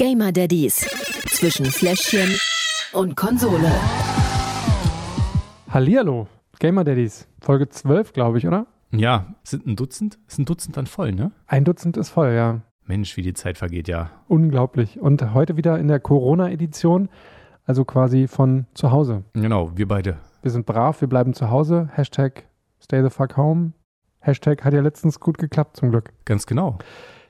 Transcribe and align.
Gamer 0.00 0.32
Daddies 0.32 0.88
zwischen 1.26 1.66
Fläschchen 1.66 2.34
und 2.94 3.16
Konsole. 3.16 3.70
Hallihallo, 5.68 6.26
Gamer 6.58 6.84
Daddies. 6.84 7.28
Folge 7.42 7.68
12, 7.68 8.14
glaube 8.14 8.38
ich, 8.38 8.46
oder? 8.46 8.66
Ja, 8.92 9.34
sind 9.42 9.66
ein 9.66 9.76
Dutzend? 9.76 10.18
Ist 10.26 10.38
ein 10.38 10.46
Dutzend 10.46 10.78
dann 10.78 10.86
voll, 10.86 11.12
ne? 11.12 11.32
Ein 11.46 11.64
Dutzend 11.66 11.98
ist 11.98 12.08
voll, 12.08 12.32
ja. 12.32 12.62
Mensch, 12.86 13.18
wie 13.18 13.20
die 13.20 13.34
Zeit 13.34 13.58
vergeht, 13.58 13.88
ja. 13.88 14.10
Unglaublich. 14.26 14.98
Und 14.98 15.34
heute 15.34 15.58
wieder 15.58 15.78
in 15.78 15.88
der 15.88 16.00
Corona-Edition, 16.00 17.10
also 17.66 17.84
quasi 17.84 18.26
von 18.26 18.64
zu 18.72 18.92
Hause. 18.92 19.24
Genau, 19.34 19.72
wir 19.76 19.86
beide. 19.86 20.16
Wir 20.40 20.50
sind 20.50 20.64
brav, 20.64 21.02
wir 21.02 21.08
bleiben 21.08 21.34
zu 21.34 21.50
Hause. 21.50 21.90
Hashtag 21.92 22.46
stay 22.82 23.02
the 23.02 23.10
fuck 23.10 23.36
home. 23.36 23.72
Hashtag 24.20 24.64
hat 24.64 24.72
ja 24.72 24.80
letztens 24.80 25.20
gut 25.20 25.36
geklappt, 25.36 25.76
zum 25.76 25.90
Glück. 25.90 26.14
Ganz 26.24 26.46
genau. 26.46 26.78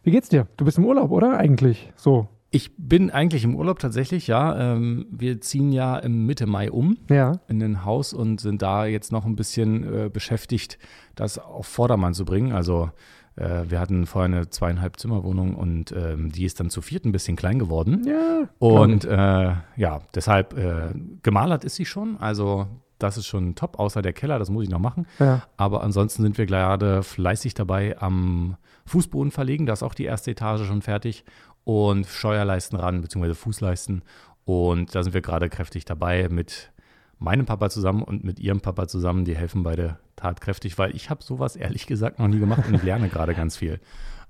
Wie 0.04 0.12
geht's 0.12 0.28
dir? 0.28 0.46
Du 0.56 0.64
bist 0.64 0.78
im 0.78 0.84
Urlaub, 0.84 1.10
oder? 1.10 1.36
Eigentlich 1.36 1.92
so. 1.96 2.28
Ich 2.52 2.72
bin 2.76 3.10
eigentlich 3.10 3.44
im 3.44 3.54
Urlaub 3.54 3.78
tatsächlich, 3.78 4.26
ja. 4.26 4.74
Ähm, 4.74 5.06
wir 5.10 5.40
ziehen 5.40 5.70
ja 5.70 5.96
im 5.98 6.26
Mitte 6.26 6.46
Mai 6.46 6.70
um 6.70 6.96
Ja. 7.08 7.40
in 7.48 7.62
ein 7.62 7.84
Haus 7.84 8.12
und 8.12 8.40
sind 8.40 8.60
da 8.62 8.86
jetzt 8.86 9.12
noch 9.12 9.24
ein 9.24 9.36
bisschen 9.36 9.84
äh, 10.06 10.08
beschäftigt, 10.08 10.78
das 11.14 11.38
auf 11.38 11.66
Vordermann 11.66 12.12
zu 12.12 12.24
bringen. 12.24 12.50
Also 12.52 12.90
äh, 13.36 13.62
wir 13.68 13.78
hatten 13.78 14.04
vorher 14.04 14.36
eine 14.36 14.50
zweieinhalb 14.50 14.98
Zimmerwohnung 14.98 15.54
und 15.54 15.92
ähm, 15.92 16.32
die 16.32 16.44
ist 16.44 16.58
dann 16.58 16.70
zu 16.70 16.82
viert 16.82 17.04
ein 17.04 17.12
bisschen 17.12 17.36
klein 17.36 17.60
geworden. 17.60 18.02
Ja. 18.04 18.48
Und 18.58 19.04
äh, 19.04 19.54
ja, 19.76 20.00
deshalb 20.16 20.58
äh, 20.58 20.92
gemalert 21.22 21.62
ist 21.62 21.76
sie 21.76 21.86
schon. 21.86 22.16
Also 22.18 22.66
das 22.98 23.16
ist 23.16 23.26
schon 23.26 23.54
top, 23.54 23.78
außer 23.78 24.02
der 24.02 24.12
Keller, 24.12 24.38
das 24.40 24.50
muss 24.50 24.64
ich 24.64 24.70
noch 24.70 24.78
machen. 24.80 25.06
Ja. 25.20 25.42
Aber 25.56 25.82
ansonsten 25.84 26.22
sind 26.22 26.36
wir 26.36 26.46
gerade 26.46 27.02
fleißig 27.04 27.54
dabei 27.54 27.96
am 27.98 28.56
Fußboden 28.86 29.30
verlegen. 29.30 29.66
Da 29.66 29.72
ist 29.72 29.82
auch 29.84 29.94
die 29.94 30.04
erste 30.04 30.32
Etage 30.32 30.66
schon 30.66 30.82
fertig. 30.82 31.24
Und 31.64 32.06
Steuerleisten 32.06 32.78
ran, 32.78 33.00
beziehungsweise 33.02 33.34
Fußleisten. 33.34 34.02
Und 34.44 34.94
da 34.94 35.02
sind 35.02 35.12
wir 35.14 35.20
gerade 35.20 35.48
kräftig 35.48 35.84
dabei 35.84 36.28
mit 36.28 36.72
meinem 37.18 37.46
Papa 37.46 37.70
zusammen 37.70 38.02
und 38.02 38.24
mit 38.24 38.40
ihrem 38.40 38.60
Papa 38.60 38.88
zusammen. 38.88 39.24
Die 39.24 39.36
helfen 39.36 39.62
beide 39.62 39.98
tatkräftig, 40.16 40.78
weil 40.78 40.94
ich 40.96 41.10
habe 41.10 41.22
sowas 41.22 41.56
ehrlich 41.56 41.86
gesagt 41.86 42.18
noch 42.18 42.28
nie 42.28 42.38
gemacht 42.38 42.66
und 42.66 42.74
ich 42.74 42.82
lerne 42.82 43.08
gerade 43.08 43.34
ganz 43.34 43.56
viel. 43.56 43.80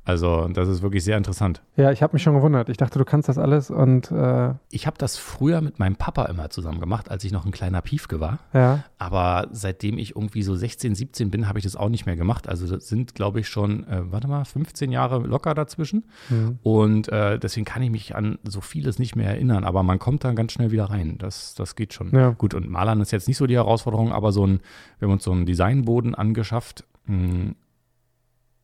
Also 0.04 0.48
das 0.48 0.66
ist 0.68 0.82
wirklich 0.82 1.04
sehr 1.04 1.16
interessant. 1.18 1.62
Ja, 1.76 1.92
ich 1.92 2.02
habe 2.02 2.14
mich 2.14 2.22
schon 2.22 2.34
gewundert. 2.34 2.68
Ich 2.68 2.78
dachte, 2.78 2.98
du 2.98 3.04
kannst 3.04 3.28
das 3.28 3.36
alles 3.38 3.70
und 3.70 4.10
äh, 4.10 4.54
Ich 4.70 4.86
habe 4.86 4.96
das 4.98 5.16
früher 5.18 5.60
mit 5.60 5.78
meinem 5.78 5.94
Papa 5.96 6.24
immer 6.24 6.50
zusammen 6.50 6.80
gemacht, 6.80 7.10
als 7.10 7.22
ich 7.22 7.32
noch 7.32 7.44
ein 7.44 7.52
kleiner 7.52 7.82
Piefke 7.82 8.18
war. 8.18 8.38
ja. 8.52 8.82
Aber 8.98 9.48
seitdem 9.52 9.98
ich 9.98 10.16
irgendwie 10.16 10.42
so 10.42 10.54
16, 10.54 10.94
17 10.94 11.30
bin, 11.30 11.48
habe 11.48 11.58
ich 11.58 11.64
das 11.64 11.76
auch 11.76 11.88
nicht 11.88 12.06
mehr 12.06 12.16
gemacht. 12.16 12.48
Also 12.48 12.66
das 12.66 12.88
sind, 12.88 13.14
glaube 13.14 13.40
ich, 13.40 13.48
schon, 13.48 13.86
äh, 13.88 14.02
warte 14.10 14.26
mal, 14.28 14.44
15 14.44 14.90
Jahre 14.90 15.18
locker 15.20 15.54
dazwischen. 15.54 16.04
Mhm. 16.28 16.58
Und 16.62 17.08
äh, 17.10 17.38
deswegen 17.38 17.64
kann 17.64 17.82
ich 17.82 17.90
mich 17.90 18.14
an 18.14 18.38
so 18.44 18.60
vieles 18.60 18.98
nicht 18.98 19.16
mehr 19.16 19.28
erinnern. 19.28 19.64
Aber 19.64 19.82
man 19.82 19.98
kommt 19.98 20.24
dann 20.24 20.34
ganz 20.36 20.52
schnell 20.52 20.70
wieder 20.70 20.86
rein. 20.86 21.16
Das, 21.18 21.54
das 21.54 21.76
geht 21.76 21.94
schon. 21.94 22.10
Ja. 22.14 22.30
Gut, 22.30 22.54
und 22.54 22.68
Malern 22.68 23.00
ist 23.00 23.10
jetzt 23.10 23.28
nicht 23.28 23.36
so 23.38 23.46
die 23.46 23.56
Herausforderung, 23.56 24.12
aber 24.12 24.32
so 24.32 24.46
ein, 24.46 24.60
wir 24.98 25.06
haben 25.06 25.12
uns 25.14 25.24
so 25.24 25.32
einen 25.32 25.46
Designboden 25.46 26.14
angeschafft. 26.14 26.84
mh, 27.06 27.52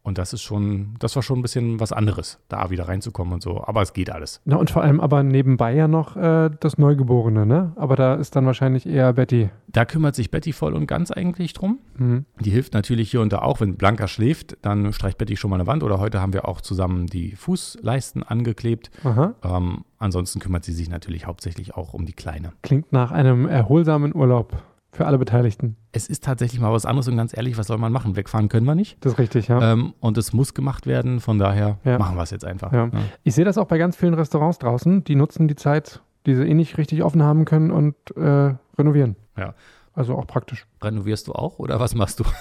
Und 0.06 0.18
das 0.18 0.32
ist 0.32 0.42
schon, 0.42 0.94
das 1.00 1.16
war 1.16 1.22
schon 1.24 1.40
ein 1.40 1.42
bisschen 1.42 1.80
was 1.80 1.90
anderes, 1.90 2.38
da 2.48 2.70
wieder 2.70 2.86
reinzukommen 2.86 3.34
und 3.34 3.42
so. 3.42 3.64
Aber 3.64 3.82
es 3.82 3.92
geht 3.92 4.08
alles. 4.08 4.40
Na, 4.44 4.54
und 4.54 4.70
vor 4.70 4.84
allem 4.84 5.00
aber 5.00 5.24
nebenbei 5.24 5.74
ja 5.74 5.88
noch 5.88 6.16
äh, 6.16 6.48
das 6.60 6.78
Neugeborene, 6.78 7.44
ne? 7.44 7.72
Aber 7.74 7.96
da 7.96 8.14
ist 8.14 8.36
dann 8.36 8.46
wahrscheinlich 8.46 8.86
eher 8.86 9.12
Betty. 9.14 9.50
Da 9.66 9.84
kümmert 9.84 10.14
sich 10.14 10.30
Betty 10.30 10.52
voll 10.52 10.74
und 10.74 10.86
ganz 10.86 11.10
eigentlich 11.10 11.54
drum. 11.54 11.80
Mhm. 11.96 12.24
Die 12.38 12.50
hilft 12.50 12.72
natürlich 12.72 13.10
hier 13.10 13.20
und 13.20 13.32
da 13.32 13.40
auch. 13.40 13.58
Wenn 13.58 13.74
Blanca 13.74 14.06
schläft, 14.06 14.56
dann 14.62 14.92
streicht 14.92 15.18
Betty 15.18 15.36
schon 15.36 15.50
mal 15.50 15.56
eine 15.56 15.66
Wand. 15.66 15.82
Oder 15.82 15.98
heute 15.98 16.20
haben 16.20 16.32
wir 16.32 16.46
auch 16.46 16.60
zusammen 16.60 17.08
die 17.08 17.34
Fußleisten 17.34 18.22
angeklebt. 18.22 18.92
Ähm, 19.42 19.84
ansonsten 19.98 20.38
kümmert 20.38 20.62
sie 20.62 20.72
sich 20.72 20.88
natürlich 20.88 21.26
hauptsächlich 21.26 21.74
auch 21.74 21.94
um 21.94 22.06
die 22.06 22.12
Kleine. 22.12 22.52
Klingt 22.62 22.92
nach 22.92 23.10
einem 23.10 23.48
erholsamen 23.48 24.14
Urlaub 24.14 24.62
für 24.92 25.06
alle 25.06 25.18
Beteiligten. 25.18 25.76
Es 25.92 26.08
ist 26.08 26.24
tatsächlich 26.24 26.60
mal 26.60 26.72
was 26.72 26.86
anderes 26.86 27.06
und 27.08 27.16
ganz 27.16 27.36
ehrlich, 27.36 27.58
was 27.58 27.66
soll 27.66 27.76
man 27.78 27.92
machen? 27.92 28.16
Wegfahren 28.16 28.48
können 28.48 28.66
wir 28.66 28.74
nicht. 28.74 28.96
Das 29.04 29.12
ist 29.12 29.18
richtig, 29.18 29.48
ja. 29.48 29.72
Ähm, 29.72 29.92
und 30.00 30.16
es 30.16 30.32
muss 30.32 30.54
gemacht 30.54 30.86
werden. 30.86 31.20
Von 31.20 31.38
daher 31.38 31.78
Ja. 31.84 31.98
machen 31.98 32.16
wir 32.16 32.22
es 32.22 32.30
jetzt 32.30 32.44
einfach. 32.44 32.72
Ja. 32.72 32.86
Ja. 32.86 32.90
Ich 33.22 33.34
sehe 33.34 33.44
das 33.44 33.58
auch 33.58 33.66
bei 33.66 33.78
ganz 33.78 33.96
vielen 33.96 34.14
Restaurants 34.14 34.58
draußen. 34.58 35.04
Die 35.04 35.14
nutzen 35.16 35.48
die 35.48 35.56
Zeit, 35.56 36.00
die 36.24 36.34
sie 36.34 36.44
eh 36.44 36.54
nicht 36.54 36.78
richtig 36.78 37.02
offen 37.02 37.22
haben 37.22 37.44
können 37.44 37.70
und 37.70 37.94
äh, 38.16 38.54
renovieren. 38.78 39.16
Ja. 39.36 39.54
Also 39.92 40.14
auch 40.16 40.26
praktisch. 40.26 40.66
Renovierst 40.82 41.26
du 41.28 41.32
auch 41.32 41.58
oder 41.58 41.78
was 41.80 41.94
machst 41.94 42.20
du? 42.20 42.24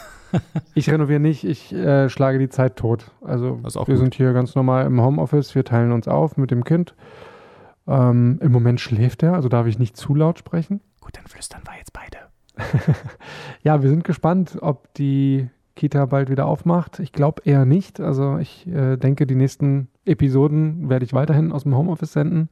Ich 0.74 0.90
renoviere 0.90 1.22
nicht, 1.22 1.46
ich 1.46 1.72
äh, 1.72 2.09
schlage 2.09 2.40
die 2.40 2.50
Zeit 2.50 2.75
tot. 2.75 3.12
Also 3.22 3.62
wir 3.64 3.72
gut. 3.86 3.98
sind 3.98 4.16
hier 4.16 4.34
ganz 4.34 4.53
normal 4.53 4.86
im 4.86 5.00
Homeoffice, 5.00 5.56
wir 5.56 5.64
teilen 5.64 5.94
uns 5.94 6.09
auf 6.09 6.36
mit 6.36 6.52
dem 6.52 6.66
Kind. 6.66 6.94
Ähm, 7.88 8.40
Im 8.42 8.52
Moment 8.52 8.81
schläft 8.81 9.24
er, 9.24 9.34
also 9.36 9.48
darf 9.48 9.66
ich 9.68 9.80
nicht 9.80 9.96
zu 9.96 10.14
laut 10.14 10.38
sprechen. 10.40 10.81
Gut, 11.00 11.16
dann 11.16 11.25
flüstern 11.28 11.62
wir 11.64 11.78
jetzt 11.78 11.94
beide. 11.94 12.18
Ja, 13.64 13.82
wir 13.82 13.90
sind 13.90 14.04
gespannt, 14.04 14.58
ob 14.62 14.94
die 14.94 15.50
Kita 15.76 16.06
bald 16.06 16.30
wieder 16.30 16.46
aufmacht. 16.46 17.00
Ich 17.00 17.12
glaube 17.12 17.42
eher 17.46 17.66
nicht. 17.66 18.00
Also 18.00 18.38
ich 18.38 18.66
äh, 18.68 18.96
denke, 18.98 19.28
die 19.28 19.36
nächsten 19.36 19.90
Episoden 20.06 20.90
werde 20.90 21.04
ich 21.04 21.14
weiterhin 21.14 21.52
aus 21.52 21.64
dem 21.64 21.76
Homeoffice 21.76 22.14
senden. 22.14 22.50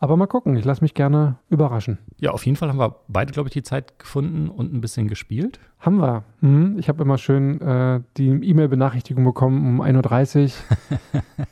Aber 0.00 0.16
mal 0.16 0.26
gucken, 0.26 0.56
ich 0.56 0.64
lasse 0.64 0.82
mich 0.82 0.94
gerne 0.94 1.38
überraschen. 1.50 1.98
Ja, 2.20 2.30
auf 2.30 2.46
jeden 2.46 2.56
Fall 2.56 2.68
haben 2.68 2.78
wir 2.78 2.96
beide, 3.08 3.32
glaube 3.32 3.48
ich, 3.48 3.52
die 3.52 3.64
Zeit 3.64 3.98
gefunden 3.98 4.48
und 4.48 4.72
ein 4.72 4.80
bisschen 4.80 5.08
gespielt. 5.08 5.58
Haben 5.80 6.00
wir. 6.00 6.24
Mhm. 6.40 6.76
Ich 6.78 6.88
habe 6.88 7.02
immer 7.02 7.18
schön 7.18 7.60
äh, 7.60 8.00
die 8.16 8.28
E-Mail-Benachrichtigung 8.28 9.24
bekommen 9.24 9.80
um 9.80 9.82
1.30 9.82 10.52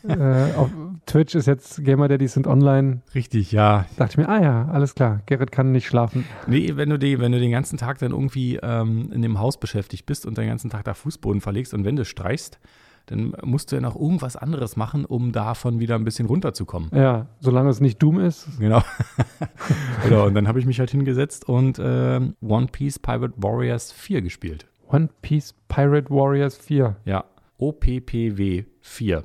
Uhr. 0.04 0.16
äh, 0.16 0.54
auf 0.54 0.70
Twitch 1.06 1.34
ist 1.34 1.46
jetzt 1.46 1.84
Gamer 1.84 2.06
Daddies 2.06 2.34
sind 2.34 2.46
online. 2.46 3.02
Richtig, 3.14 3.50
ja. 3.50 3.86
Dachte 3.96 4.12
ich 4.12 4.18
mir, 4.18 4.28
ah 4.28 4.40
ja, 4.40 4.68
alles 4.68 4.94
klar, 4.94 5.22
Gerrit 5.26 5.50
kann 5.50 5.72
nicht 5.72 5.86
schlafen. 5.86 6.24
Nee, 6.46 6.72
wenn 6.76 6.90
du, 6.90 6.98
die, 6.98 7.18
wenn 7.18 7.32
du 7.32 7.40
den 7.40 7.50
ganzen 7.50 7.78
Tag 7.78 7.98
dann 7.98 8.12
irgendwie 8.12 8.60
ähm, 8.62 9.10
in 9.12 9.22
dem 9.22 9.40
Haus 9.40 9.58
beschäftigt 9.58 10.06
bist 10.06 10.24
und 10.24 10.38
den 10.38 10.46
ganzen 10.46 10.70
Tag 10.70 10.84
da 10.84 10.94
Fußboden 10.94 11.40
verlegst 11.40 11.74
und 11.74 11.84
Wände 11.84 12.04
streichst, 12.04 12.60
dann 13.06 13.34
musst 13.42 13.70
du 13.70 13.76
ja 13.76 13.82
noch 13.82 13.96
irgendwas 13.96 14.36
anderes 14.36 14.76
machen, 14.76 15.04
um 15.04 15.32
davon 15.32 15.78
wieder 15.78 15.94
ein 15.94 16.04
bisschen 16.04 16.26
runterzukommen. 16.26 16.90
Ja, 16.92 17.26
solange 17.40 17.70
es 17.70 17.80
nicht 17.80 18.02
Doom 18.02 18.20
ist. 18.20 18.48
Genau. 18.58 18.82
genau, 20.04 20.26
und 20.26 20.34
dann 20.34 20.48
habe 20.48 20.58
ich 20.58 20.66
mich 20.66 20.80
halt 20.80 20.90
hingesetzt 20.90 21.48
und 21.48 21.80
ähm, 21.82 22.34
One 22.40 22.66
Piece 22.66 22.98
Pirate 22.98 23.34
Warriors 23.36 23.92
4 23.92 24.22
gespielt. 24.22 24.66
One 24.88 25.08
Piece 25.22 25.54
Pirate 25.68 26.10
Warriors 26.10 26.56
4. 26.56 26.96
Ja, 27.04 27.24
OPPW 27.58 28.64
4, 28.80 29.24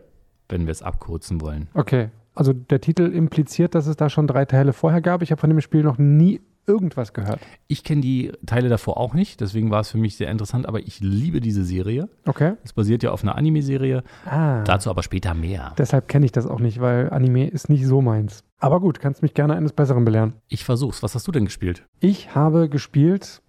wenn 0.50 0.66
wir 0.66 0.72
es 0.72 0.82
abkürzen 0.82 1.42
wollen. 1.42 1.68
Okay. 1.74 2.10
Also 2.34 2.54
der 2.54 2.80
Titel 2.80 3.04
impliziert, 3.04 3.76
dass 3.76 3.88
es 3.88 3.98
da 3.98 4.10
schon 4.10 4.26
drei 4.26 4.46
Teile 4.46 4.74
vorher 4.74 5.02
gab. 5.02 5.22
Ich 5.22 5.32
habe 5.32 5.42
von 5.42 5.50
dem 5.50 5.60
Spiel 5.60 5.84
noch 5.84 5.98
nie 5.98 6.40
irgendwas 6.68 7.14
gehört. 7.14 7.40
Ich 7.68 7.84
kenne 7.84 8.02
die 8.02 8.32
Teile 8.46 8.70
davor 8.70 8.98
auch 8.98 9.14
nicht, 9.14 9.42
deswegen 9.42 9.72
war 9.72 9.82
es 9.82 9.90
für 9.92 9.98
mich 9.98 10.16
sehr 10.16 10.30
interessant, 10.30 10.68
aber 10.68 10.80
ich 10.80 11.00
liebe 11.00 11.42
diese 11.42 11.64
Serie. 11.64 12.10
Okay. 12.26 12.54
Es 12.64 12.74
basiert 12.74 13.04
ja 13.04 13.12
auf 13.12 13.24
einer 13.24 13.36
Anime-Serie, 13.36 14.04
Ah. 14.26 14.64
dazu 14.64 14.90
aber 14.90 15.04
später 15.04 15.34
mehr. 15.34 15.74
Deshalb 15.78 16.08
kenne 16.08 16.26
ich 16.26 16.32
das 16.32 16.46
auch 16.48 16.60
nicht, 16.60 16.80
weil 16.82 17.10
Anime 17.10 17.48
ist 17.48 17.70
nicht 17.70 17.86
so 17.86 18.02
meins. 18.02 18.44
Aber 18.60 18.80
gut, 18.80 19.00
kannst 19.00 19.22
mich 19.22 19.34
gerne 19.34 19.56
eines 19.56 19.74
Besseren 19.74 20.06
belehren. 20.06 20.34
Ich 20.48 20.64
versuch's. 20.64 21.02
Was 21.04 21.16
hast 21.16 21.28
du 21.28 21.32
denn 21.32 21.46
gespielt? 21.46 21.84
Ich 22.00 22.36
habe 22.36 22.70
gespielt 22.70 23.42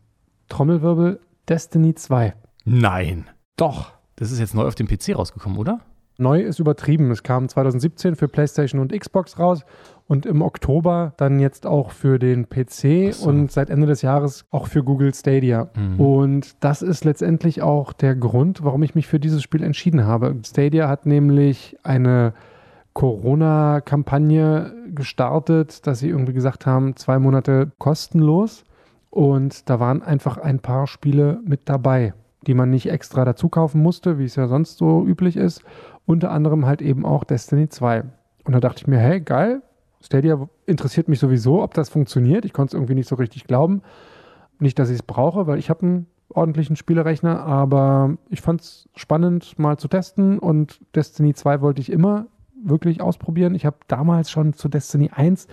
Trommelwirbel 0.49 1.21
Destiny 1.49 1.95
2. 1.95 2.34
Nein. 2.65 3.28
Doch. 3.56 3.93
Das 4.17 4.31
ist 4.31 4.39
jetzt 4.39 4.55
neu 4.55 4.67
auf 4.67 4.75
dem 4.75 4.87
PC 4.87 5.15
rausgekommen, 5.17 5.59
oder? 5.59 5.81
Neu 6.19 6.41
ist 6.43 6.59
übertrieben. 6.59 7.11
Es 7.11 7.22
kam 7.22 7.49
2017 7.49 8.15
für 8.17 8.28
PlayStation 8.28 8.81
und 8.81 8.93
Xbox 8.93 9.39
raus 9.39 9.65
und 10.12 10.27
im 10.27 10.43
Oktober 10.43 11.15
dann 11.17 11.41
jetzt 11.41 11.67
auch 11.67 11.91
für 11.91 12.19
den 12.19 12.50
PC 12.50 13.15
so. 13.15 13.31
und 13.31 13.50
seit 13.50 13.71
Ende 13.71 13.87
des 13.87 14.03
Jahres 14.03 14.45
auch 14.50 14.67
für 14.67 14.84
Google 14.84 15.15
Stadia. 15.15 15.71
Mhm. 15.75 15.99
Und 15.99 16.62
das 16.62 16.83
ist 16.83 17.06
letztendlich 17.06 17.62
auch 17.62 17.95
der 17.95 18.15
Grund, 18.15 18.62
warum 18.62 18.83
ich 18.83 18.95
mich 18.95 19.06
für 19.06 19.19
dieses 19.19 19.43
Spiel 19.43 19.62
entschieden 19.62 20.05
habe. 20.05 20.37
Stadia 20.45 20.87
hat 20.87 21.06
nämlich 21.06 21.78
eine 21.83 22.34
Corona-Kampagne 22.93 24.75
gestartet, 24.95 25.86
dass 25.86 26.01
sie 26.01 26.10
irgendwie 26.10 26.34
gesagt 26.34 26.66
haben, 26.66 26.95
zwei 26.97 27.19
Monate 27.19 27.72
kostenlos. 27.78 28.65
Und 29.09 29.71
da 29.71 29.81
waren 29.81 30.03
einfach 30.03 30.36
ein 30.36 30.59
paar 30.59 30.86
Spiele 30.89 31.41
mit 31.47 31.71
dabei, 31.71 32.13
die 32.47 32.53
man 32.53 32.69
nicht 32.69 32.91
extra 32.91 33.25
dazu 33.25 33.48
kaufen 33.48 33.83
musste, 33.83 34.19
wie 34.19 34.27
es 34.27 34.36
ja 34.36 34.47
sonst 34.47 34.77
so 34.77 35.07
üblich 35.07 35.39
ist. 35.39 35.65
Unter 36.04 36.33
anderem 36.33 36.66
halt 36.66 36.83
eben 36.83 37.07
auch 37.07 37.25
Destiny 37.25 37.71
2. 37.71 38.04
Und 38.45 38.53
da 38.53 38.60
dachte 38.60 38.81
ich 38.83 38.86
mir, 38.86 38.98
hey, 38.98 39.19
geil, 39.19 39.63
Stadia 40.03 40.49
interessiert 40.66 41.09
mich 41.09 41.19
sowieso, 41.21 41.63
ob 41.63 41.75
das 41.75 41.89
funktioniert. 41.89 42.45
Ich 42.45 42.53
konnte 42.53 42.71
es 42.71 42.75
irgendwie 42.75 42.95
nicht 42.95 43.09
so 43.09 43.15
richtig 43.15 43.45
glauben. 43.45 43.83
Nicht, 44.59 44.78
dass 44.78 44.91
ich 44.91 44.97
es 44.97 45.03
brauche, 45.03 45.47
weil 45.47 45.59
ich 45.59 45.71
habe 45.71 45.83
einen 45.83 46.07
ordentlichen 46.28 46.77
Spielerechner, 46.77 47.41
aber 47.41 48.16
ich 48.28 48.41
fand 48.41 48.63
es 48.63 48.89
spannend, 48.95 49.59
mal 49.59 49.77
zu 49.78 49.89
testen. 49.89 50.39
Und 50.39 50.81
Destiny 50.95 51.34
2 51.34 51.60
wollte 51.60 51.81
ich 51.81 51.91
immer 51.91 52.27
wirklich 52.65 53.01
ausprobieren. 53.01 53.54
Ich 53.54 53.66
habe 53.66 53.77
damals 53.89 54.31
schon 54.31 54.53
zu 54.53 54.69
Destiny 54.69 55.10
1, 55.13 55.47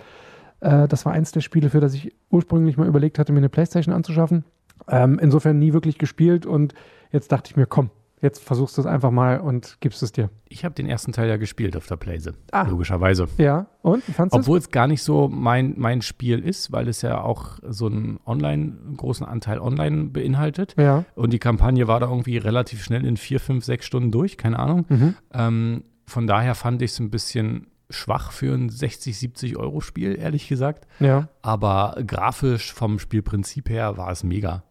äh, 0.60 0.88
das 0.88 1.04
war 1.06 1.12
eins 1.12 1.32
der 1.32 1.40
Spiele, 1.40 1.70
für 1.70 1.80
das 1.80 1.94
ich 1.94 2.14
ursprünglich 2.30 2.76
mal 2.76 2.86
überlegt 2.86 3.18
hatte, 3.18 3.32
mir 3.32 3.38
eine 3.38 3.48
Playstation 3.48 3.94
anzuschaffen. 3.94 4.44
Ähm, 4.88 5.18
insofern 5.20 5.58
nie 5.58 5.72
wirklich 5.72 5.98
gespielt 5.98 6.46
und 6.46 6.74
jetzt 7.12 7.30
dachte 7.32 7.50
ich 7.50 7.56
mir, 7.56 7.66
komm, 7.66 7.90
Jetzt 8.22 8.44
versuchst 8.44 8.76
du 8.76 8.82
es 8.82 8.86
einfach 8.86 9.10
mal 9.10 9.40
und 9.40 9.78
gibst 9.80 10.02
es 10.02 10.12
dir. 10.12 10.30
Ich 10.48 10.64
habe 10.64 10.74
den 10.74 10.86
ersten 10.86 11.12
Teil 11.12 11.28
ja 11.28 11.38
gespielt 11.38 11.76
auf 11.76 11.86
der 11.86 11.96
Playse. 11.96 12.34
Ah. 12.52 12.66
Logischerweise. 12.68 13.28
Ja, 13.38 13.66
und? 13.82 14.02
Du 14.06 14.12
Obwohl 14.30 14.58
es 14.58 14.70
gar 14.70 14.86
nicht 14.86 15.02
so 15.02 15.28
mein, 15.28 15.74
mein 15.78 16.02
Spiel 16.02 16.38
ist, 16.40 16.70
weil 16.70 16.88
es 16.88 17.00
ja 17.02 17.22
auch 17.22 17.58
so 17.66 17.86
einen 17.86 18.20
Online, 18.26 18.76
großen 18.96 19.26
Anteil 19.26 19.58
online 19.58 20.04
beinhaltet. 20.10 20.74
Ja. 20.78 21.04
Und 21.14 21.32
die 21.32 21.38
Kampagne 21.38 21.88
war 21.88 22.00
da 22.00 22.08
irgendwie 22.08 22.36
relativ 22.36 22.84
schnell 22.84 23.06
in 23.06 23.16
vier, 23.16 23.40
fünf, 23.40 23.64
sechs 23.64 23.86
Stunden 23.86 24.10
durch, 24.10 24.36
keine 24.36 24.58
Ahnung. 24.58 24.84
Mhm. 24.88 25.14
Ähm, 25.32 25.84
von 26.06 26.26
daher 26.26 26.54
fand 26.54 26.82
ich 26.82 26.90
es 26.90 27.00
ein 27.00 27.10
bisschen 27.10 27.68
schwach 27.90 28.32
für 28.32 28.54
ein 28.54 28.68
60, 28.68 29.18
70 29.18 29.56
Euro 29.56 29.80
Spiel, 29.80 30.16
ehrlich 30.18 30.48
gesagt. 30.48 30.86
Ja. 31.00 31.28
Aber 31.42 31.96
grafisch 32.06 32.72
vom 32.72 32.98
Spielprinzip 32.98 33.68
her 33.68 33.96
war 33.96 34.10
es 34.10 34.24
mega. 34.24 34.64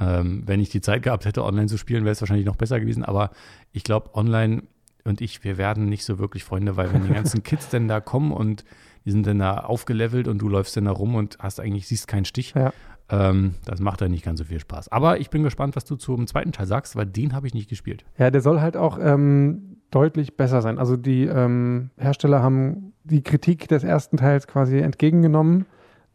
Ähm, 0.00 0.42
wenn 0.46 0.60
ich 0.60 0.70
die 0.70 0.80
Zeit 0.80 1.02
gehabt 1.02 1.24
hätte, 1.26 1.44
online 1.44 1.66
zu 1.66 1.76
spielen, 1.76 2.04
wäre 2.04 2.12
es 2.12 2.20
wahrscheinlich 2.22 2.46
noch 2.46 2.56
besser 2.56 2.80
gewesen. 2.80 3.04
Aber 3.04 3.30
ich 3.72 3.84
glaube, 3.84 4.14
online 4.14 4.62
und 5.04 5.20
ich, 5.20 5.44
wir 5.44 5.58
werden 5.58 5.86
nicht 5.86 6.04
so 6.04 6.18
wirklich 6.18 6.44
Freunde, 6.44 6.76
weil 6.76 6.92
wenn 6.92 7.02
die 7.06 7.12
ganzen 7.12 7.42
Kids 7.42 7.68
denn 7.68 7.88
da 7.88 8.00
kommen 8.00 8.32
und 8.32 8.64
die 9.04 9.10
sind 9.10 9.26
dann 9.26 9.38
da 9.38 9.58
aufgelevelt 9.58 10.28
und 10.28 10.38
du 10.42 10.48
läufst 10.48 10.76
dann 10.76 10.84
da 10.86 10.90
rum 10.90 11.14
und 11.14 11.36
hast 11.38 11.58
eigentlich, 11.60 11.86
siehst 11.88 12.06
keinen 12.08 12.24
Stich, 12.26 12.52
Ja. 12.54 12.72
ähm, 13.10 13.54
das 13.64 13.80
macht 13.80 14.00
dann 14.02 14.10
nicht 14.10 14.24
ganz 14.24 14.38
so 14.38 14.44
viel 14.44 14.60
Spaß. 14.60 14.88
Aber 14.92 15.18
ich 15.20 15.30
bin 15.30 15.42
gespannt, 15.42 15.74
was 15.76 15.84
du 15.86 15.96
zum 15.96 16.26
zweiten 16.26 16.52
Teil 16.52 16.66
sagst, 16.66 16.96
weil 16.96 17.06
den 17.06 17.32
habe 17.34 17.46
ich 17.46 17.54
nicht 17.54 17.68
gespielt. 17.70 18.04
Ja, 18.18 18.30
der 18.30 18.40
soll 18.42 18.60
halt 18.60 18.76
auch 18.76 18.98
ähm, 19.00 19.78
deutlich 19.90 20.36
besser 20.36 20.60
sein. 20.62 20.78
Also 20.78 20.96
die 20.98 21.24
ähm, 21.24 21.90
Hersteller 21.96 22.42
haben 22.42 22.92
die 23.04 23.22
Kritik 23.22 23.68
des 23.68 23.84
ersten 23.84 24.16
Teils 24.18 24.46
quasi 24.46 24.78
entgegengenommen. 24.78 25.64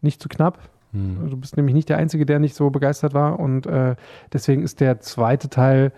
Nicht 0.01 0.21
zu 0.21 0.29
knapp. 0.29 0.59
Hm. 0.95 1.29
Du 1.29 1.37
bist 1.37 1.57
nämlich 1.57 1.75
nicht 1.75 1.89
der 1.89 1.97
Einzige, 1.97 2.25
der 2.25 2.39
nicht 2.39 2.55
so 2.55 2.69
begeistert 2.69 3.13
war. 3.13 3.39
Und 3.39 3.67
äh, 3.67 3.95
deswegen 4.33 4.63
ist 4.63 4.79
der 4.79 4.99
zweite 4.99 5.49
Teil 5.49 5.91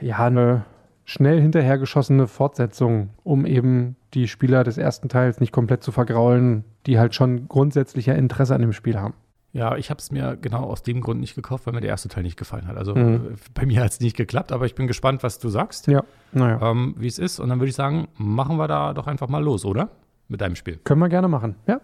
ja 0.00 0.18
eine 0.26 0.64
schnell 1.04 1.40
hinterhergeschossene 1.40 2.26
Fortsetzung, 2.26 3.10
um 3.24 3.46
eben 3.46 3.96
die 4.14 4.28
Spieler 4.28 4.64
des 4.64 4.76
ersten 4.78 5.08
Teils 5.08 5.40
nicht 5.40 5.52
komplett 5.52 5.82
zu 5.82 5.92
vergraulen, 5.92 6.64
die 6.86 6.98
halt 6.98 7.14
schon 7.14 7.48
grundsätzlicher 7.48 8.14
Interesse 8.14 8.54
an 8.54 8.60
dem 8.60 8.72
Spiel 8.72 8.98
haben. 8.98 9.14
Ja, 9.54 9.76
ich 9.76 9.88
habe 9.88 9.98
es 9.98 10.10
mir 10.10 10.36
genau 10.40 10.64
aus 10.64 10.82
dem 10.82 11.00
Grund 11.00 11.20
nicht 11.20 11.34
gekauft, 11.34 11.66
weil 11.66 11.72
mir 11.72 11.80
der 11.80 11.88
erste 11.90 12.08
Teil 12.08 12.22
nicht 12.22 12.36
gefallen 12.36 12.66
hat. 12.68 12.76
Also 12.76 12.94
Mhm. 12.94 13.14
äh, 13.14 13.18
bei 13.54 13.64
mir 13.64 13.82
hat 13.82 13.92
es 13.92 14.00
nicht 14.00 14.16
geklappt, 14.16 14.52
aber 14.52 14.66
ich 14.66 14.74
bin 14.74 14.86
gespannt, 14.86 15.22
was 15.22 15.38
du 15.38 15.48
sagst, 15.48 15.86
Ja, 15.86 16.04
naja. 16.32 16.70
ähm, 16.70 16.94
wie 16.98 17.06
es 17.06 17.18
ist. 17.18 17.40
Und 17.40 17.48
dann 17.48 17.58
würde 17.58 17.70
ich 17.70 17.74
sagen, 17.76 18.08
machen 18.18 18.58
wir 18.58 18.68
da 18.68 18.92
doch 18.92 19.06
einfach 19.06 19.28
mal 19.28 19.42
los, 19.42 19.64
oder? 19.64 19.88
Mit 20.28 20.42
deinem 20.42 20.56
Spiel. 20.56 20.78
Können 20.84 21.00
wir 21.00 21.08
gerne 21.08 21.28
machen. 21.28 21.54
Ja. 21.66 21.80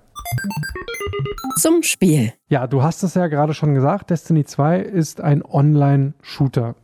Zum 1.56 1.82
Spiel. 1.82 2.32
Ja, 2.48 2.66
du 2.66 2.82
hast 2.82 3.02
es 3.02 3.14
ja 3.14 3.26
gerade 3.28 3.54
schon 3.54 3.74
gesagt, 3.74 4.10
Destiny 4.10 4.44
2 4.44 4.80
ist 4.80 5.20
ein 5.20 5.42
Online-Shooter. 5.44 6.74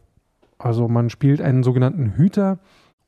Also 0.58 0.88
man 0.88 1.10
spielt 1.10 1.40
einen 1.40 1.62
sogenannten 1.62 2.16
Hüter 2.16 2.58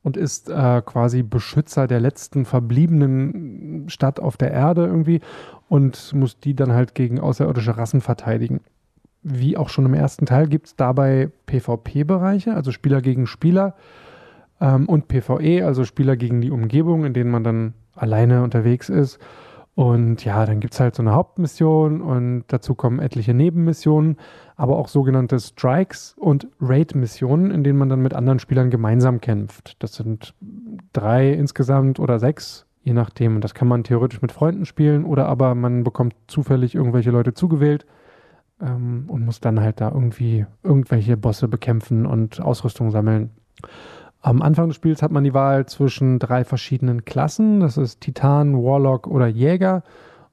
und 0.01 0.17
ist 0.17 0.49
äh, 0.49 0.81
quasi 0.85 1.23
Beschützer 1.23 1.87
der 1.87 1.99
letzten 1.99 2.45
verbliebenen 2.45 3.89
Stadt 3.89 4.19
auf 4.19 4.37
der 4.37 4.51
Erde 4.51 4.85
irgendwie 4.85 5.21
und 5.69 6.13
muss 6.13 6.37
die 6.37 6.55
dann 6.55 6.73
halt 6.73 6.93
gegen 6.93 7.19
außerirdische 7.19 7.77
Rassen 7.77 8.01
verteidigen. 8.01 8.59
Wie 9.21 9.55
auch 9.55 9.69
schon 9.69 9.85
im 9.85 9.93
ersten 9.93 10.25
Teil 10.25 10.47
gibt 10.47 10.67
es 10.67 10.75
dabei 10.75 11.31
PvP-Bereiche, 11.45 12.53
also 12.53 12.71
Spieler 12.71 13.01
gegen 13.01 13.25
Spieler 13.25 13.75
ähm, 14.59 14.89
und 14.89 15.07
PvE, 15.07 15.65
also 15.65 15.85
Spieler 15.85 16.17
gegen 16.17 16.41
die 16.41 16.51
Umgebung, 16.51 17.05
in 17.05 17.13
denen 17.13 17.31
man 17.31 17.45
dann 17.45 17.73
alleine 17.95 18.43
unterwegs 18.43 18.89
ist. 18.89 19.19
Und 19.75 20.23
ja, 20.23 20.45
dann 20.45 20.59
gibt 20.59 20.75
es 20.75 20.79
halt 20.79 20.95
so 20.95 21.01
eine 21.01 21.13
Hauptmission 21.13 22.01
und 22.01 22.43
dazu 22.47 22.75
kommen 22.75 22.99
etliche 22.99 23.33
Nebenmissionen, 23.33 24.17
aber 24.55 24.77
auch 24.77 24.87
sogenannte 24.87 25.39
Strikes 25.39 26.15
und 26.19 26.47
Raid-Missionen, 26.61 27.49
in 27.49 27.63
denen 27.63 27.79
man 27.79 27.89
dann 27.89 28.01
mit 28.01 28.13
anderen 28.13 28.37
Spielern 28.37 28.69
gemeinsam 28.69 29.19
kämpft. 29.19 29.81
Das 29.81 29.95
sind 29.95 30.35
drei 30.93 31.31
insgesamt 31.31 31.99
oder 31.99 32.19
sechs, 32.19 32.67
je 32.83 32.93
nachdem. 32.93 33.35
Und 33.35 33.43
das 33.43 33.55
kann 33.55 33.67
man 33.67 33.83
theoretisch 33.83 34.21
mit 34.21 34.31
Freunden 34.31 34.65
spielen 34.65 35.05
oder 35.05 35.27
aber 35.27 35.55
man 35.55 35.83
bekommt 35.83 36.13
zufällig 36.27 36.75
irgendwelche 36.75 37.09
Leute 37.09 37.33
zugewählt 37.33 37.87
ähm, 38.61 39.05
und 39.07 39.25
muss 39.25 39.39
dann 39.39 39.59
halt 39.59 39.81
da 39.81 39.89
irgendwie 39.89 40.45
irgendwelche 40.61 41.17
Bosse 41.17 41.47
bekämpfen 41.47 42.05
und 42.05 42.39
Ausrüstung 42.39 42.91
sammeln. 42.91 43.31
Am 44.23 44.41
Anfang 44.41 44.69
des 44.69 44.77
Spiels 44.77 45.01
hat 45.01 45.11
man 45.11 45.25
die 45.25 45.33
Wahl 45.33 45.65
zwischen 45.65 46.17
drei 46.17 46.45
verschiedenen 46.45 47.03
Klassen. 47.03 47.59
Das 47.59 47.75
ist 47.75 47.99
Titan, 47.99 48.55
Warlock 48.55 49.05
oder 49.05 49.27
Jäger. 49.27 49.83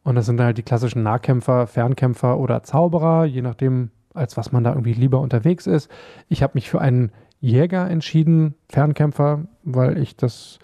Und 0.05 0.15
das 0.15 0.27
sind 0.27 0.37
dann 0.37 0.47
halt 0.47 0.59
die 0.59 0.63
klassischen 0.63 1.03
Nahkämpfer, 1.03 1.67
Fernkämpfer 1.67 2.39
oder 2.39 2.63
Zauberer, 2.63 3.25
je 3.25 3.43
nachdem, 3.43 3.91
als 4.15 4.37
was 4.37 4.53
man 4.53 4.63
da 4.63 4.71
irgendwie 4.71 4.93
lieber 4.93 5.21
unterwegs 5.21 5.67
ist. 5.67 5.91
Ich 6.29 6.45
habe 6.45 6.53
mich 6.55 6.71
für 6.71 6.81
einen 6.81 7.11
Jäger 7.41 7.91
entschieden, 7.91 8.55
Fernkämpfer, 8.69 9.47
weil 9.65 9.99
ich 9.99 10.17
das 10.17 10.61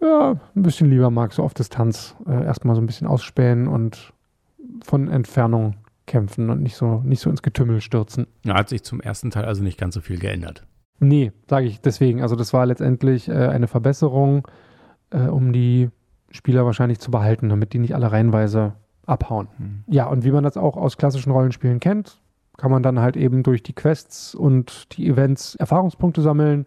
ja, 0.00 0.32
ein 0.56 0.62
bisschen 0.62 0.90
lieber 0.90 1.10
mag, 1.10 1.32
so 1.32 1.44
auf 1.44 1.54
Distanz. 1.54 2.16
Äh, 2.26 2.44
erstmal 2.44 2.74
so 2.74 2.82
ein 2.82 2.86
bisschen 2.86 3.06
ausspähen 3.06 3.68
und 3.68 4.12
von 4.82 5.08
Entfernung 5.08 5.76
kämpfen 6.06 6.50
und 6.50 6.60
nicht 6.62 6.74
so, 6.74 7.02
nicht 7.04 7.20
so 7.20 7.30
ins 7.30 7.42
Getümmel 7.42 7.80
stürzen. 7.80 8.26
Ja, 8.44 8.54
hat 8.54 8.68
sich 8.68 8.82
zum 8.82 9.00
ersten 9.00 9.30
Teil 9.30 9.44
also 9.44 9.62
nicht 9.62 9.78
ganz 9.78 9.94
so 9.94 10.00
viel 10.00 10.18
geändert. 10.18 10.64
Nee, 11.00 11.32
sage 11.48 11.66
ich 11.66 11.80
deswegen. 11.80 12.22
Also 12.22 12.36
das 12.36 12.52
war 12.52 12.66
letztendlich 12.66 13.28
äh, 13.28 13.32
eine 13.32 13.68
Verbesserung, 13.68 14.48
äh, 15.10 15.26
um 15.28 15.52
die 15.52 15.90
Spieler 16.30 16.66
wahrscheinlich 16.66 16.98
zu 16.98 17.10
behalten, 17.10 17.48
damit 17.48 17.72
die 17.72 17.78
nicht 17.78 17.94
alle 17.94 18.10
reihenweise 18.10 18.74
abhauen. 19.06 19.48
Hm. 19.56 19.84
Ja, 19.86 20.06
und 20.06 20.24
wie 20.24 20.30
man 20.30 20.44
das 20.44 20.56
auch 20.56 20.76
aus 20.76 20.96
klassischen 20.96 21.32
Rollenspielen 21.32 21.80
kennt, 21.80 22.20
kann 22.56 22.70
man 22.70 22.82
dann 22.82 23.00
halt 23.00 23.16
eben 23.16 23.42
durch 23.42 23.62
die 23.62 23.72
Quests 23.72 24.34
und 24.34 24.96
die 24.96 25.08
Events 25.08 25.54
Erfahrungspunkte 25.54 26.20
sammeln, 26.20 26.66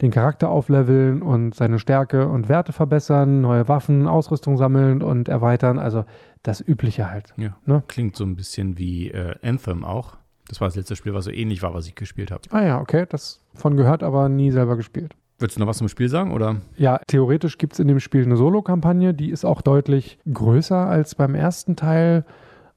den 0.00 0.10
Charakter 0.10 0.50
aufleveln 0.50 1.22
und 1.22 1.54
seine 1.54 1.78
Stärke 1.78 2.28
und 2.28 2.48
Werte 2.48 2.72
verbessern, 2.72 3.40
neue 3.40 3.68
Waffen, 3.68 4.06
Ausrüstung 4.06 4.56
sammeln 4.56 5.02
und 5.02 5.28
erweitern. 5.28 5.78
Also 5.78 6.04
das 6.42 6.60
Übliche 6.60 7.10
halt. 7.10 7.32
Ja. 7.36 7.56
Ne? 7.64 7.82
Klingt 7.88 8.16
so 8.16 8.24
ein 8.24 8.36
bisschen 8.36 8.78
wie 8.78 9.10
äh, 9.10 9.34
Anthem 9.42 9.84
auch. 9.84 10.18
Das 10.52 10.60
war 10.60 10.68
das 10.68 10.76
letzte 10.76 10.96
Spiel, 10.96 11.14
was 11.14 11.24
so 11.24 11.30
ähnlich 11.30 11.62
war, 11.62 11.72
was 11.72 11.86
ich 11.86 11.94
gespielt 11.94 12.30
habe. 12.30 12.42
Ah 12.50 12.62
ja, 12.62 12.78
okay, 12.78 13.06
das 13.08 13.40
von 13.54 13.74
gehört, 13.74 14.02
aber 14.02 14.28
nie 14.28 14.50
selber 14.50 14.76
gespielt. 14.76 15.14
Würdest 15.38 15.56
du 15.56 15.60
noch 15.60 15.66
was 15.66 15.78
zum 15.78 15.88
Spiel 15.88 16.10
sagen? 16.10 16.30
Oder? 16.30 16.56
Ja, 16.76 17.00
theoretisch 17.06 17.56
gibt 17.56 17.72
es 17.72 17.78
in 17.78 17.88
dem 17.88 18.00
Spiel 18.00 18.22
eine 18.22 18.36
Solo-Kampagne, 18.36 19.14
die 19.14 19.30
ist 19.30 19.46
auch 19.46 19.62
deutlich 19.62 20.18
größer 20.30 20.76
als 20.76 21.14
beim 21.14 21.34
ersten 21.34 21.74
Teil. 21.74 22.26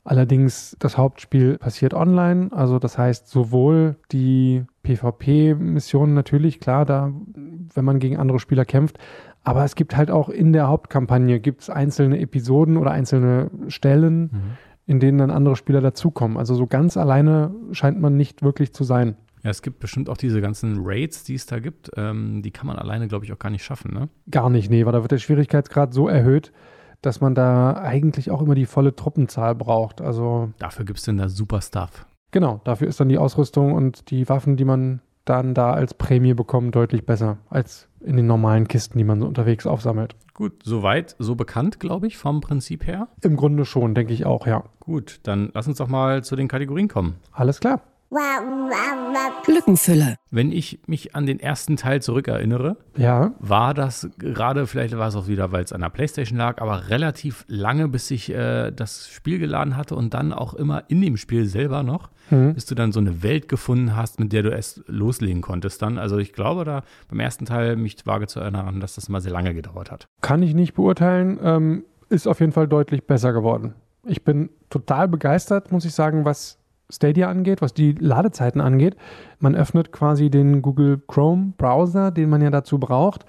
Allerdings, 0.06 0.77
das 0.80 0.98
Hauptspiel 0.98 1.57
passiert 1.57 1.94
online, 1.94 2.48
also 2.54 2.80
das 2.80 2.98
heißt 2.98 3.27
sowohl 3.27 3.98
die 4.13 4.63
PvP-Missionen 4.83 6.13
natürlich, 6.13 6.62
klar, 6.62 6.86
da, 6.86 7.12
wenn 7.74 7.83
man 7.83 8.00
gegen 8.00 8.16
andere 8.16 8.39
Spieler 8.39 8.63
kämpft, 8.63 9.00
aber 9.44 9.66
es 9.66 9.75
gibt 9.75 9.98
halt 9.98 10.12
auch 10.12 10.30
in 10.30 10.54
der 10.54 10.69
Hauptkampagne 10.69 11.42
gibt's 11.42 11.69
einzelne 11.69 12.22
Episoden 12.22 12.77
oder 12.77 12.92
einzelne 12.92 13.51
Stellen, 13.68 14.58
in 14.86 15.00
denen 15.00 15.18
dann 15.18 15.32
andere 15.32 15.56
Spieler 15.56 15.82
dazukommen. 15.82 16.38
Also 16.38 16.56
so 16.56 16.68
ganz 16.68 16.98
alleine 16.98 17.51
scheint 17.72 18.00
man 18.00 18.15
nicht 18.18 18.44
wirklich 18.44 18.74
zu 18.74 18.84
sein. 18.84 19.15
Ja, 19.44 19.51
es 19.51 19.62
gibt 19.62 19.80
bestimmt 19.80 20.10
auch 20.10 20.18
diese 20.18 20.42
ganzen 20.42 20.77
Raids, 20.84 21.24
die 21.24 21.36
es 21.36 21.46
da 21.46 21.60
gibt. 21.60 21.92
Ähm, 21.98 22.42
die 22.42 22.51
kann 22.51 22.65
man 22.68 22.77
alleine, 22.77 23.08
glaube 23.08 23.25
ich, 23.25 23.32
auch 23.34 23.39
gar 23.39 23.51
nicht 23.51 23.63
schaffen, 23.63 23.94
ne? 23.94 24.10
Gar 24.32 24.50
nicht, 24.50 24.72
nee, 24.72 24.86
weil 24.86 24.94
da 24.94 25.01
wird 25.04 25.12
der 25.12 25.20
Schwierigkeitsgrad 25.20 25.94
so 25.94 26.08
erhöht, 26.08 26.51
dass 27.01 27.22
man 27.22 27.36
da 27.36 27.74
eigentlich 27.74 28.32
auch 28.32 28.42
immer 28.42 28.56
die 28.56 28.65
volle 28.65 28.96
Truppenzahl 28.96 29.54
braucht. 29.54 30.01
Also 30.01 30.50
Dafür 30.58 30.86
gibt 30.86 30.98
es 31.00 31.06
denn 31.06 31.18
da 31.18 31.30
super 31.30 31.62
Stuff. 31.62 32.08
genau, 32.32 32.60
dafür 32.63 32.88
ist 32.88 33.00
dann 33.00 33.10
die 33.10 33.20
Ausrüstung 33.20 33.74
und 33.74 34.10
die 34.10 34.27
Waffen, 34.30 34.56
die 34.58 34.65
man 34.65 35.01
dann 35.25 35.53
da 35.53 35.74
als 35.74 35.94
Prämie 35.94 36.34
bekommt, 36.34 36.75
deutlich 36.75 37.05
besser 37.05 37.38
als 37.50 37.88
in 38.01 38.15
den 38.15 38.27
normalen 38.27 38.67
Kisten, 38.67 38.98
die 38.98 39.03
man 39.03 39.20
so 39.20 39.27
unterwegs 39.27 39.65
aufsammelt. 39.65 40.15
Gut, 40.34 40.63
soweit, 40.63 41.15
so 41.17 41.36
bekannt, 41.36 41.79
glaube 41.79 42.08
ich, 42.08 42.17
vom 42.17 42.41
Prinzip 42.41 42.86
her. 42.86 43.08
Im 43.22 43.36
Grunde 43.36 43.65
schon, 43.65 43.96
denke 43.96 44.13
ich 44.13 44.25
auch, 44.25 44.46
ja. 44.48 44.63
Gut, 44.79 45.20
dann 45.24 45.50
lass 45.53 45.67
uns 45.67 45.77
doch 45.77 45.88
mal 45.88 46.24
zu 46.24 46.36
den 46.36 46.48
Kategorien 46.48 46.88
kommen. 46.88 47.15
Alles 47.32 47.60
klar. 47.60 47.82
Lückenfüller. 49.48 50.16
Wenn 50.32 50.52
ich 50.52 50.80
mich 50.88 51.16
an 51.16 51.26
den 51.26 51.40
ersten 51.40 51.78
Teil 51.78 52.02
zurückerinnere, 52.02 52.78
Ja, 52.98 53.34
war 53.40 53.74
das 53.74 54.10
gerade, 54.18 54.68
vielleicht 54.68 54.98
war 54.98 55.08
es 55.08 55.16
auch 55.16 55.28
wieder, 55.28 55.52
weil 55.52 55.64
es 55.64 55.74
an 55.74 55.82
der 55.82 55.90
Playstation 55.90 56.38
lag, 56.38 56.62
aber 56.62 56.90
relativ 56.90 57.46
lange, 57.48 57.88
bis 57.88 58.10
ich 58.12 58.32
äh, 58.34 58.72
das 58.72 59.10
Spiel 59.10 59.40
geladen 59.40 59.78
hatte 59.78 59.96
und 59.96 60.14
dann 60.14 60.34
auch 60.34 60.54
immer 60.54 60.84
in 60.88 61.02
dem 61.02 61.18
Spiel 61.18 61.46
selber 61.46 61.84
noch, 61.84 62.10
Mhm. 62.32 62.56
bis 62.56 62.66
du 62.66 62.74
dann 62.74 62.92
so 62.92 63.00
eine 63.00 63.22
Welt 63.22 63.48
gefunden 63.48 63.96
hast, 63.96 64.20
mit 64.20 64.34
der 64.34 64.42
du 64.42 64.50
erst 64.50 64.82
loslegen 64.88 65.42
konntest 65.44 65.82
dann. 65.84 66.00
Also 66.00 66.18
ich 66.18 66.34
glaube 66.34 66.66
da 66.66 66.82
beim 67.08 67.20
ersten 67.20 67.46
Teil 67.46 67.76
mich 67.76 67.98
vage 68.06 68.26
zu 68.26 68.40
erinnern, 68.40 68.80
dass 68.80 68.96
das 68.96 69.10
mal 69.10 69.22
sehr 69.22 69.32
lange 69.32 69.54
gedauert 69.54 69.92
hat. 69.92 70.08
kann 70.22 70.42
ich 70.42 70.56
nicht 70.56 70.74
beurteilen. 70.74 71.40
Ähm, 71.44 71.84
ist 72.10 72.28
auf 72.28 72.40
jeden 72.40 72.52
Fall 72.52 72.68
deutlich 72.68 73.06
besser 73.06 73.32
geworden. 73.32 73.76
Ich 74.08 74.24
bin 74.24 74.50
total 74.72 75.08
begeistert, 75.08 75.72
muss 75.72 75.86
ich 75.86 75.94
sagen, 75.94 76.26
was 76.26 76.58
Stadia 76.89 77.30
angeht, 77.30 77.62
was 77.62 77.74
die 77.74 77.94
Ladezeiten 77.94 78.62
angeht. 78.62 78.96
Man 79.39 79.56
öffnet 79.56 79.92
quasi 79.92 80.30
den 80.30 80.62
Google 80.62 81.01
Chrome 81.08 81.54
Browser, 81.58 82.12
den 82.12 82.30
man 82.30 82.42
ja 82.42 82.50
dazu 82.50 82.80
braucht, 82.80 83.25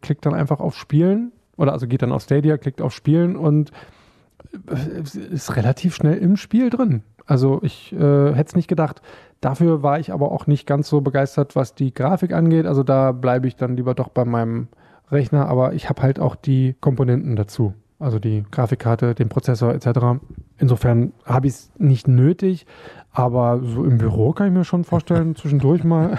klickt 0.00 0.26
dann 0.26 0.34
einfach 0.34 0.60
auf 0.60 0.76
Spielen 0.76 1.32
oder 1.56 1.72
also 1.72 1.86
geht 1.86 2.02
dann 2.02 2.12
auf 2.12 2.22
Stadia, 2.22 2.58
klickt 2.58 2.82
auf 2.82 2.92
Spielen 2.92 3.36
und 3.36 3.70
äh, 4.68 5.00
ist 5.32 5.56
relativ 5.56 5.94
schnell 5.94 6.18
im 6.18 6.36
Spiel 6.36 6.70
drin. 6.70 7.02
Also 7.26 7.60
ich 7.62 7.92
äh, 7.92 8.34
hätte 8.34 8.48
es 8.48 8.56
nicht 8.56 8.68
gedacht. 8.68 9.02
Dafür 9.40 9.82
war 9.82 9.98
ich 9.98 10.12
aber 10.12 10.32
auch 10.32 10.46
nicht 10.46 10.66
ganz 10.66 10.88
so 10.88 11.00
begeistert, 11.00 11.56
was 11.56 11.74
die 11.74 11.94
Grafik 11.94 12.32
angeht. 12.32 12.66
Also 12.66 12.82
da 12.82 13.12
bleibe 13.12 13.46
ich 13.46 13.56
dann 13.56 13.76
lieber 13.76 13.94
doch 13.94 14.08
bei 14.08 14.24
meinem 14.24 14.68
Rechner, 15.10 15.46
aber 15.48 15.72
ich 15.72 15.88
habe 15.88 16.02
halt 16.02 16.20
auch 16.20 16.36
die 16.36 16.76
Komponenten 16.80 17.36
dazu. 17.36 17.74
Also 18.00 18.18
die 18.18 18.42
Grafikkarte, 18.50 19.14
den 19.14 19.28
Prozessor 19.28 19.72
etc. 19.74 20.18
Insofern 20.58 21.12
habe 21.24 21.46
ich 21.46 21.52
es 21.52 21.70
nicht 21.78 22.08
nötig, 22.08 22.66
aber 23.12 23.60
so 23.62 23.84
im 23.84 23.98
Büro 23.98 24.32
kann 24.32 24.48
ich 24.48 24.52
mir 24.54 24.64
schon 24.64 24.84
vorstellen, 24.84 25.36
zwischendurch 25.36 25.84
mal. 25.84 26.18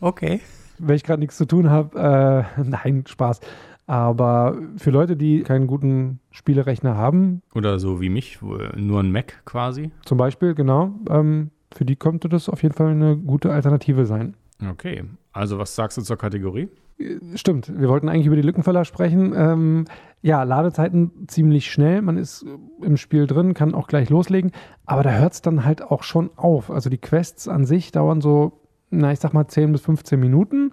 Okay. 0.00 0.40
wenn 0.78 0.96
ich 0.96 1.04
gerade 1.04 1.20
nichts 1.20 1.36
zu 1.36 1.44
tun 1.46 1.70
habe. 1.70 2.46
Äh, 2.58 2.62
nein, 2.64 3.04
Spaß. 3.06 3.40
Aber 3.86 4.56
für 4.78 4.90
Leute, 4.90 5.14
die 5.14 5.42
keinen 5.42 5.66
guten 5.66 6.20
Spielerechner 6.30 6.96
haben, 6.96 7.42
Oder 7.54 7.78
so 7.78 8.00
wie 8.00 8.08
mich, 8.08 8.38
nur 8.76 9.00
ein 9.00 9.12
Mac 9.12 9.42
quasi. 9.44 9.90
zum 10.06 10.16
Beispiel, 10.16 10.54
genau, 10.54 10.92
ähm, 11.10 11.50
für 11.74 11.84
die 11.84 11.96
könnte 11.96 12.30
das 12.30 12.48
auf 12.48 12.62
jeden 12.62 12.74
Fall 12.74 12.92
eine 12.92 13.14
gute 13.16 13.52
Alternative 13.52 14.06
sein. 14.06 14.36
Okay. 14.70 15.04
Also 15.32 15.58
was 15.58 15.74
sagst 15.74 15.98
du 15.98 16.02
zur 16.02 16.16
Kategorie? 16.16 16.68
Stimmt, 17.34 17.72
wir 17.78 17.88
wollten 17.88 18.08
eigentlich 18.08 18.26
über 18.26 18.36
die 18.36 18.42
Lückenfüller 18.42 18.84
sprechen. 18.84 19.32
Ähm, 19.36 19.84
ja, 20.22 20.42
Ladezeiten 20.42 21.26
ziemlich 21.28 21.70
schnell. 21.70 22.02
Man 22.02 22.16
ist 22.16 22.46
im 22.80 22.96
Spiel 22.96 23.26
drin, 23.26 23.54
kann 23.54 23.74
auch 23.74 23.88
gleich 23.88 24.08
loslegen. 24.10 24.52
Aber 24.86 25.02
da 25.02 25.10
hört 25.10 25.34
es 25.34 25.42
dann 25.42 25.64
halt 25.64 25.82
auch 25.82 26.02
schon 26.02 26.30
auf. 26.36 26.70
Also 26.70 26.90
die 26.90 26.98
Quests 26.98 27.48
an 27.48 27.64
sich 27.66 27.92
dauern 27.92 28.20
so, 28.20 28.60
na, 28.90 29.12
ich 29.12 29.20
sag 29.20 29.34
mal 29.34 29.46
10 29.46 29.72
bis 29.72 29.82
15 29.82 30.18
Minuten. 30.18 30.72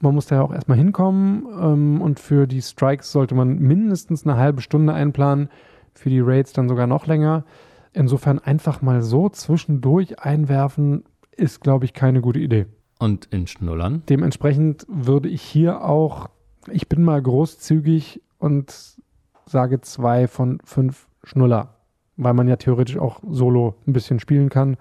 Man 0.00 0.14
muss 0.14 0.26
da 0.26 0.36
ja 0.36 0.42
auch 0.42 0.52
erstmal 0.52 0.78
hinkommen. 0.78 1.46
Ähm, 1.60 2.00
und 2.00 2.18
für 2.20 2.46
die 2.46 2.62
Strikes 2.62 3.12
sollte 3.12 3.34
man 3.34 3.58
mindestens 3.58 4.26
eine 4.26 4.36
halbe 4.36 4.60
Stunde 4.60 4.92
einplanen. 4.92 5.48
Für 5.94 6.10
die 6.10 6.20
Raids 6.20 6.52
dann 6.52 6.68
sogar 6.68 6.86
noch 6.86 7.06
länger. 7.06 7.44
Insofern 7.92 8.38
einfach 8.38 8.82
mal 8.82 9.02
so 9.02 9.28
zwischendurch 9.28 10.20
einwerfen, 10.20 11.04
ist, 11.30 11.60
glaube 11.60 11.84
ich, 11.84 11.94
keine 11.94 12.20
gute 12.20 12.40
Idee. 12.40 12.66
Und 12.98 13.26
in 13.26 13.46
Schnullern? 13.46 14.02
Dementsprechend 14.08 14.84
würde 14.88 15.28
ich 15.28 15.42
hier 15.42 15.84
auch, 15.84 16.28
ich 16.70 16.88
bin 16.88 17.04
mal 17.04 17.22
großzügig 17.22 18.22
und 18.38 18.98
sage 19.46 19.80
zwei 19.80 20.26
von 20.26 20.60
fünf 20.64 21.06
Schnuller, 21.24 21.74
weil 22.16 22.34
man 22.34 22.48
ja 22.48 22.56
theoretisch 22.56 22.98
auch 22.98 23.20
solo 23.28 23.76
ein 23.86 23.92
bisschen 23.92 24.20
spielen 24.20 24.48
kann. 24.48 24.76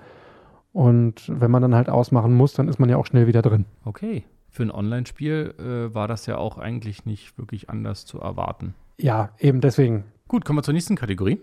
Und 0.74 1.24
wenn 1.28 1.52
man 1.52 1.62
dann 1.62 1.76
halt 1.76 1.90
ausmachen 1.90 2.34
muss, 2.34 2.54
dann 2.54 2.68
ist 2.68 2.80
man 2.80 2.90
ja 2.90 2.98
auch 2.98 3.06
schnell 3.06 3.28
wieder 3.28 3.42
drin. 3.42 3.66
Okay. 3.86 4.26
Für 4.50 4.64
ein 4.64 4.72
Online-Spiel 4.72 5.54
äh, 5.60 5.94
war 5.94 6.08
das 6.08 6.26
ja 6.26 6.38
auch 6.38 6.58
eigentlich 6.58 7.06
nicht 7.06 7.38
wirklich 7.38 7.70
anders 7.70 8.06
zu 8.06 8.20
erwarten. 8.20 8.74
Ja, 8.98 9.30
eben 9.40 9.62
deswegen. 9.62 10.06
Gut, 10.28 10.46
kommen 10.46 10.58
wir 10.58 10.64
zur 10.64 10.74
nächsten 10.74 10.96
Kategorie. 10.96 11.40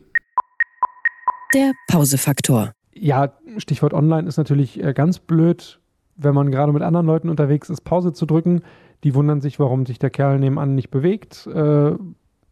Der 1.55 1.73
Pausefaktor. 1.89 2.73
Ja, 2.93 3.33
Stichwort 3.59 3.95
Online 3.95 4.27
ist 4.29 4.37
natürlich 4.37 4.83
äh, 4.83 4.93
ganz 4.93 5.19
blöd, 5.19 5.81
wenn 6.17 6.35
man 6.35 6.51
gerade 6.51 6.73
mit 6.73 6.83
anderen 6.83 7.07
Leuten 7.07 7.29
unterwegs 7.29 7.71
ist, 7.71 7.83
Pause 7.83 8.13
zu 8.13 8.27
drücken. 8.27 8.63
Die 9.03 9.15
wundern 9.15 9.41
sich, 9.41 9.59
warum 9.59 9.87
sich 9.87 9.99
der 9.99 10.11
Kerl 10.11 10.39
nebenan 10.39 10.75
nicht 10.75 10.91
bewegt, 10.91 11.47
äh, 11.47 11.93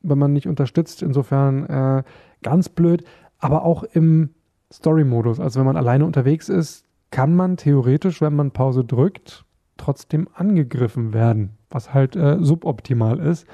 wenn 0.02 0.18
man 0.18 0.32
nicht 0.32 0.46
unterstützt. 0.46 1.02
Insofern 1.02 1.66
äh, 1.66 2.02
ganz 2.42 2.68
blöd. 2.68 3.04
Aber 3.38 3.64
auch 3.64 3.82
im 3.82 4.30
Story-Modus, 4.72 5.40
also 5.40 5.60
wenn 5.60 5.66
man 5.66 5.76
alleine 5.76 6.04
unterwegs 6.04 6.48
ist, 6.48 6.84
kann 7.10 7.34
man 7.34 7.56
theoretisch, 7.56 8.20
wenn 8.20 8.34
man 8.34 8.52
Pause 8.52 8.84
drückt, 8.84 9.44
trotzdem 9.76 10.28
angegriffen 10.34 11.12
werden, 11.12 11.50
was 11.70 11.92
halt 11.92 12.16
äh, 12.16 12.38
suboptimal 12.40 13.18
ist. 13.18 13.46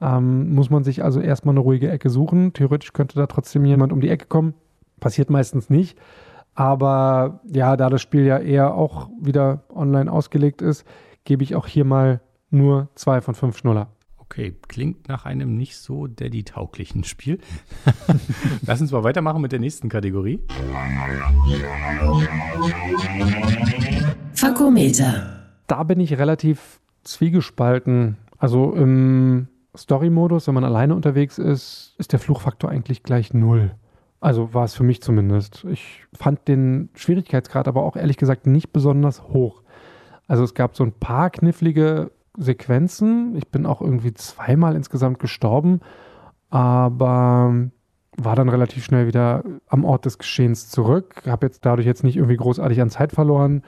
Ähm, 0.00 0.54
muss 0.54 0.70
man 0.70 0.84
sich 0.84 1.02
also 1.02 1.20
erstmal 1.20 1.54
eine 1.54 1.60
ruhige 1.60 1.90
Ecke 1.90 2.10
suchen. 2.10 2.52
Theoretisch 2.52 2.92
könnte 2.92 3.16
da 3.16 3.26
trotzdem 3.26 3.64
jemand 3.64 3.92
um 3.92 4.00
die 4.00 4.08
Ecke 4.08 4.26
kommen. 4.26 4.54
Passiert 5.00 5.30
meistens 5.30 5.70
nicht. 5.70 5.98
Aber 6.54 7.40
ja, 7.52 7.76
da 7.76 7.90
das 7.90 8.02
Spiel 8.02 8.24
ja 8.24 8.38
eher 8.38 8.74
auch 8.74 9.08
wieder 9.20 9.64
online 9.74 10.10
ausgelegt 10.10 10.62
ist, 10.62 10.84
gebe 11.24 11.42
ich 11.42 11.54
auch 11.54 11.66
hier 11.66 11.84
mal 11.84 12.20
nur 12.50 12.88
zwei 12.94 13.20
von 13.20 13.34
fünf 13.34 13.58
Schnuller. 13.58 13.88
Okay, 14.18 14.56
klingt 14.68 15.08
nach 15.08 15.26
einem 15.26 15.56
nicht 15.56 15.76
so 15.76 16.06
Daddy-tauglichen 16.06 17.04
Spiel. 17.04 17.38
Lass 18.66 18.80
uns 18.80 18.90
mal 18.90 19.04
weitermachen 19.04 19.42
mit 19.42 19.52
der 19.52 19.60
nächsten 19.60 19.88
Kategorie. 19.88 20.40
Fakometer. 24.32 25.50
Da 25.66 25.82
bin 25.82 26.00
ich 26.00 26.18
relativ 26.18 26.80
zwiegespalten. 27.02 28.16
Also 28.38 28.72
im 28.72 29.48
Story-Modus, 29.76 30.46
wenn 30.46 30.54
man 30.54 30.64
alleine 30.64 30.94
unterwegs 30.94 31.38
ist, 31.38 31.94
ist 31.98 32.12
der 32.12 32.18
Fluchfaktor 32.18 32.70
eigentlich 32.70 33.02
gleich 33.02 33.34
null. 33.34 33.72
Also 34.24 34.54
war 34.54 34.64
es 34.64 34.72
für 34.72 34.84
mich 34.84 35.02
zumindest. 35.02 35.66
Ich 35.70 36.06
fand 36.14 36.48
den 36.48 36.88
Schwierigkeitsgrad 36.94 37.68
aber 37.68 37.82
auch 37.82 37.94
ehrlich 37.94 38.16
gesagt 38.16 38.46
nicht 38.46 38.72
besonders 38.72 39.22
hoch. 39.24 39.62
Also 40.26 40.44
es 40.44 40.54
gab 40.54 40.74
so 40.74 40.82
ein 40.82 40.92
paar 40.92 41.28
knifflige 41.28 42.10
Sequenzen. 42.34 43.36
Ich 43.36 43.48
bin 43.48 43.66
auch 43.66 43.82
irgendwie 43.82 44.14
zweimal 44.14 44.76
insgesamt 44.76 45.18
gestorben, 45.18 45.80
aber 46.48 47.68
war 48.16 48.34
dann 48.34 48.48
relativ 48.48 48.82
schnell 48.82 49.06
wieder 49.06 49.44
am 49.66 49.84
Ort 49.84 50.06
des 50.06 50.16
Geschehens 50.16 50.70
zurück. 50.70 51.24
Habe 51.26 51.44
jetzt 51.44 51.66
dadurch 51.66 51.86
jetzt 51.86 52.02
nicht 52.02 52.16
irgendwie 52.16 52.38
großartig 52.38 52.80
an 52.80 52.88
Zeit 52.88 53.12
verloren. 53.12 53.62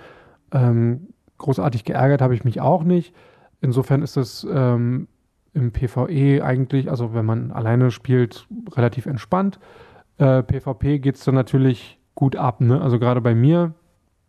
Ähm, 0.53 1.09
großartig 1.37 1.85
geärgert 1.85 2.23
habe 2.23 2.35
ich 2.35 2.45
mich 2.45 2.63
auch 2.63 2.83
nicht. 2.83 3.15
Insofern 3.61 4.01
ist 4.01 4.17
es 4.17 4.47
ähm, 4.51 5.09
im 5.53 5.73
PvE 5.73 6.43
eigentlich, 6.43 6.89
also 6.89 7.13
wenn 7.13 7.27
man 7.27 7.53
alleine 7.53 7.91
spielt, 7.91 8.49
relativ 8.75 9.05
entspannt. 9.05 9.61
Äh, 10.19 10.43
PvP 10.43 10.99
geht 10.99 11.17
es 11.17 11.25
dann 11.25 11.35
natürlich 11.35 11.99
gut 12.15 12.37
ab. 12.37 12.61
Ne? 12.61 12.81
Also 12.81 12.99
gerade 12.99 13.21
bei 13.21 13.35
mir, 13.35 13.75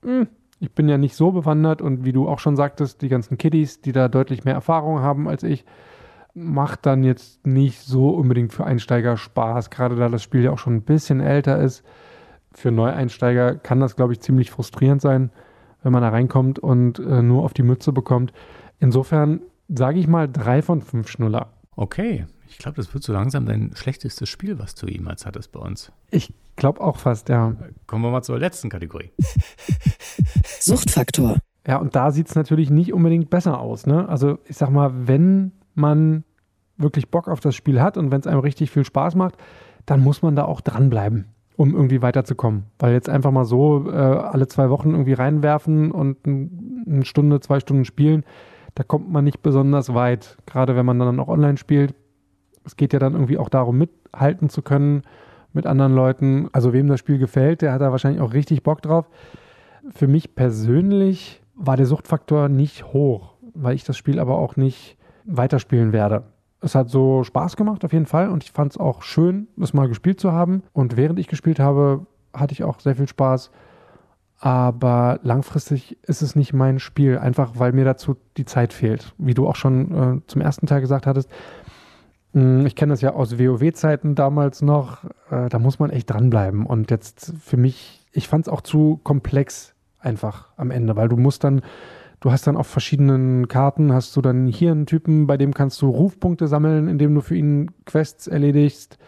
mh, 0.03 0.27
ich 0.60 0.74
bin 0.74 0.89
ja 0.89 0.98
nicht 0.98 1.15
so 1.15 1.32
bewandert 1.32 1.82
und 1.82 2.03
wie 2.03 2.12
du 2.12 2.27
auch 2.27 2.39
schon 2.39 2.56
sagtest, 2.56 3.01
die 3.01 3.10
ganzen 3.10 3.38
Kiddies, 3.38 3.82
die 3.82 3.91
da 3.91 4.08
deutlich 4.08 4.44
mehr 4.44 4.56
Erfahrung 4.56 5.00
haben 5.00 5.27
als 5.27 5.44
ich, 5.44 5.65
macht 6.34 6.86
dann 6.86 7.03
jetzt 7.03 7.46
nicht 7.48 7.79
so 7.82 8.10
unbedingt 8.10 8.53
für 8.53 8.65
Einsteiger 8.65 9.17
Spaß, 9.17 9.70
gerade 9.70 9.96
da 9.96 10.10
das 10.10 10.24
Spiel 10.24 10.44
ja 10.44 10.51
auch 10.51 10.60
schon 10.60 10.75
ein 10.75 10.84
bisschen 10.84 11.20
älter 11.20 11.60
ist. 11.60 11.84
Für 12.53 12.72
Neueinsteiger 12.72 13.56
kann 13.56 13.79
das, 13.79 13.96
glaube 13.96 14.13
ich, 14.13 14.20
ziemlich 14.20 14.51
frustrierend 14.51 15.01
sein, 15.01 15.32
wenn 15.84 15.94
man 15.94 16.01
da 16.01 16.10
reinkommt 16.10 16.60
und 16.60 17.00
äh, 17.00 17.22
nur 17.22 17.44
auf 17.44 17.53
die 17.53 17.63
Mütze 17.63 17.91
bekommt. 17.91 18.34
Insofern 18.79 19.41
sage 19.67 20.00
ich 20.00 20.08
mal 20.08 20.27
drei 20.27 20.62
von 20.62 20.82
fünf 20.82 21.08
Schnuller. 21.08 21.50
Okay, 21.75 22.25
ich 22.50 22.58
glaube, 22.58 22.77
das 22.77 22.94
wird 22.94 23.04
so 23.04 23.13
langsam 23.13 23.46
dein 23.46 23.72
schlechtestes 23.75 24.30
Spiel, 24.30 24.60
was 24.60 24.75
du 24.75 24.88
jemals 24.88 25.25
hattest 25.25 25.51
bei 25.51 25.60
uns. 25.60 25.92
Ich 26.12 26.34
glaube 26.56 26.82
auch 26.82 26.98
fast, 26.98 27.30
ja. 27.30 27.56
Kommen 27.86 28.04
wir 28.04 28.12
mal 28.12 28.24
zur 28.24 28.39
letzten 28.39 28.70
Kategorie. 28.70 29.12
Suchtfaktor. 30.60 31.38
Ja, 31.68 31.77
und 31.77 31.96
da 31.96 32.12
sieht 32.12 32.30
es 32.30 32.36
natürlich 32.36 32.70
nicht 32.70 32.94
unbedingt 32.94 33.30
besser 33.30 33.60
aus. 33.60 33.86
Ne? 33.86 34.08
Also 34.08 34.39
ich 34.46 34.58
sag 34.58 34.70
mal, 34.70 34.92
wenn 35.08 35.51
man 35.75 36.24
wirklich 36.77 37.10
Bock 37.10 37.27
auf 37.27 37.39
das 37.39 37.56
Spiel 37.56 37.82
hat 37.82 37.98
und 37.98 38.12
wenn 38.12 38.22
es 38.22 38.27
einem 38.27 38.39
richtig 38.39 38.72
viel 38.72 38.86
Spaß 38.86 39.16
macht, 39.16 39.36
dann 39.86 40.01
muss 40.01 40.22
man 40.22 40.36
da 40.36 40.46
auch 40.46 40.62
dranbleiben, 40.62 41.25
um 41.56 41.74
irgendwie 41.74 42.01
weiterzukommen. 42.01 42.63
Weil 42.80 42.94
jetzt 42.94 43.10
einfach 43.10 43.32
mal 43.32 43.46
so 43.46 43.89
äh, 43.89 43.96
alle 43.96 44.48
zwei 44.48 44.70
Wochen 44.70 44.92
irgendwie 44.92 45.13
reinwerfen 45.13 45.92
und 45.92 46.25
ein, 46.25 46.86
eine 46.88 47.06
Stunde, 47.06 47.39
zwei 47.39 47.60
Stunden 47.60 47.86
spielen, 47.86 48.24
da 48.75 48.84
kommt 48.84 49.12
man 49.12 49.24
nicht 49.24 49.42
besonders 49.42 49.94
weit. 49.94 50.38
Gerade 50.46 50.75
wenn 50.75 50.86
man 50.86 51.00
dann 51.00 51.20
auch 51.20 51.27
online 51.27 51.58
spielt. 51.58 51.96
Es 52.68 52.76
geht 52.76 52.94
ja 52.94 53.00
dann 53.00 53.14
irgendwie 53.14 53.38
auch 53.38 53.50
darum, 53.50 53.78
mithalten 53.78 54.50
zu 54.50 54.62
können 54.62 55.04
mit 55.54 55.66
anderen 55.66 55.96
Leuten. 55.96 56.50
Also 56.52 56.74
wem 56.74 56.88
das 56.88 57.00
Spiel 57.00 57.18
gefällt, 57.18 57.62
der 57.62 57.72
hat 57.72 57.82
da 57.82 57.92
wahrscheinlich 57.92 58.22
auch 58.22 58.34
richtig 58.34 58.62
Bock 58.62 58.82
drauf. 58.82 59.10
Für 59.90 60.08
mich 60.08 60.36
persönlich 60.36 61.42
war 61.56 61.78
der 61.78 61.86
Suchtfaktor 61.86 62.50
nicht 62.50 62.86
hoch, 62.94 63.36
weil 63.54 63.74
ich 63.74 63.86
das 63.86 63.98
Spiel 63.98 64.20
aber 64.20 64.38
auch 64.38 64.58
nicht 64.58 64.98
weiterspielen 65.26 65.94
werde. 65.94 66.24
Es 66.60 66.76
hat 66.76 66.90
so 66.90 67.24
Spaß 67.24 67.56
gemacht 67.56 67.86
auf 67.86 67.94
jeden 67.94 68.06
Fall 68.06 68.30
und 68.30 68.44
ich 68.44 68.52
fand 68.52 68.74
es 68.74 68.78
auch 68.78 69.02
schön, 69.02 69.48
das 69.56 69.74
mal 69.74 69.88
gespielt 69.88 70.20
zu 70.20 70.34
haben. 70.34 70.64
Und 70.74 70.98
während 70.98 71.20
ich 71.20 71.28
gespielt 71.28 71.60
habe, 71.60 72.06
hatte 72.34 72.52
ich 72.52 72.64
auch 72.64 72.80
sehr 72.82 72.96
viel 72.96 73.08
Spaß. 73.08 73.52
Aber 74.40 75.20
langfristig 75.24 75.98
ist 76.04 76.22
es 76.22 76.36
nicht 76.36 76.54
mein 76.54 76.80
Spiel, 76.80 77.18
einfach 77.18 77.54
weil 77.56 77.72
mir 77.72 77.86
dazu 77.86 78.18
die 78.36 78.46
Zeit 78.46 78.74
fehlt. 78.74 79.14
Wie 79.18 79.34
du 79.34 79.48
auch 79.48 79.56
schon 79.56 80.18
äh, 80.18 80.22
zum 80.28 80.42
ersten 80.42 80.68
Teil 80.68 80.82
gesagt 80.82 81.08
hattest. 81.08 81.30
Mh, 82.38 82.67
Ich 82.67 82.75
kenne 82.75 82.94
das 82.94 83.01
ja 83.01 83.13
aus 83.13 83.39
WoW-Zeiten 83.39 84.13
damals 84.15 84.62
noch. 84.62 85.03
Äh, 85.32 85.50
da 85.50 85.60
muss 85.60 85.79
man 85.79 85.89
echt 85.89 86.10
dranbleiben. 86.10 86.65
Und 86.65 86.91
jetzt 86.91 87.34
für 87.41 87.58
mich, 87.58 88.06
ich 88.12 88.27
fand 88.27 88.46
es 88.48 88.53
auch 88.53 88.62
zu 88.62 89.00
komplex 89.03 89.74
einfach 90.00 90.50
am 90.56 90.70
Ende, 90.70 90.96
weil 90.96 91.10
du 91.10 91.17
musst 91.17 91.44
dann, 91.44 91.62
du 92.20 92.32
hast 92.32 92.46
dann 92.46 92.56
auf 92.56 92.67
verschiedenen 92.67 93.48
Karten, 93.48 93.91
hast 93.91 94.15
du 94.15 94.22
dann 94.22 94.46
hier 94.46 94.72
einen 94.72 94.86
Typen, 94.86 95.25
bei 95.25 95.38
dem 95.38 95.53
kannst 95.53 95.82
du 95.82 95.89
Rufpunkte 95.89 96.48
sammeln, 96.48 96.88
indem 96.88 97.15
du 97.15 97.22
für 97.22 97.36
ihn 97.36 97.72
Quests 97.86 98.27
erledigst. 98.27 99.00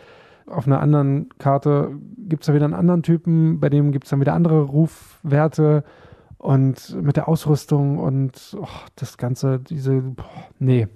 Auf 0.47 0.65
einer 0.65 0.79
anderen 0.81 1.29
Karte 1.37 1.91
gibt 2.17 2.41
es 2.43 2.47
da 2.47 2.55
wieder 2.55 2.65
einen 2.65 2.73
anderen 2.73 3.03
Typen, 3.03 3.59
bei 3.59 3.69
dem 3.69 3.91
gibt 3.91 4.05
es 4.05 4.09
dann 4.09 4.19
wieder 4.19 4.33
andere 4.33 4.61
Rufwerte 4.63 5.83
und 6.39 6.97
mit 6.99 7.17
der 7.17 7.27
Ausrüstung 7.27 7.99
und 7.99 8.57
oh, 8.59 8.67
das 8.95 9.17
Ganze, 9.19 9.59
diese, 9.59 10.01
boah, 10.01 10.25
nee. 10.57 10.87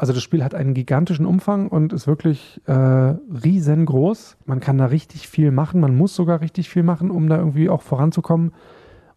Also 0.00 0.12
das 0.12 0.22
Spiel 0.22 0.44
hat 0.44 0.54
einen 0.54 0.74
gigantischen 0.74 1.26
Umfang 1.26 1.66
und 1.66 1.92
ist 1.92 2.06
wirklich 2.06 2.60
äh, 2.66 2.72
riesengroß. 2.72 4.36
Man 4.46 4.60
kann 4.60 4.78
da 4.78 4.86
richtig 4.86 5.26
viel 5.26 5.50
machen. 5.50 5.80
Man 5.80 5.96
muss 5.96 6.14
sogar 6.14 6.40
richtig 6.40 6.68
viel 6.68 6.84
machen, 6.84 7.10
um 7.10 7.28
da 7.28 7.36
irgendwie 7.36 7.68
auch 7.68 7.82
voranzukommen. 7.82 8.52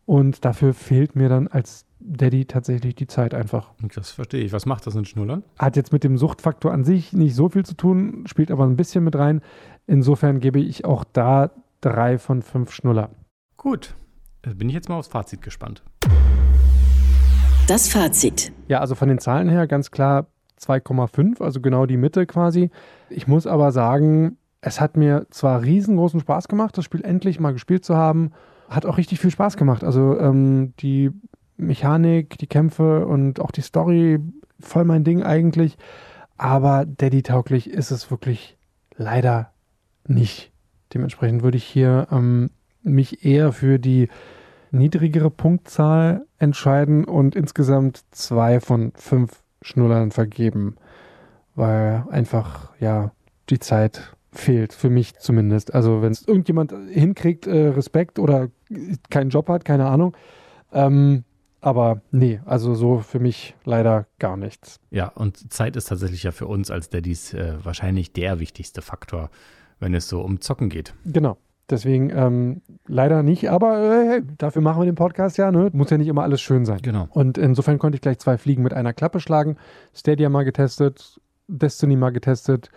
Und 0.07 0.43
dafür 0.43 0.73
fehlt 0.73 1.15
mir 1.15 1.29
dann 1.29 1.47
als 1.47 1.85
Daddy 1.99 2.45
tatsächlich 2.45 2.95
die 2.95 3.05
Zeit 3.05 3.35
einfach. 3.35 3.69
Das 3.93 4.09
verstehe 4.09 4.43
ich. 4.43 4.53
Was 4.53 4.65
macht 4.65 4.87
das 4.87 4.95
in 4.95 5.05
Schnullern? 5.05 5.43
Hat 5.59 5.75
jetzt 5.75 5.93
mit 5.93 6.03
dem 6.03 6.17
Suchtfaktor 6.17 6.73
an 6.73 6.83
sich 6.83 7.13
nicht 7.13 7.35
so 7.35 7.49
viel 7.49 7.63
zu 7.63 7.75
tun, 7.75 8.23
spielt 8.25 8.49
aber 8.49 8.63
ein 8.63 8.75
bisschen 8.75 9.03
mit 9.03 9.15
rein. 9.15 9.41
Insofern 9.85 10.39
gebe 10.39 10.59
ich 10.59 10.83
auch 10.83 11.03
da 11.03 11.51
drei 11.81 12.17
von 12.17 12.41
fünf 12.41 12.71
Schnuller. 12.71 13.11
Gut, 13.55 13.93
bin 14.41 14.67
ich 14.67 14.73
jetzt 14.73 14.89
mal 14.89 14.95
aufs 14.95 15.09
Fazit 15.09 15.43
gespannt. 15.43 15.83
Das 17.67 17.87
Fazit. 17.87 18.51
Ja, 18.67 18.79
also 18.79 18.95
von 18.95 19.07
den 19.07 19.19
Zahlen 19.19 19.47
her 19.47 19.67
ganz 19.67 19.91
klar 19.91 20.25
2,5, 20.61 21.41
also 21.41 21.61
genau 21.61 21.85
die 21.85 21.97
Mitte 21.97 22.25
quasi. 22.25 22.69
Ich 23.09 23.27
muss 23.27 23.47
aber 23.47 23.71
sagen, 23.71 24.37
es 24.61 24.79
hat 24.79 24.95
mir 24.95 25.25
zwar 25.31 25.63
riesengroßen 25.63 26.19
Spaß 26.19 26.47
gemacht, 26.47 26.77
das 26.77 26.85
Spiel 26.85 27.03
endlich 27.03 27.39
mal 27.39 27.53
gespielt 27.53 27.83
zu 27.83 27.95
haben. 27.95 28.31
Hat 28.69 28.85
auch 28.85 28.97
richtig 28.97 29.19
viel 29.19 29.31
Spaß 29.31 29.57
gemacht. 29.57 29.83
Also 29.83 30.17
ähm, 30.19 30.73
die 30.79 31.11
Mechanik, 31.57 32.37
die 32.37 32.47
Kämpfe 32.47 33.05
und 33.05 33.39
auch 33.39 33.51
die 33.51 33.61
Story, 33.61 34.19
voll 34.59 34.85
mein 34.85 35.03
Ding 35.03 35.23
eigentlich. 35.23 35.77
Aber 36.37 36.85
Daddy-tauglich 36.85 37.69
ist 37.69 37.91
es 37.91 38.09
wirklich 38.09 38.57
leider 38.95 39.51
nicht. 40.07 40.51
Dementsprechend 40.93 41.43
würde 41.43 41.57
ich 41.57 41.63
hier 41.63 42.07
ähm, 42.11 42.51
mich 42.83 43.25
eher 43.25 43.51
für 43.51 43.79
die 43.79 44.09
niedrigere 44.71 45.29
Punktzahl 45.29 46.25
entscheiden 46.37 47.05
und 47.05 47.35
insgesamt 47.35 48.03
zwei 48.11 48.59
von 48.59 48.91
fünf 48.95 49.40
Schnullern 49.61 50.11
vergeben, 50.11 50.75
weil 51.55 52.05
einfach, 52.09 52.71
ja, 52.79 53.11
die 53.49 53.59
Zeit 53.59 54.15
fehlt, 54.31 54.73
für 54.73 54.89
mich 54.89 55.15
zumindest. 55.17 55.73
Also 55.73 56.01
wenn 56.01 56.11
es 56.11 56.27
irgendjemand 56.27 56.73
hinkriegt, 56.89 57.47
äh, 57.47 57.67
Respekt 57.67 58.19
oder 58.19 58.49
keinen 59.09 59.29
Job 59.29 59.49
hat, 59.49 59.65
keine 59.65 59.87
Ahnung. 59.87 60.15
Ähm, 60.71 61.23
aber 61.59 62.01
nee, 62.11 62.39
also 62.45 62.73
so 62.73 62.99
für 62.99 63.19
mich 63.19 63.55
leider 63.65 64.07
gar 64.19 64.35
nichts. 64.35 64.79
Ja, 64.89 65.09
und 65.09 65.53
Zeit 65.53 65.75
ist 65.75 65.85
tatsächlich 65.85 66.23
ja 66.23 66.31
für 66.31 66.47
uns 66.47 66.71
als 66.71 66.89
Daddys 66.89 67.33
äh, 67.33 67.57
wahrscheinlich 67.63 68.13
der 68.13 68.39
wichtigste 68.39 68.81
Faktor, 68.81 69.29
wenn 69.79 69.93
es 69.93 70.07
so 70.07 70.21
um 70.21 70.41
Zocken 70.41 70.69
geht. 70.69 70.93
Genau. 71.05 71.37
Deswegen 71.69 72.09
ähm, 72.09 72.61
leider 72.87 73.23
nicht, 73.23 73.49
aber 73.49 73.79
äh, 73.79 74.07
hey, 74.07 74.21
dafür 74.37 74.61
machen 74.61 74.81
wir 74.81 74.85
den 74.85 74.95
Podcast 74.95 75.37
ja, 75.37 75.51
ne? 75.51 75.69
Muss 75.73 75.89
ja 75.89 75.97
nicht 75.97 76.07
immer 76.07 76.23
alles 76.23 76.41
schön 76.41 76.65
sein. 76.65 76.79
Genau. 76.81 77.07
Und 77.11 77.37
insofern 77.37 77.79
konnte 77.79 77.95
ich 77.95 78.01
gleich 78.01 78.19
zwei 78.19 78.37
Fliegen 78.37 78.63
mit 78.63 78.73
einer 78.73 78.93
Klappe 78.93 79.19
schlagen. 79.19 79.57
Stadia 79.93 80.29
mal 80.29 80.43
getestet, 80.43 81.19
Destiny 81.47 81.95
mal 81.95 82.11
getestet. 82.11 82.69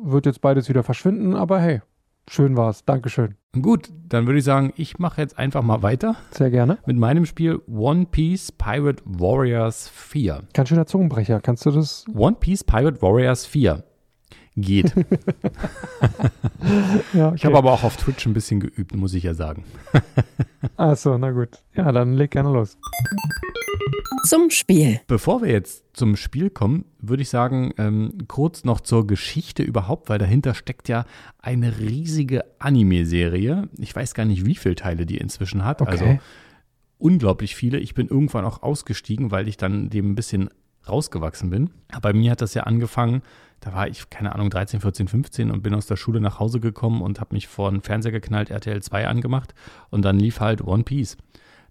Wird 0.00 0.26
jetzt 0.26 0.40
beides 0.40 0.68
wieder 0.68 0.82
verschwinden, 0.82 1.34
aber 1.34 1.58
hey, 1.58 1.80
schön 2.28 2.56
war's. 2.56 2.84
Dankeschön. 2.84 3.34
Gut, 3.60 3.90
dann 4.08 4.26
würde 4.26 4.38
ich 4.38 4.44
sagen, 4.44 4.72
ich 4.76 4.98
mache 4.98 5.20
jetzt 5.20 5.38
einfach 5.38 5.62
mal 5.62 5.82
weiter. 5.82 6.16
Sehr 6.30 6.50
gerne. 6.50 6.78
Mit 6.86 6.98
meinem 6.98 7.24
Spiel 7.24 7.60
One 7.66 8.06
Piece 8.10 8.52
Pirate 8.52 9.02
Warriors 9.06 9.88
4. 9.88 10.42
Ganz 10.52 10.68
schöner 10.68 10.86
Zungenbrecher. 10.86 11.40
Kannst 11.40 11.64
du 11.64 11.70
das? 11.70 12.04
One 12.14 12.36
Piece 12.38 12.62
Pirate 12.62 13.00
Warriors 13.00 13.46
4 13.46 13.84
geht. 14.60 14.94
ja, 17.12 17.28
okay. 17.28 17.36
Ich 17.36 17.44
habe 17.44 17.58
aber 17.58 17.72
auch 17.72 17.82
auf 17.84 17.96
Twitch 17.96 18.26
ein 18.26 18.34
bisschen 18.34 18.60
geübt, 18.60 18.94
muss 18.94 19.14
ich 19.14 19.24
ja 19.24 19.34
sagen. 19.34 19.64
Achso, 20.76 21.18
na 21.18 21.30
gut. 21.30 21.62
Ja, 21.74 21.90
dann 21.92 22.14
leg 22.14 22.30
gerne 22.30 22.50
los. 22.50 22.76
Zum 24.24 24.50
Spiel. 24.50 25.00
Bevor 25.06 25.42
wir 25.42 25.50
jetzt 25.50 25.84
zum 25.92 26.16
Spiel 26.16 26.50
kommen, 26.50 26.84
würde 26.98 27.22
ich 27.22 27.28
sagen, 27.28 27.72
ähm, 27.78 28.18
kurz 28.28 28.64
noch 28.64 28.80
zur 28.80 29.06
Geschichte 29.06 29.62
überhaupt, 29.62 30.08
weil 30.08 30.18
dahinter 30.18 30.54
steckt 30.54 30.88
ja 30.88 31.04
eine 31.38 31.78
riesige 31.78 32.44
Anime-Serie. 32.58 33.68
Ich 33.78 33.94
weiß 33.94 34.14
gar 34.14 34.24
nicht, 34.24 34.44
wie 34.44 34.56
viele 34.56 34.74
Teile 34.74 35.06
die 35.06 35.18
inzwischen 35.18 35.64
hat. 35.64 35.80
Okay. 35.80 35.90
Also 35.90 36.18
unglaublich 36.98 37.54
viele. 37.54 37.78
Ich 37.78 37.94
bin 37.94 38.08
irgendwann 38.08 38.44
auch 38.44 38.62
ausgestiegen, 38.62 39.30
weil 39.30 39.48
ich 39.48 39.56
dann 39.56 39.88
dem 39.88 40.10
ein 40.10 40.14
bisschen 40.14 40.50
rausgewachsen 40.88 41.50
bin. 41.50 41.70
Aber 41.90 42.12
bei 42.12 42.12
mir 42.12 42.30
hat 42.32 42.40
das 42.40 42.54
ja 42.54 42.64
angefangen, 42.64 43.22
da 43.60 43.72
war 43.74 43.88
ich, 43.88 44.08
keine 44.10 44.34
Ahnung, 44.34 44.50
13, 44.50 44.80
14, 44.80 45.08
15 45.08 45.50
und 45.50 45.62
bin 45.62 45.74
aus 45.74 45.86
der 45.86 45.96
Schule 45.96 46.20
nach 46.20 46.38
Hause 46.38 46.60
gekommen 46.60 47.02
und 47.02 47.20
habe 47.20 47.34
mich 47.34 47.48
vor 47.48 47.70
den 47.70 47.80
Fernseher 47.82 48.12
geknallt, 48.12 48.50
RTL 48.50 48.80
2 48.82 49.08
angemacht 49.08 49.52
und 49.90 50.02
dann 50.02 50.18
lief 50.18 50.38
halt 50.40 50.62
One 50.62 50.84
Piece. 50.84 51.16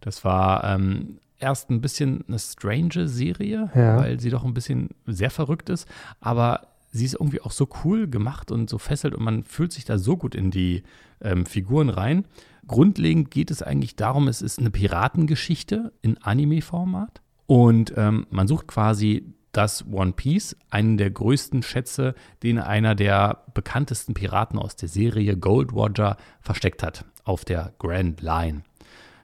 Das 0.01 0.25
war 0.25 0.63
ähm, 0.65 1.19
erst 1.39 1.69
ein 1.69 1.79
bisschen 1.81 2.25
eine 2.27 2.39
strange 2.39 3.07
Serie, 3.07 3.69
Ja. 3.73 3.97
weil 3.97 4.19
sie 4.19 4.29
doch 4.29 4.43
ein 4.43 4.53
bisschen 4.53 4.89
sehr 5.05 5.29
verrückt 5.31 5.69
ist, 5.69 5.87
aber 6.19 6.67
sie 6.91 7.05
ist 7.05 7.13
irgendwie 7.13 7.41
auch 7.41 7.51
so 7.51 7.69
cool 7.83 8.07
gemacht 8.07 8.51
und 8.51 8.69
so 8.69 8.77
fesselt 8.79 9.13
und 9.15 9.23
man 9.23 9.43
fühlt 9.45 9.71
sich 9.71 9.85
da 9.85 9.97
so 9.97 10.17
gut 10.17 10.35
in 10.35 10.51
die 10.51 10.83
ähm, 11.21 11.45
Figuren 11.45 11.89
rein. 11.89 12.25
Grundlegend 12.67 13.31
geht 13.31 13.49
es 13.49 13.61
eigentlich 13.61 13.95
darum, 13.95 14.27
es 14.27 14.41
ist 14.41 14.59
eine 14.59 14.71
Piratengeschichte 14.71 15.93
in 16.01 16.17
Anime-Format 16.17 17.21
und 17.47 17.93
ähm, 17.97 18.27
man 18.29 18.47
sucht 18.47 18.67
quasi 18.67 19.33
das 19.53 19.85
One 19.91 20.11
Piece, 20.11 20.55
einen 20.69 20.97
der 20.97 21.09
größten 21.09 21.63
Schätze, 21.63 22.13
den 22.43 22.59
einer 22.59 22.93
der 22.93 23.43
bekanntesten 23.55 24.13
Piraten 24.13 24.59
aus 24.59 24.75
der 24.75 24.89
Serie 24.89 25.35
Gold 25.35 25.73
Roger 25.73 26.17
versteckt 26.41 26.83
hat 26.83 27.05
auf 27.23 27.43
der 27.43 27.73
Grand 27.79 28.21
Line. 28.21 28.61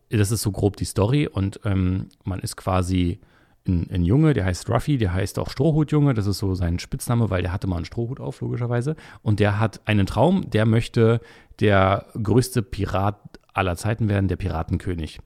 Das 0.09 0.31
ist 0.31 0.41
so 0.41 0.51
grob 0.51 0.77
die 0.77 0.85
Story 0.85 1.27
und 1.27 1.59
ähm, 1.65 2.07
man 2.23 2.39
ist 2.39 2.55
quasi 2.57 3.19
ein, 3.67 3.89
ein 3.91 4.03
Junge, 4.03 4.33
der 4.33 4.45
heißt 4.45 4.69
Ruffy, 4.69 4.97
der 4.97 5.13
heißt 5.13 5.39
auch 5.39 5.49
Strohhutjunge, 5.49 6.13
das 6.13 6.27
ist 6.27 6.39
so 6.39 6.55
sein 6.55 6.79
Spitzname, 6.79 7.29
weil 7.29 7.41
der 7.41 7.53
hatte 7.53 7.67
mal 7.67 7.77
einen 7.77 7.85
Strohhut 7.85 8.19
auf, 8.19 8.41
logischerweise. 8.41 8.95
Und 9.21 9.39
der 9.39 9.59
hat 9.59 9.81
einen 9.85 10.05
Traum, 10.05 10.49
der 10.49 10.65
möchte 10.65 11.21
der 11.59 12.07
größte 12.21 12.61
Pirat 12.61 13.19
aller 13.53 13.75
Zeiten 13.75 14.09
werden, 14.09 14.27
der 14.27 14.35
Piratenkönig. 14.35 15.19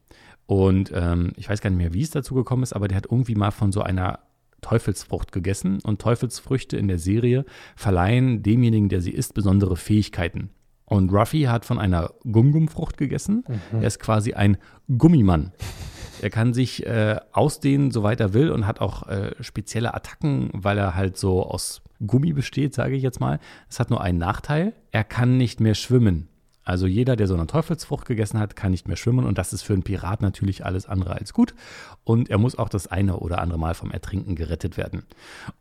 Und 0.47 0.91
ähm, 0.95 1.33
ich 1.35 1.49
weiß 1.49 1.61
gar 1.61 1.69
nicht 1.69 1.77
mehr, 1.77 1.93
wie 1.93 2.01
es 2.01 2.09
dazu 2.09 2.33
gekommen 2.33 2.63
ist, 2.63 2.73
aber 2.73 2.87
der 2.87 2.97
hat 2.97 3.05
irgendwie 3.05 3.35
mal 3.35 3.51
von 3.51 3.71
so 3.71 3.81
einer 3.81 4.19
Teufelsfrucht 4.61 5.31
gegessen 5.31 5.79
und 5.83 6.01
Teufelsfrüchte 6.01 6.77
in 6.77 6.87
der 6.87 6.97
Serie 6.97 7.45
verleihen 7.75 8.41
demjenigen, 8.41 8.89
der 8.89 9.01
sie 9.01 9.11
isst, 9.11 9.33
besondere 9.33 9.75
Fähigkeiten. 9.75 10.49
Und 10.85 11.11
Ruffy 11.11 11.43
hat 11.43 11.65
von 11.65 11.79
einer 11.79 12.13
Gum-Gum-Frucht 12.23 12.97
gegessen. 12.97 13.43
Er 13.73 13.87
ist 13.87 13.99
quasi 13.99 14.33
ein 14.33 14.57
Gummimann. 14.97 15.51
Er 16.21 16.29
kann 16.29 16.53
sich 16.53 16.85
äh, 16.85 17.17
ausdehnen, 17.33 17.91
soweit 17.91 18.21
er 18.21 18.33
will, 18.33 18.49
und 18.49 18.65
hat 18.65 18.79
auch 18.79 19.07
äh, 19.07 19.35
spezielle 19.41 19.93
Attacken, 19.93 20.49
weil 20.53 20.77
er 20.77 20.95
halt 20.95 21.17
so 21.17 21.43
aus 21.45 21.81
Gummi 22.05 22.31
besteht, 22.33 22.73
sage 22.73 22.95
ich 22.95 23.03
jetzt 23.03 23.19
mal. 23.19 23.39
Es 23.69 23.79
hat 23.79 23.89
nur 23.89 24.01
einen 24.01 24.17
Nachteil. 24.17 24.73
Er 24.91 25.03
kann 25.03 25.37
nicht 25.37 25.59
mehr 25.59 25.75
schwimmen. 25.75 26.29
Also 26.67 26.85
jeder, 26.85 27.15
der 27.15 27.27
so 27.27 27.33
eine 27.33 27.47
Teufelsfrucht 27.47 28.05
gegessen 28.05 28.39
hat, 28.39 28.57
kann 28.57 28.71
nicht 28.71 28.89
mehr 28.89 28.97
schwimmen 28.97 29.25
und 29.25 29.37
das 29.37 29.53
ist 29.53 29.61
für 29.61 29.71
einen 29.71 29.83
Pirat 29.83 30.21
natürlich 30.21 30.65
alles 30.65 30.85
andere 30.85 31.13
als 31.13 31.31
gut. 31.31 31.55
Und 32.03 32.29
er 32.29 32.37
muss 32.37 32.57
auch 32.57 32.67
das 32.67 32.87
eine 32.87 33.17
oder 33.17 33.39
andere 33.39 33.57
Mal 33.57 33.73
vom 33.73 33.89
Ertrinken 33.89 34.35
gerettet 34.35 34.75
werden. 34.75 35.03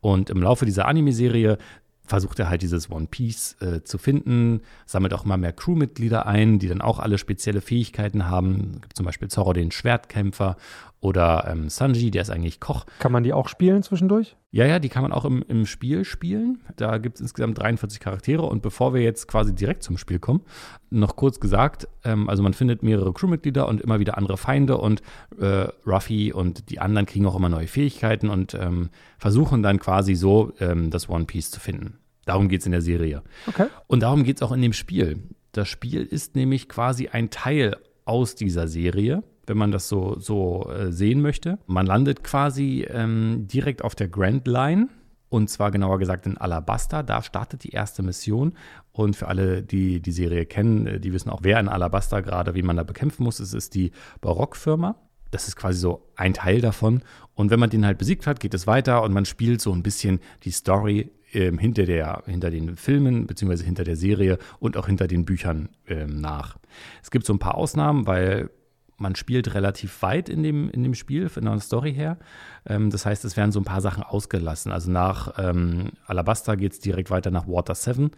Und 0.01 0.29
im 0.29 0.41
Laufe 0.41 0.65
dieser 0.65 0.85
Anime-Serie 0.85 1.59
versucht 2.03 2.39
er 2.39 2.49
halt 2.49 2.61
dieses 2.61 2.91
One 2.91 3.07
Piece 3.09 3.55
äh, 3.61 3.83
zu 3.83 3.97
finden, 3.97 4.61
sammelt 4.85 5.13
auch 5.13 5.23
mal 5.23 5.37
mehr 5.37 5.53
Crewmitglieder 5.53 6.25
ein, 6.25 6.59
die 6.59 6.67
dann 6.67 6.81
auch 6.81 6.99
alle 6.99 7.17
spezielle 7.17 7.61
Fähigkeiten 7.61 8.27
haben. 8.27 8.71
Es 8.75 8.81
gibt 8.81 8.97
zum 8.97 9.05
Beispiel 9.05 9.29
Zorro, 9.29 9.53
den 9.53 9.71
Schwertkämpfer, 9.71 10.57
oder 10.99 11.47
ähm, 11.47 11.69
Sanji, 11.69 12.11
der 12.11 12.23
ist 12.23 12.29
eigentlich 12.29 12.59
Koch. 12.59 12.85
Kann 12.99 13.11
man 13.11 13.23
die 13.23 13.33
auch 13.33 13.47
spielen 13.47 13.83
zwischendurch? 13.83 14.35
Ja, 14.57 14.65
ja, 14.65 14.79
die 14.79 14.89
kann 14.89 15.03
man 15.03 15.11
auch 15.11 15.23
im, 15.23 15.45
im 15.47 15.67
Spiel 15.67 16.03
spielen. 16.03 16.63
Da 16.77 16.97
gibt 16.97 17.17
es 17.17 17.21
insgesamt 17.21 17.59
43 17.59 17.99
Charaktere. 17.99 18.41
Und 18.41 18.63
bevor 18.63 18.91
wir 18.91 19.03
jetzt 19.03 19.27
quasi 19.27 19.53
direkt 19.53 19.83
zum 19.83 19.99
Spiel 19.99 20.17
kommen, 20.17 20.41
noch 20.89 21.15
kurz 21.15 21.39
gesagt, 21.39 21.87
ähm, 22.03 22.27
also 22.27 22.41
man 22.41 22.55
findet 22.55 22.81
mehrere 22.81 23.13
Crewmitglieder 23.13 23.67
und 23.67 23.81
immer 23.81 23.99
wieder 23.99 24.17
andere 24.17 24.35
Feinde 24.35 24.79
und 24.79 25.03
äh, 25.39 25.67
Ruffy 25.85 26.33
und 26.33 26.71
die 26.71 26.79
anderen 26.79 27.05
kriegen 27.05 27.27
auch 27.27 27.35
immer 27.35 27.49
neue 27.49 27.67
Fähigkeiten 27.67 28.29
und 28.29 28.55
ähm, 28.55 28.89
versuchen 29.19 29.61
dann 29.61 29.77
quasi 29.77 30.15
so 30.15 30.51
ähm, 30.59 30.89
das 30.89 31.07
One 31.07 31.25
Piece 31.25 31.51
zu 31.51 31.59
finden. 31.59 31.99
Darum 32.25 32.49
geht 32.49 32.61
es 32.61 32.65
in 32.65 32.71
der 32.71 32.81
Serie. 32.81 33.21
Okay. 33.45 33.67
Und 33.85 33.99
darum 34.01 34.23
geht 34.23 34.37
es 34.37 34.41
auch 34.41 34.51
in 34.51 34.63
dem 34.63 34.73
Spiel. 34.73 35.21
Das 35.51 35.67
Spiel 35.67 36.01
ist 36.01 36.35
nämlich 36.35 36.67
quasi 36.67 37.09
ein 37.09 37.29
Teil 37.29 37.77
aus 38.05 38.33
dieser 38.33 38.67
Serie, 38.67 39.21
wenn 39.47 39.57
man 39.57 39.71
das 39.71 39.87
so, 39.87 40.19
so 40.19 40.69
äh, 40.69 40.91
sehen 40.91 41.21
möchte. 41.21 41.57
Man 41.65 41.85
landet 41.85 42.23
quasi 42.23 42.85
ähm, 42.89 43.47
direkt 43.47 43.83
auf 43.83 43.95
der 43.95 44.09
Grand 44.09 44.47
Line. 44.47 44.89
Und 45.29 45.49
zwar 45.49 45.71
genauer 45.71 45.99
gesagt 45.99 46.25
in 46.25 46.37
Alabasta. 46.37 47.03
Da 47.03 47.21
startet 47.21 47.63
die 47.65 47.71
erste 47.71 48.01
Mission. 48.01 48.53
Und 48.93 49.15
für 49.15 49.27
alle, 49.27 49.61
die 49.61 50.01
die 50.01 50.11
Serie 50.11 50.45
kennen, 50.45 50.87
äh, 50.87 50.99
die 50.99 51.13
wissen 51.13 51.29
auch, 51.29 51.39
wer 51.43 51.59
in 51.59 51.67
Alabasta 51.67 52.19
gerade, 52.21 52.55
wie 52.55 52.61
man 52.61 52.77
da 52.77 52.83
bekämpfen 52.83 53.23
muss. 53.23 53.39
Es 53.39 53.53
ist 53.53 53.73
die 53.73 53.91
Barock-Firma. 54.21 54.95
Das 55.31 55.47
ist 55.47 55.55
quasi 55.55 55.79
so 55.79 56.07
ein 56.15 56.33
Teil 56.33 56.61
davon. 56.61 57.01
Und 57.33 57.49
wenn 57.51 57.59
man 57.59 57.69
den 57.69 57.85
halt 57.85 57.97
besiegt 57.97 58.27
hat, 58.27 58.39
geht 58.39 58.53
es 58.53 58.67
weiter 58.67 59.03
und 59.03 59.13
man 59.13 59.25
spielt 59.25 59.61
so 59.61 59.73
ein 59.73 59.83
bisschen 59.83 60.19
die 60.43 60.51
Story 60.51 61.11
ähm, 61.33 61.57
hinter, 61.57 61.85
der, 61.85 62.23
hinter 62.25 62.49
den 62.49 62.77
Filmen 62.77 63.27
beziehungsweise 63.27 63.65
hinter 63.65 63.83
der 63.83 63.97
Serie 63.97 64.37
und 64.59 64.77
auch 64.77 64.87
hinter 64.87 65.07
den 65.07 65.25
Büchern 65.25 65.69
ähm, 65.87 66.21
nach. 66.21 66.57
Es 67.03 67.11
gibt 67.11 67.25
so 67.25 67.33
ein 67.33 67.39
paar 67.39 67.55
Ausnahmen, 67.55 68.07
weil 68.07 68.49
man 68.97 69.15
spielt 69.15 69.53
relativ 69.53 70.01
weit 70.01 70.27
in 70.27 70.43
dem, 70.43 70.69
in 70.69 70.83
dem 70.83 70.95
Spiel, 70.95 71.29
von 71.29 71.45
der 71.45 71.59
Story 71.59 71.93
her. 71.93 72.17
Ähm, 72.65 72.89
das 72.89 73.05
heißt, 73.05 73.23
es 73.25 73.37
werden 73.37 73.51
so 73.51 73.59
ein 73.59 73.65
paar 73.65 73.81
Sachen 73.81 74.03
ausgelassen. 74.03 74.71
Also 74.71 74.91
nach 74.91 75.37
ähm, 75.37 75.91
Alabasta 76.05 76.55
geht 76.55 76.73
es 76.73 76.79
direkt 76.79 77.09
weiter 77.09 77.31
nach 77.31 77.47
Water 77.47 77.75
7. 77.75 78.11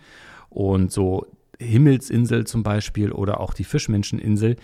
Und 0.49 0.91
so 0.91 1.27
Himmelsinsel 1.59 2.47
zum 2.47 2.63
Beispiel 2.63 3.11
oder 3.11 3.39
auch 3.39 3.53
die 3.53 3.65
Fischmenscheninsel, 3.65 4.55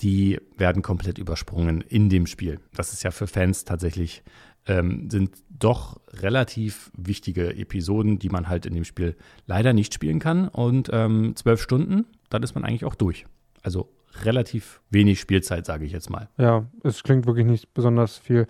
die 0.00 0.40
werden 0.56 0.82
komplett 0.82 1.18
übersprungen 1.18 1.82
in 1.82 2.08
dem 2.08 2.26
Spiel. 2.26 2.58
Das 2.74 2.92
ist 2.92 3.02
ja 3.02 3.10
für 3.10 3.26
Fans 3.26 3.64
tatsächlich, 3.64 4.22
ähm, 4.66 5.08
sind 5.10 5.30
doch 5.48 6.00
relativ 6.12 6.90
wichtige 6.96 7.54
Episoden, 7.56 8.18
die 8.18 8.28
man 8.28 8.48
halt 8.48 8.66
in 8.66 8.74
dem 8.74 8.84
Spiel 8.84 9.16
leider 9.46 9.72
nicht 9.72 9.94
spielen 9.94 10.18
kann. 10.18 10.48
Und 10.48 10.90
ähm, 10.92 11.36
zwölf 11.36 11.62
Stunden, 11.62 12.06
dann 12.28 12.42
ist 12.42 12.54
man 12.54 12.64
eigentlich 12.64 12.84
auch 12.84 12.94
durch. 12.94 13.26
Also 13.62 13.90
relativ 14.24 14.80
wenig 14.90 15.20
Spielzeit, 15.20 15.66
sage 15.66 15.84
ich 15.84 15.92
jetzt 15.92 16.10
mal. 16.10 16.28
Ja, 16.38 16.66
es 16.82 17.02
klingt 17.02 17.26
wirklich 17.26 17.46
nicht 17.46 17.72
besonders 17.74 18.18
viel. 18.18 18.46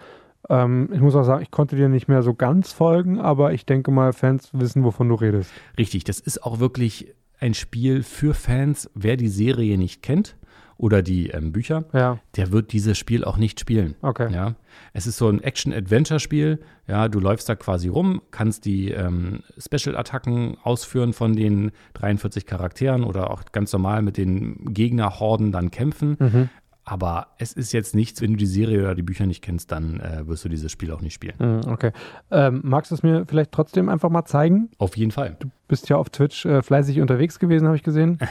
Ähm, 0.48 0.88
ich 0.92 1.00
muss 1.00 1.14
auch 1.14 1.24
sagen, 1.24 1.42
ich 1.42 1.50
konnte 1.50 1.76
dir 1.76 1.88
nicht 1.88 2.08
mehr 2.08 2.22
so 2.22 2.34
ganz 2.34 2.72
folgen, 2.72 3.18
aber 3.18 3.52
ich 3.52 3.66
denke 3.66 3.90
mal, 3.90 4.12
Fans 4.12 4.50
wissen, 4.52 4.84
wovon 4.84 5.08
du 5.08 5.14
redest. 5.14 5.50
Richtig, 5.78 6.04
das 6.04 6.18
ist 6.20 6.42
auch 6.42 6.60
wirklich 6.60 7.14
ein 7.38 7.54
Spiel 7.54 8.02
für 8.02 8.34
Fans. 8.34 8.90
Wer 8.94 9.16
die 9.16 9.28
Serie 9.28 9.78
nicht 9.78 10.02
kennt 10.02 10.36
oder 10.80 11.02
die 11.02 11.28
ähm, 11.28 11.52
Bücher, 11.52 11.84
Ja, 11.92 12.18
der 12.36 12.52
wird 12.52 12.72
dieses 12.72 12.96
Spiel 12.96 13.22
auch 13.24 13.36
nicht 13.36 13.60
spielen. 13.60 13.96
okay. 14.00 14.32
Ja, 14.32 14.54
es 14.94 15.06
ist 15.06 15.18
so 15.18 15.28
ein 15.28 15.42
Action-Adventure-Spiel. 15.42 16.58
Ja, 16.88 17.08
du 17.08 17.20
läufst 17.20 17.48
da 17.48 17.54
quasi 17.54 17.88
rum, 17.88 18.22
kannst 18.30 18.64
die 18.64 18.90
ähm, 18.90 19.40
Special-Attacken 19.58 20.56
ausführen 20.62 21.12
von 21.12 21.36
den 21.36 21.70
43 21.94 22.46
Charakteren 22.46 23.04
oder 23.04 23.30
auch 23.30 23.42
ganz 23.52 23.72
normal 23.72 24.02
mit 24.02 24.16
den 24.16 24.72
Gegnerhorden 24.72 25.52
dann 25.52 25.70
kämpfen. 25.70 26.16
Mhm. 26.18 26.48
Aber 26.90 27.28
es 27.38 27.52
ist 27.52 27.72
jetzt 27.72 27.94
nichts, 27.94 28.20
wenn 28.20 28.32
du 28.32 28.36
die 28.36 28.46
Serie 28.46 28.80
oder 28.80 28.96
die 28.96 29.02
Bücher 29.02 29.24
nicht 29.24 29.42
kennst, 29.42 29.70
dann 29.70 30.00
äh, 30.00 30.26
wirst 30.26 30.44
du 30.44 30.48
dieses 30.48 30.72
Spiel 30.72 30.90
auch 30.90 31.00
nicht 31.00 31.14
spielen. 31.14 31.34
Mhm, 31.38 31.72
okay. 31.72 31.92
Ähm, 32.32 32.62
magst 32.64 32.90
du 32.90 32.96
es 32.96 33.04
mir 33.04 33.26
vielleicht 33.28 33.52
trotzdem 33.52 33.88
einfach 33.88 34.10
mal 34.10 34.24
zeigen? 34.24 34.70
Auf 34.78 34.96
jeden 34.96 35.12
Fall. 35.12 35.36
Bist 35.68 35.88
ja 35.88 35.98
auf 35.98 36.10
Twitch 36.10 36.44
äh, 36.46 36.62
fleißig 36.62 37.00
unterwegs 37.00 37.38
gewesen, 37.38 37.68
habe 37.68 37.76
ich 37.76 37.84
gesehen. 37.84 38.18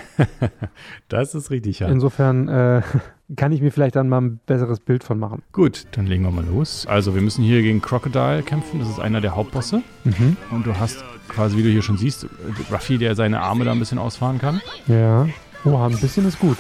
Das 1.07 1.35
ist 1.35 1.51
richtig, 1.51 1.79
ja. 1.79 1.87
Insofern 1.87 2.47
äh, 2.49 2.81
kann 3.37 3.51
ich 3.51 3.61
mir 3.61 3.71
vielleicht 3.71 3.95
dann 3.95 4.09
mal 4.09 4.21
ein 4.21 4.39
besseres 4.45 4.79
Bild 4.81 5.03
von 5.03 5.17
machen. 5.19 5.41
Gut, 5.53 5.87
dann 5.91 6.05
legen 6.05 6.23
wir 6.23 6.31
mal 6.31 6.45
los. 6.45 6.85
Also 6.87 7.15
wir 7.15 7.21
müssen 7.21 7.43
hier 7.43 7.61
gegen 7.61 7.81
Crocodile 7.81 8.43
kämpfen. 8.43 8.79
Das 8.79 8.89
ist 8.89 8.99
einer 8.99 9.21
der 9.21 9.35
Hauptbosse. 9.35 9.81
Mhm. 10.03 10.35
Und 10.51 10.67
du 10.67 10.77
hast 10.77 11.03
quasi, 11.29 11.55
wie 11.57 11.63
du 11.63 11.69
hier 11.69 11.81
schon 11.81 11.97
siehst, 11.97 12.27
Ruffy, 12.71 12.97
der 12.97 13.15
seine 13.15 13.39
Arme 13.39 13.63
da 13.63 13.71
ein 13.71 13.79
bisschen 13.79 13.99
ausfahren 13.99 14.37
kann. 14.37 14.61
Ja. 14.87 15.27
Oha, 15.63 15.87
ein 15.87 15.97
bisschen 15.99 16.27
ist 16.27 16.39
gut. 16.39 16.57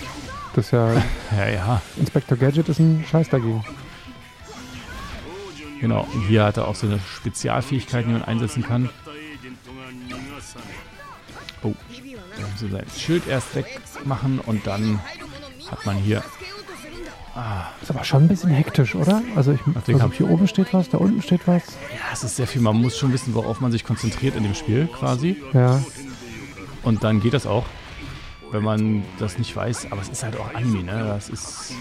Das 0.55 0.65
ist 0.65 0.71
ja, 0.71 0.93
Ja, 1.37 1.47
ja, 1.49 1.81
Inspector 1.97 2.37
Gadget 2.37 2.69
ist 2.69 2.79
ein 2.79 3.05
Scheiß 3.09 3.29
dagegen. 3.29 3.63
genau. 5.79 6.07
Hier 6.27 6.43
hat 6.45 6.57
er 6.57 6.67
auch 6.67 6.75
so 6.75 6.87
eine 6.87 6.99
Spezialfähigkeit, 6.99 8.05
die 8.05 8.11
man 8.11 8.23
einsetzen 8.23 8.63
kann. 8.63 8.89
Oh, 11.61 11.73
da 12.37 12.47
muss 12.47 12.61
er 12.61 12.69
sein 12.69 12.85
Schild 12.97 13.27
erst 13.27 13.55
wegmachen 13.55 14.39
und 14.39 14.65
dann 14.65 14.99
hat 15.69 15.85
man 15.85 15.97
hier. 15.97 16.23
Ah, 17.35 17.67
Ist 17.81 17.91
aber 17.91 18.03
schon 18.03 18.23
ein 18.23 18.27
bisschen 18.27 18.49
hektisch, 18.49 18.95
oder? 18.95 19.21
Also 19.35 19.51
ich 19.53 19.61
den 19.85 20.01
also 20.01 20.11
hier 20.13 20.29
oben 20.29 20.47
steht 20.47 20.73
was, 20.73 20.89
da 20.89 20.97
unten 20.97 21.21
steht 21.21 21.47
was. 21.47 21.63
ja, 21.93 22.11
es 22.11 22.23
ist 22.23 22.37
sehr 22.37 22.47
viel. 22.47 22.61
Man 22.61 22.81
muss 22.81 22.97
schon 22.97 23.13
wissen, 23.13 23.33
worauf 23.35 23.61
man 23.61 23.71
sich 23.71 23.83
konzentriert 23.83 24.35
in 24.35 24.43
dem 24.43 24.55
Spiel 24.55 24.87
quasi. 24.87 25.37
Ja. 25.53 25.81
Und 26.83 27.03
dann 27.03 27.21
geht 27.21 27.33
das 27.33 27.45
auch, 27.45 27.65
wenn 28.51 28.63
man 28.63 29.03
das 29.19 29.37
nicht 29.37 29.55
weiß. 29.55 29.91
Aber 29.91 30.01
es 30.01 30.09
ist 30.09 30.23
halt 30.23 30.37
auch 30.37 30.53
Anime, 30.53 30.83
ne? 30.83 31.03
Das 31.05 31.29
ist, 31.29 31.73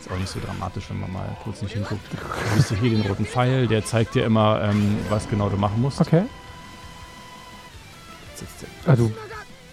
ist 0.00 0.10
auch 0.10 0.18
nicht 0.18 0.28
so 0.28 0.40
dramatisch, 0.40 0.84
wenn 0.90 1.00
man 1.00 1.12
mal 1.12 1.36
kurz 1.42 1.62
nicht 1.62 1.72
hinguckt. 1.72 2.02
Du 2.12 2.56
siehst 2.56 2.80
hier 2.80 2.90
den 2.90 3.02
roten 3.02 3.24
Pfeil, 3.24 3.66
der 3.66 3.84
zeigt 3.84 4.14
dir 4.14 4.24
immer, 4.24 4.62
ähm, 4.62 4.98
was 5.08 5.28
genau 5.28 5.48
du 5.48 5.56
machen 5.56 5.80
musst. 5.80 6.00
Okay. 6.00 6.24
Also 8.86 9.10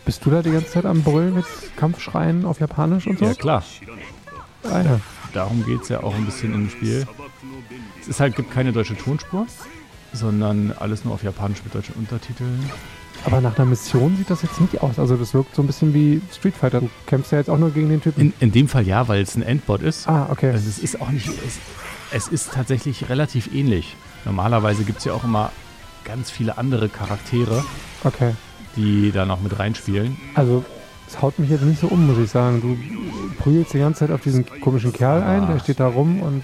bist 0.06 0.26
du 0.26 0.30
da 0.30 0.42
die 0.42 0.52
ganze 0.52 0.72
Zeit 0.72 0.86
am 0.86 1.04
Brüllen 1.04 1.36
mit 1.36 1.46
Kampfschreien 1.76 2.46
auf 2.46 2.60
Japanisch 2.60 3.08
und 3.08 3.20
so? 3.20 3.26
Ja, 3.26 3.34
klar. 3.34 3.64
Ah, 4.64 4.82
ja. 4.82 5.00
Darum 5.34 5.66
geht 5.66 5.82
es 5.84 5.90
ja 5.90 6.04
auch 6.04 6.14
ein 6.14 6.26
bisschen 6.26 6.54
im 6.54 6.70
Spiel. 6.70 7.08
Es 8.00 8.08
ist 8.08 8.20
halt, 8.20 8.36
gibt 8.36 8.52
keine 8.52 8.74
deutsche 8.74 8.98
Tonspur, 8.98 9.48
sondern 10.14 10.74
alles 10.80 11.06
nur 11.06 11.14
auf 11.14 11.24
Japanisch 11.24 11.64
mit 11.64 11.74
deutschen 11.74 11.96
Untertiteln. 11.96 12.70
Aber 13.26 13.40
nach 13.42 13.56
einer 13.58 13.66
Mission 13.68 14.18
sieht 14.18 14.30
das 14.30 14.42
jetzt 14.42 14.60
nicht 14.60 14.82
aus. 14.82 14.98
Also 14.98 15.16
das 15.16 15.34
wirkt 15.34 15.54
so 15.56 15.62
ein 15.62 15.68
bisschen 15.68 15.94
wie 15.94 16.22
Street 16.36 16.56
Fighter. 16.56 16.82
Du 16.82 16.90
kämpfst 17.06 17.32
ja 17.32 17.38
jetzt 17.38 17.50
auch 17.50 17.58
nur 17.58 17.70
gegen 17.72 17.90
den 17.90 18.02
Typen. 18.02 18.20
In, 18.20 18.34
in 18.40 18.52
dem 18.52 18.68
Fall 18.68 18.88
ja, 18.88 19.08
weil 19.08 19.22
es 19.22 19.36
ein 19.36 19.44
Endbot 19.44 19.82
ist. 19.82 20.08
ah, 20.08 20.28
okay. 20.32 20.52
Also 20.52 20.68
es 20.68 20.80
ist 20.80 21.00
auch 21.02 21.10
nicht, 21.10 21.28
es, 21.28 21.60
es 22.12 22.28
ist 22.28 22.52
tatsächlich 22.54 23.10
relativ 23.10 23.54
ähnlich. 23.54 23.96
Normalerweise 24.26 24.84
gibt 24.84 25.00
es 25.00 25.06
ja 25.06 25.14
auch 25.14 25.24
immer 25.24 25.52
ganz 26.04 26.32
viele 26.32 26.58
andere 26.58 26.90
Charaktere, 26.90 27.64
Okay. 28.04 28.34
die 28.76 29.12
da 29.12 29.26
noch 29.26 29.40
mit 29.42 29.58
reinspielen. 29.60 30.18
Also 30.34 30.66
es 31.08 31.22
haut 31.22 31.38
mich 31.38 31.50
jetzt 31.52 31.62
nicht 31.64 31.80
so 31.80 31.88
um, 31.88 32.08
muss 32.08 32.18
ich 32.18 32.32
sagen. 32.32 32.62
Du 32.62 32.76
prügelst 33.44 33.74
die 33.74 33.80
ganze 33.80 34.00
Zeit 34.00 34.12
auf 34.12 34.22
diesen 34.22 34.46
komischen 34.62 34.94
Kerl 34.94 35.22
ein, 35.22 35.46
der 35.48 35.60
steht 35.60 35.80
da 35.80 35.88
rum 35.88 36.22
und 36.22 36.42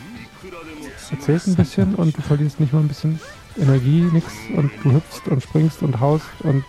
erzählt 1.09 1.47
ein 1.47 1.55
bisschen 1.55 1.95
und 1.95 2.15
du 2.17 2.21
verlierst 2.21 2.59
nicht 2.59 2.73
mal 2.73 2.79
ein 2.79 2.87
bisschen 2.87 3.19
Energie, 3.59 4.01
nix 4.11 4.25
und 4.55 4.71
du 4.83 4.91
hüpfst 4.93 5.27
und 5.27 5.41
springst 5.43 5.81
und 5.81 5.99
haust 5.99 6.25
und, 6.39 6.63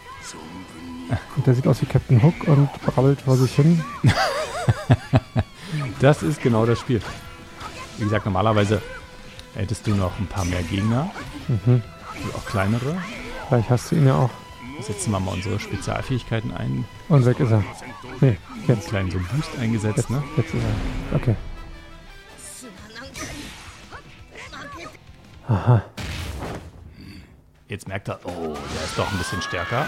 und 1.37 1.47
der 1.47 1.55
sieht 1.55 1.67
aus 1.67 1.81
wie 1.83 1.87
Captain 1.87 2.23
Hook 2.23 2.47
und 2.47 2.71
brabbelt 2.83 3.21
vor 3.21 3.37
sich 3.37 3.55
hin. 3.55 3.83
Das 6.01 6.23
ist 6.23 6.41
genau 6.43 6.65
das 6.65 6.79
Spiel. 6.81 7.01
Wie 7.99 8.05
gesagt, 8.05 8.25
normalerweise 8.25 8.81
hättest 9.55 9.87
du 9.87 9.95
noch 9.95 10.19
ein 10.19 10.27
paar 10.27 10.45
mehr 10.45 10.63
Gegner, 10.63 11.11
Mhm. 11.49 11.83
auch 12.37 12.45
kleinere. 12.47 12.97
Vielleicht 13.49 13.69
hast 13.71 13.91
du 13.91 13.97
ihn 13.97 14.07
ja 14.07 14.15
auch. 14.17 14.31
Setzen 14.83 15.11
wir 15.11 15.19
mal 15.21 15.33
unsere 15.33 15.59
Spezialfähigkeiten 15.59 16.53
ein. 16.53 16.85
Und 17.09 17.25
weg 17.27 17.41
ist 17.41 17.51
er. 17.51 17.65
Nee, 18.21 18.37
Einen 18.53 18.65
jetzt. 18.69 18.89
kleinen 18.89 19.11
so 19.11 19.19
Boost 19.19 19.51
eingesetzt, 19.61 19.97
Jetzt, 19.97 20.11
ne? 20.11 20.23
jetzt 20.37 20.55
ist 20.55 20.63
er. 21.11 21.17
Okay. 21.17 21.37
Aha. 25.49 25.83
Jetzt 27.69 27.87
merkt 27.87 28.09
er, 28.09 28.19
oh, 28.25 28.31
der 28.55 28.85
ist 28.85 28.99
doch 28.99 29.11
ein 29.13 29.19
bisschen 29.19 29.43
stärker. 29.43 29.87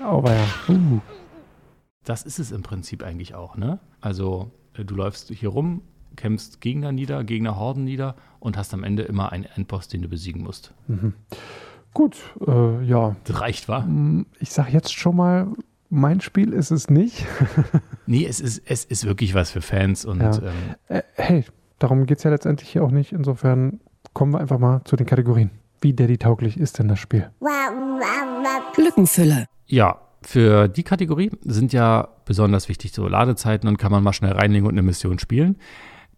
Aber 0.00 0.32
ja. 0.34 0.44
Uh. 0.68 1.00
Das 2.04 2.22
ist 2.22 2.38
es 2.38 2.52
im 2.52 2.62
Prinzip 2.62 3.02
eigentlich 3.02 3.34
auch, 3.34 3.56
ne? 3.56 3.78
Also, 4.00 4.50
äh, 4.74 4.84
du 4.84 4.94
läufst 4.94 5.30
hier 5.30 5.48
rum, 5.48 5.82
kämpfst 6.16 6.60
Gegner 6.60 6.92
nieder, 6.92 7.24
Gegnerhorden 7.24 7.84
nieder 7.84 8.16
und 8.40 8.56
hast 8.56 8.74
am 8.74 8.84
Ende 8.84 9.02
immer 9.04 9.32
einen 9.32 9.44
Endboss, 9.44 9.88
den 9.88 10.02
du 10.02 10.08
besiegen 10.08 10.42
musst. 10.42 10.72
Gut, 11.94 12.16
äh, 12.46 12.84
ja. 12.84 13.16
Das 13.24 13.40
reicht, 13.40 13.68
wa? 13.68 13.80
Mm, 13.80 14.26
Ich 14.40 14.50
sag 14.50 14.72
jetzt 14.72 14.94
schon 14.94 15.16
mal, 15.16 15.48
mein 15.88 16.20
Spiel 16.20 16.52
ist 16.52 16.70
es 16.70 16.90
nicht. 16.90 17.24
Nee, 18.08 18.24
es 18.24 18.38
ist, 18.38 18.62
es 18.66 18.84
ist 18.84 19.04
wirklich 19.04 19.34
was 19.34 19.50
für 19.50 19.60
Fans 19.60 20.04
und 20.04 20.20
Ja. 20.20 20.30
ähm, 20.38 20.52
Äh, 20.86 21.02
hey, 21.14 21.44
darum 21.80 22.06
geht 22.06 22.18
es 22.18 22.22
ja 22.24 22.30
letztendlich 22.30 22.68
hier 22.70 22.84
auch 22.84 22.92
nicht. 22.92 23.10
Insofern 23.10 23.80
kommen 24.12 24.32
wir 24.32 24.38
einfach 24.38 24.60
mal 24.60 24.82
zu 24.84 24.94
den 24.94 25.06
Kategorien. 25.06 25.50
Wie 25.80 25.92
Daddy-tauglich 25.92 26.58
ist 26.58 26.78
denn 26.78 26.88
das 26.88 26.98
Spiel? 26.98 27.30
Lückenfüller. 28.76 29.46
Ja, 29.66 29.98
für 30.22 30.68
die 30.68 30.82
Kategorie 30.82 31.30
sind 31.42 31.72
ja 31.72 32.08
besonders 32.24 32.68
wichtig 32.68 32.92
so 32.92 33.06
Ladezeiten 33.06 33.68
und 33.68 33.76
kann 33.76 33.92
man 33.92 34.02
mal 34.02 34.12
schnell 34.12 34.32
reinlegen 34.32 34.66
und 34.66 34.74
eine 34.74 34.82
Mission 34.82 35.18
spielen. 35.18 35.56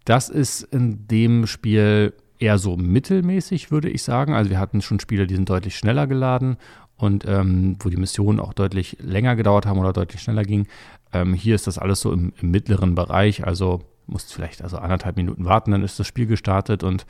Das 0.05 0.29
ist 0.29 0.63
in 0.63 1.07
dem 1.07 1.45
Spiel 1.45 2.13
eher 2.39 2.57
so 2.57 2.77
mittelmäßig, 2.77 3.69
würde 3.69 3.89
ich 3.89 4.01
sagen. 4.03 4.33
Also 4.33 4.49
wir 4.49 4.59
hatten 4.59 4.81
schon 4.81 4.99
Spiele, 4.99 5.27
die 5.27 5.35
sind 5.35 5.49
deutlich 5.49 5.75
schneller 5.75 6.07
geladen 6.07 6.57
und 6.95 7.25
ähm, 7.27 7.77
wo 7.79 7.89
die 7.89 7.97
Missionen 7.97 8.39
auch 8.39 8.53
deutlich 8.53 8.97
länger 8.99 9.35
gedauert 9.35 9.65
haben 9.65 9.79
oder 9.79 9.93
deutlich 9.93 10.21
schneller 10.21 10.43
gingen. 10.43 10.67
Ähm, 11.13 11.33
hier 11.33 11.55
ist 11.55 11.67
das 11.67 11.77
alles 11.77 12.01
so 12.01 12.11
im, 12.11 12.33
im 12.41 12.51
mittleren 12.51 12.95
Bereich, 12.95 13.45
also 13.45 13.81
musst 14.07 14.33
vielleicht 14.33 14.63
also 14.63 14.77
anderthalb 14.77 15.17
Minuten 15.17 15.45
warten, 15.45 15.71
dann 15.71 15.83
ist 15.83 15.99
das 15.99 16.07
Spiel 16.07 16.25
gestartet 16.25 16.83
und 16.83 17.05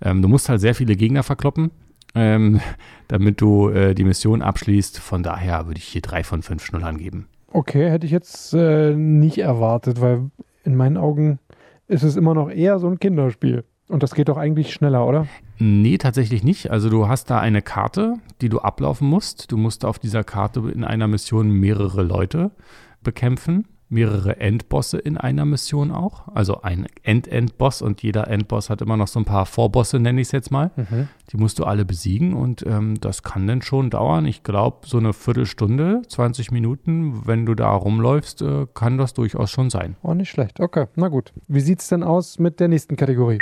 ähm, 0.00 0.22
du 0.22 0.28
musst 0.28 0.48
halt 0.48 0.60
sehr 0.60 0.74
viele 0.74 0.96
Gegner 0.96 1.22
verkloppen, 1.22 1.70
ähm, 2.14 2.60
damit 3.08 3.40
du 3.40 3.68
äh, 3.68 3.94
die 3.94 4.04
Mission 4.04 4.42
abschließt. 4.42 4.98
Von 4.98 5.22
daher 5.22 5.66
würde 5.66 5.78
ich 5.78 5.84
hier 5.84 6.02
drei 6.02 6.24
von 6.24 6.42
fünf 6.42 6.64
Schnullern 6.64 6.98
geben. 6.98 7.28
Okay, 7.52 7.88
hätte 7.90 8.06
ich 8.06 8.12
jetzt 8.12 8.52
äh, 8.54 8.94
nicht 8.94 9.38
erwartet, 9.38 10.00
weil 10.00 10.30
in 10.64 10.76
meinen 10.76 10.96
Augen 10.96 11.38
ist 11.86 12.02
es 12.02 12.16
immer 12.16 12.34
noch 12.34 12.50
eher 12.50 12.78
so 12.78 12.88
ein 12.88 12.98
Kinderspiel. 12.98 13.64
Und 13.88 14.02
das 14.02 14.14
geht 14.14 14.28
doch 14.28 14.38
eigentlich 14.38 14.72
schneller, 14.72 15.06
oder? 15.06 15.26
Nee, 15.58 15.98
tatsächlich 15.98 16.42
nicht. 16.42 16.70
Also 16.70 16.88
du 16.88 17.06
hast 17.06 17.30
da 17.30 17.38
eine 17.38 17.60
Karte, 17.60 18.14
die 18.40 18.48
du 18.48 18.60
ablaufen 18.60 19.08
musst. 19.08 19.52
Du 19.52 19.56
musst 19.58 19.84
auf 19.84 19.98
dieser 19.98 20.24
Karte 20.24 20.70
in 20.74 20.84
einer 20.84 21.06
Mission 21.06 21.50
mehrere 21.50 22.02
Leute 22.02 22.50
bekämpfen. 23.02 23.68
Mehrere 23.88 24.40
Endbosse 24.40 24.98
in 24.98 25.16
einer 25.16 25.44
Mission 25.44 25.90
auch. 25.90 26.28
Also 26.34 26.62
ein 26.62 26.86
End-End-Boss 27.02 27.82
und 27.82 28.02
jeder 28.02 28.28
Endboss 28.28 28.70
hat 28.70 28.82
immer 28.82 28.96
noch 28.96 29.08
so 29.08 29.20
ein 29.20 29.24
paar 29.24 29.46
Vorbosse, 29.46 29.98
nenne 29.98 30.20
ich 30.20 30.28
es 30.28 30.32
jetzt 30.32 30.50
mal. 30.50 30.70
Mhm. 30.76 31.08
Die 31.30 31.36
musst 31.36 31.58
du 31.58 31.64
alle 31.64 31.84
besiegen 31.84 32.34
und 32.34 32.64
ähm, 32.66 33.00
das 33.00 33.22
kann 33.22 33.46
dann 33.46 33.62
schon 33.62 33.90
dauern. 33.90 34.26
Ich 34.26 34.42
glaube, 34.42 34.86
so 34.86 34.98
eine 34.98 35.12
Viertelstunde, 35.12 36.02
20 36.08 36.50
Minuten, 36.50 37.26
wenn 37.26 37.46
du 37.46 37.54
da 37.54 37.70
rumläufst, 37.70 38.42
äh, 38.42 38.66
kann 38.74 38.98
das 38.98 39.14
durchaus 39.14 39.50
schon 39.50 39.70
sein. 39.70 39.96
Oh, 40.02 40.14
nicht 40.14 40.30
schlecht. 40.30 40.60
Okay, 40.60 40.86
na 40.96 41.08
gut. 41.08 41.32
Wie 41.46 41.60
sieht's 41.60 41.88
denn 41.88 42.02
aus 42.02 42.38
mit 42.38 42.60
der 42.60 42.68
nächsten 42.68 42.96
Kategorie? 42.96 43.38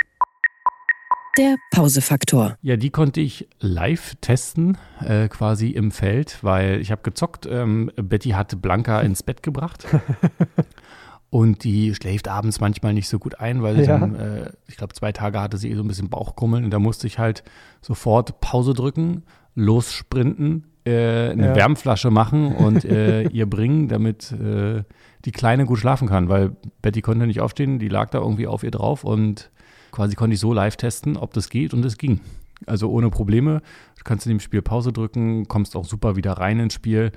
Der 1.37 1.55
Pausefaktor. 1.71 2.57
Ja, 2.61 2.75
die 2.77 2.91
konnte 2.91 3.19
ich 3.19 3.47
live 3.59 4.13
testen, 4.21 4.77
äh, 5.03 5.27
quasi 5.29 5.69
im 5.69 5.89
Feld, 5.91 6.37
weil 6.43 6.79
ich 6.79 6.91
habe 6.91 7.01
gezockt. 7.01 7.47
Ähm, 7.49 7.89
Betty 7.95 8.29
hat 8.31 8.61
Blanca 8.61 9.01
ins 9.01 9.23
Bett 9.23 9.41
gebracht. 9.41 9.85
Und 11.31 11.63
die 11.63 11.95
schläft 11.95 12.27
abends 12.27 12.59
manchmal 12.59 12.93
nicht 12.93 13.09
so 13.09 13.17
gut 13.17 13.39
ein, 13.39 13.63
weil 13.63 13.77
sie 13.77 13.81
Ja. 13.85 13.97
dann, 13.97 14.13
äh, 14.13 14.51
ich 14.67 14.77
glaube, 14.77 14.93
zwei 14.93 15.11
Tage 15.11 15.41
hatte 15.41 15.57
sie 15.57 15.71
eh 15.71 15.75
so 15.75 15.81
ein 15.81 15.87
bisschen 15.87 16.09
Bauchkrummeln 16.11 16.63
und 16.65 16.69
da 16.69 16.77
musste 16.77 17.07
ich 17.07 17.17
halt 17.17 17.43
sofort 17.81 18.39
Pause 18.39 18.75
drücken, 18.75 19.23
lossprinten, 19.55 20.65
äh, 20.85 21.31
eine 21.31 21.47
Ja. 21.47 21.55
Wärmflasche 21.55 22.11
machen 22.11 22.53
und 22.53 22.85
äh, 22.85 23.23
ihr 23.29 23.49
bringen, 23.49 23.87
damit 23.87 24.31
äh, 24.33 24.83
die 25.25 25.31
Kleine 25.31 25.65
gut 25.65 25.79
schlafen 25.79 26.07
kann, 26.07 26.29
weil 26.29 26.55
Betty 26.83 27.01
konnte 27.01 27.25
nicht 27.25 27.39
aufstehen, 27.41 27.79
die 27.79 27.89
lag 27.89 28.11
da 28.11 28.19
irgendwie 28.19 28.45
auf 28.45 28.63
ihr 28.63 28.69
drauf 28.71 29.03
und 29.03 29.49
quasi 29.93 30.15
konnte 30.15 30.33
ich 30.33 30.39
so 30.39 30.51
live 30.51 30.75
testen, 30.75 31.15
ob 31.15 31.33
das 31.33 31.49
geht 31.49 31.73
und 31.73 31.85
es 31.85 31.97
ging. 31.97 32.19
Also 32.65 32.89
ohne 32.89 33.09
Probleme. 33.09 33.61
Du 33.97 34.03
kannst 34.03 34.25
in 34.25 34.31
dem 34.31 34.39
Spiel 34.39 34.61
Pause 34.61 34.91
drücken, 34.91 35.47
kommst 35.47 35.75
auch 35.75 35.85
super 35.85 36.15
wieder 36.15 36.33
rein 36.33 36.59
ins 36.59 36.73
Spiel, 36.73 37.11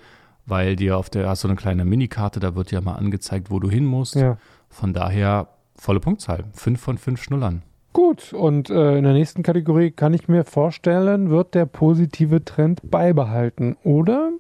weil 0.45 0.77
dir 0.77 0.97
auf 0.97 1.11
der 1.11 1.29
hast 1.29 1.43
du 1.43 1.49
eine 1.49 1.57
kleine 1.57 1.85
Minikarte, 1.85 2.39
da 2.39 2.55
wird 2.55 2.71
ja 2.71 2.81
mal 2.81 2.95
angezeigt, 2.95 3.51
wo 3.51 3.59
du 3.59 3.71
hin 3.71 3.87
musst. 3.87 4.15
Ja. 4.15 4.39
Von 4.69 4.93
daher 4.93 5.49
volle 5.75 6.01
Punktzahl. 6.01 6.45
Fünf 6.53 6.81
von 6.81 6.99
fünf 6.99 7.23
Schnullern. 7.23 7.63
Gut, 7.93 8.35
und 8.35 8.69
äh, 8.69 8.99
in 8.99 9.05
der 9.05 9.15
nächsten 9.15 9.43
Kategorie 9.43 9.91
kann 9.91 10.13
ich 10.13 10.29
mir 10.29 10.45
vorstellen, 10.45 11.31
wird 11.31 11.55
der 11.55 11.65
positive 11.65 12.45
Trend 12.45 12.91
beibehalten, 12.91 13.79
oder? 13.85 14.33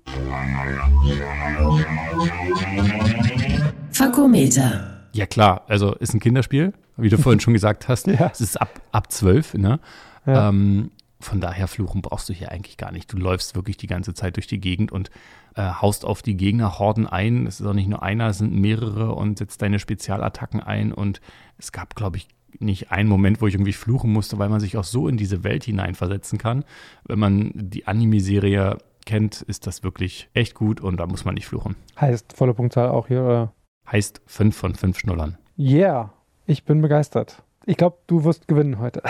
Fakometer. 3.92 4.95
Ja 5.16 5.26
klar, 5.26 5.64
also 5.68 5.94
ist 5.94 6.14
ein 6.14 6.20
Kinderspiel, 6.20 6.72
wie 6.96 7.08
du 7.08 7.18
vorhin 7.18 7.40
schon 7.40 7.54
gesagt 7.54 7.88
hast. 7.88 8.06
Ja. 8.06 8.30
Es 8.32 8.40
ist 8.40 8.60
ab, 8.60 8.80
ab 8.92 9.10
12, 9.10 9.54
ne? 9.54 9.80
Ja. 10.26 10.48
Ähm, 10.48 10.90
von 11.18 11.40
daher 11.40 11.66
fluchen 11.66 12.02
brauchst 12.02 12.28
du 12.28 12.34
hier 12.34 12.52
eigentlich 12.52 12.76
gar 12.76 12.92
nicht. 12.92 13.12
Du 13.12 13.16
läufst 13.16 13.56
wirklich 13.56 13.76
die 13.76 13.86
ganze 13.86 14.12
Zeit 14.12 14.36
durch 14.36 14.46
die 14.46 14.60
Gegend 14.60 14.92
und 14.92 15.10
äh, 15.54 15.62
haust 15.62 16.04
auf 16.04 16.20
die 16.20 16.36
Gegnerhorden 16.36 17.06
ein. 17.06 17.46
Es 17.46 17.60
ist 17.60 17.66
auch 17.66 17.72
nicht 17.72 17.88
nur 17.88 18.02
einer, 18.02 18.28
es 18.28 18.38
sind 18.38 18.52
mehrere 18.52 19.14
und 19.14 19.38
setzt 19.38 19.62
deine 19.62 19.78
Spezialattacken 19.78 20.60
ein. 20.60 20.92
Und 20.92 21.20
es 21.56 21.72
gab, 21.72 21.96
glaube 21.96 22.18
ich, 22.18 22.28
nicht 22.58 22.92
einen 22.92 23.08
Moment, 23.08 23.40
wo 23.40 23.46
ich 23.46 23.54
irgendwie 23.54 23.72
fluchen 23.72 24.12
musste, 24.12 24.38
weil 24.38 24.48
man 24.50 24.60
sich 24.60 24.76
auch 24.76 24.84
so 24.84 25.08
in 25.08 25.16
diese 25.16 25.42
Welt 25.42 25.64
hineinversetzen 25.64 26.38
kann. 26.38 26.64
Wenn 27.04 27.18
man 27.18 27.52
die 27.54 27.86
Anime-Serie 27.86 28.78
kennt, 29.06 29.42
ist 29.42 29.66
das 29.66 29.82
wirklich 29.82 30.28
echt 30.34 30.54
gut 30.54 30.80
und 30.80 30.98
da 30.98 31.06
muss 31.06 31.24
man 31.24 31.34
nicht 31.34 31.46
fluchen. 31.46 31.76
Heißt 31.98 32.34
volle 32.34 32.54
Punktzahl 32.54 32.88
auch 32.88 33.08
hier, 33.08 33.22
oder? 33.22 33.52
Heißt 33.90 34.20
5 34.26 34.56
von 34.56 34.74
5 34.74 34.98
Schnullern. 34.98 35.38
Yeah, 35.58 36.12
ich 36.46 36.64
bin 36.64 36.82
begeistert. 36.82 37.42
Ich 37.64 37.76
glaube, 37.76 37.98
du 38.06 38.24
wirst 38.24 38.46
gewinnen 38.46 38.78
heute. 38.78 39.02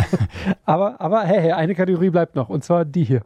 aber, 0.64 1.00
aber 1.00 1.24
hey, 1.24 1.40
hey, 1.40 1.52
eine 1.52 1.74
Kategorie 1.74 2.10
bleibt 2.10 2.36
noch, 2.36 2.50
und 2.50 2.62
zwar 2.62 2.84
die 2.84 3.04
hier. 3.04 3.22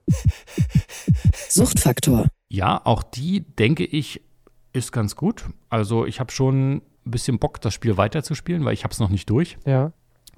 Suchtfaktor. 1.49 2.27
Ja, 2.49 2.81
auch 2.85 3.03
die, 3.03 3.41
denke 3.41 3.85
ich, 3.85 4.23
ist 4.73 4.93
ganz 4.93 5.17
gut. 5.17 5.47
Also 5.69 6.07
ich 6.07 6.21
habe 6.21 6.31
schon 6.31 6.77
ein 6.77 6.83
bisschen 7.05 7.39
Bock, 7.39 7.61
das 7.61 7.75
Spiel 7.75 7.97
weiterzuspielen, 7.97 8.65
weil 8.65 8.75
ich 8.75 8.85
habe 8.85 8.93
es 8.93 9.01
noch 9.01 9.09
nicht 9.09 9.29
durch. 9.31 9.59
Ja. 9.67 9.93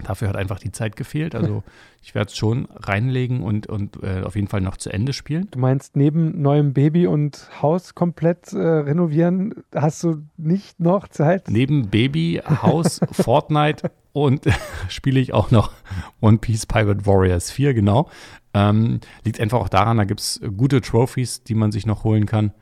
Dafür 0.04 0.28
hat 0.28 0.36
einfach 0.36 0.58
die 0.58 0.72
Zeit 0.72 0.96
gefehlt. 0.96 1.34
Also 1.34 1.62
ich 2.02 2.14
werde 2.14 2.28
es 2.28 2.36
schon 2.36 2.66
reinlegen 2.74 3.42
und, 3.42 3.66
und 3.66 4.02
äh, 4.02 4.22
auf 4.22 4.36
jeden 4.36 4.48
Fall 4.48 4.60
noch 4.60 4.76
zu 4.76 4.90
Ende 4.90 5.12
spielen. 5.12 5.48
Du 5.50 5.58
meinst, 5.58 5.96
neben 5.96 6.40
neuem 6.40 6.72
Baby 6.72 7.06
und 7.06 7.48
Haus 7.62 7.94
komplett 7.94 8.52
äh, 8.52 8.58
renovieren, 8.58 9.54
hast 9.74 10.02
du 10.02 10.22
nicht 10.36 10.80
noch 10.80 11.08
Zeit? 11.08 11.48
Neben 11.50 11.88
Baby, 11.88 12.40
Haus, 12.44 13.00
Fortnite 13.12 13.90
und 14.12 14.46
spiele 14.88 15.20
ich 15.20 15.34
auch 15.34 15.50
noch 15.50 15.72
One 16.20 16.38
Piece 16.38 16.66
Pirate 16.66 17.06
Warriors 17.06 17.50
4, 17.50 17.74
genau. 17.74 18.08
Ähm, 18.52 19.00
liegt 19.24 19.40
einfach 19.40 19.60
auch 19.60 19.68
daran, 19.68 19.98
da 19.98 20.04
gibt 20.04 20.20
es 20.20 20.40
gute 20.56 20.80
Trophies, 20.80 21.44
die 21.44 21.54
man 21.54 21.70
sich 21.70 21.86
noch 21.86 22.04
holen 22.04 22.26
kann. 22.26 22.52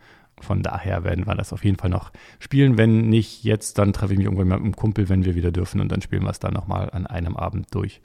Von 0.44 0.62
daher 0.62 1.04
werden 1.04 1.26
wir 1.26 1.34
das 1.34 1.52
auf 1.52 1.64
jeden 1.64 1.76
Fall 1.76 1.90
noch 1.90 2.12
spielen. 2.38 2.78
Wenn 2.78 3.08
nicht 3.08 3.44
jetzt, 3.44 3.78
dann 3.78 3.92
treffe 3.92 4.12
ich 4.12 4.18
mich 4.18 4.26
irgendwann 4.26 4.48
mit 4.48 4.58
einem 4.58 4.76
Kumpel, 4.76 5.08
wenn 5.08 5.24
wir 5.24 5.34
wieder 5.34 5.50
dürfen 5.50 5.80
und 5.80 5.90
dann 5.90 6.02
spielen 6.02 6.22
wir 6.22 6.30
es 6.30 6.38
dann 6.38 6.54
nochmal 6.54 6.90
an 6.90 7.06
einem 7.06 7.36
Abend 7.36 7.74
durch. 7.74 8.00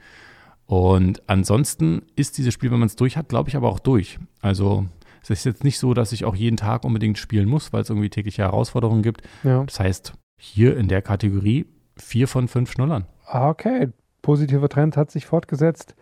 Und 0.65 1.21
ansonsten 1.27 2.03
ist 2.15 2.37
dieses 2.37 2.53
Spiel, 2.53 2.71
wenn 2.71 2.79
man 2.79 2.87
es 2.87 2.95
durch 2.95 3.17
hat, 3.17 3.29
glaube 3.29 3.49
ich 3.49 3.55
aber 3.55 3.69
auch 3.69 3.79
durch. 3.79 4.19
Also 4.41 4.85
es 5.21 5.29
ist 5.29 5.45
jetzt 5.45 5.63
nicht 5.63 5.79
so, 5.79 5.93
dass 5.93 6.11
ich 6.11 6.25
auch 6.25 6.35
jeden 6.35 6.57
Tag 6.57 6.83
unbedingt 6.83 7.17
spielen 7.17 7.47
muss, 7.47 7.73
weil 7.73 7.81
es 7.81 7.89
irgendwie 7.89 8.09
tägliche 8.09 8.43
Herausforderungen 8.43 9.03
gibt. 9.03 9.21
Ja. 9.43 9.63
Das 9.63 9.79
heißt, 9.79 10.13
hier 10.39 10.77
in 10.77 10.87
der 10.87 11.01
Kategorie 11.01 11.65
vier 11.97 12.27
von 12.27 12.47
fünf 12.47 12.71
Schnullern. 12.71 13.05
Ah, 13.25 13.49
Okay, 13.49 13.89
positiver 14.21 14.69
Trend 14.69 14.97
hat 14.97 15.11
sich 15.11 15.25
fortgesetzt. 15.25 15.95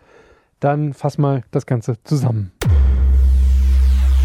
Dann 0.60 0.92
fass 0.92 1.18
mal 1.18 1.42
das 1.50 1.66
Ganze 1.66 2.02
zusammen. 2.04 2.52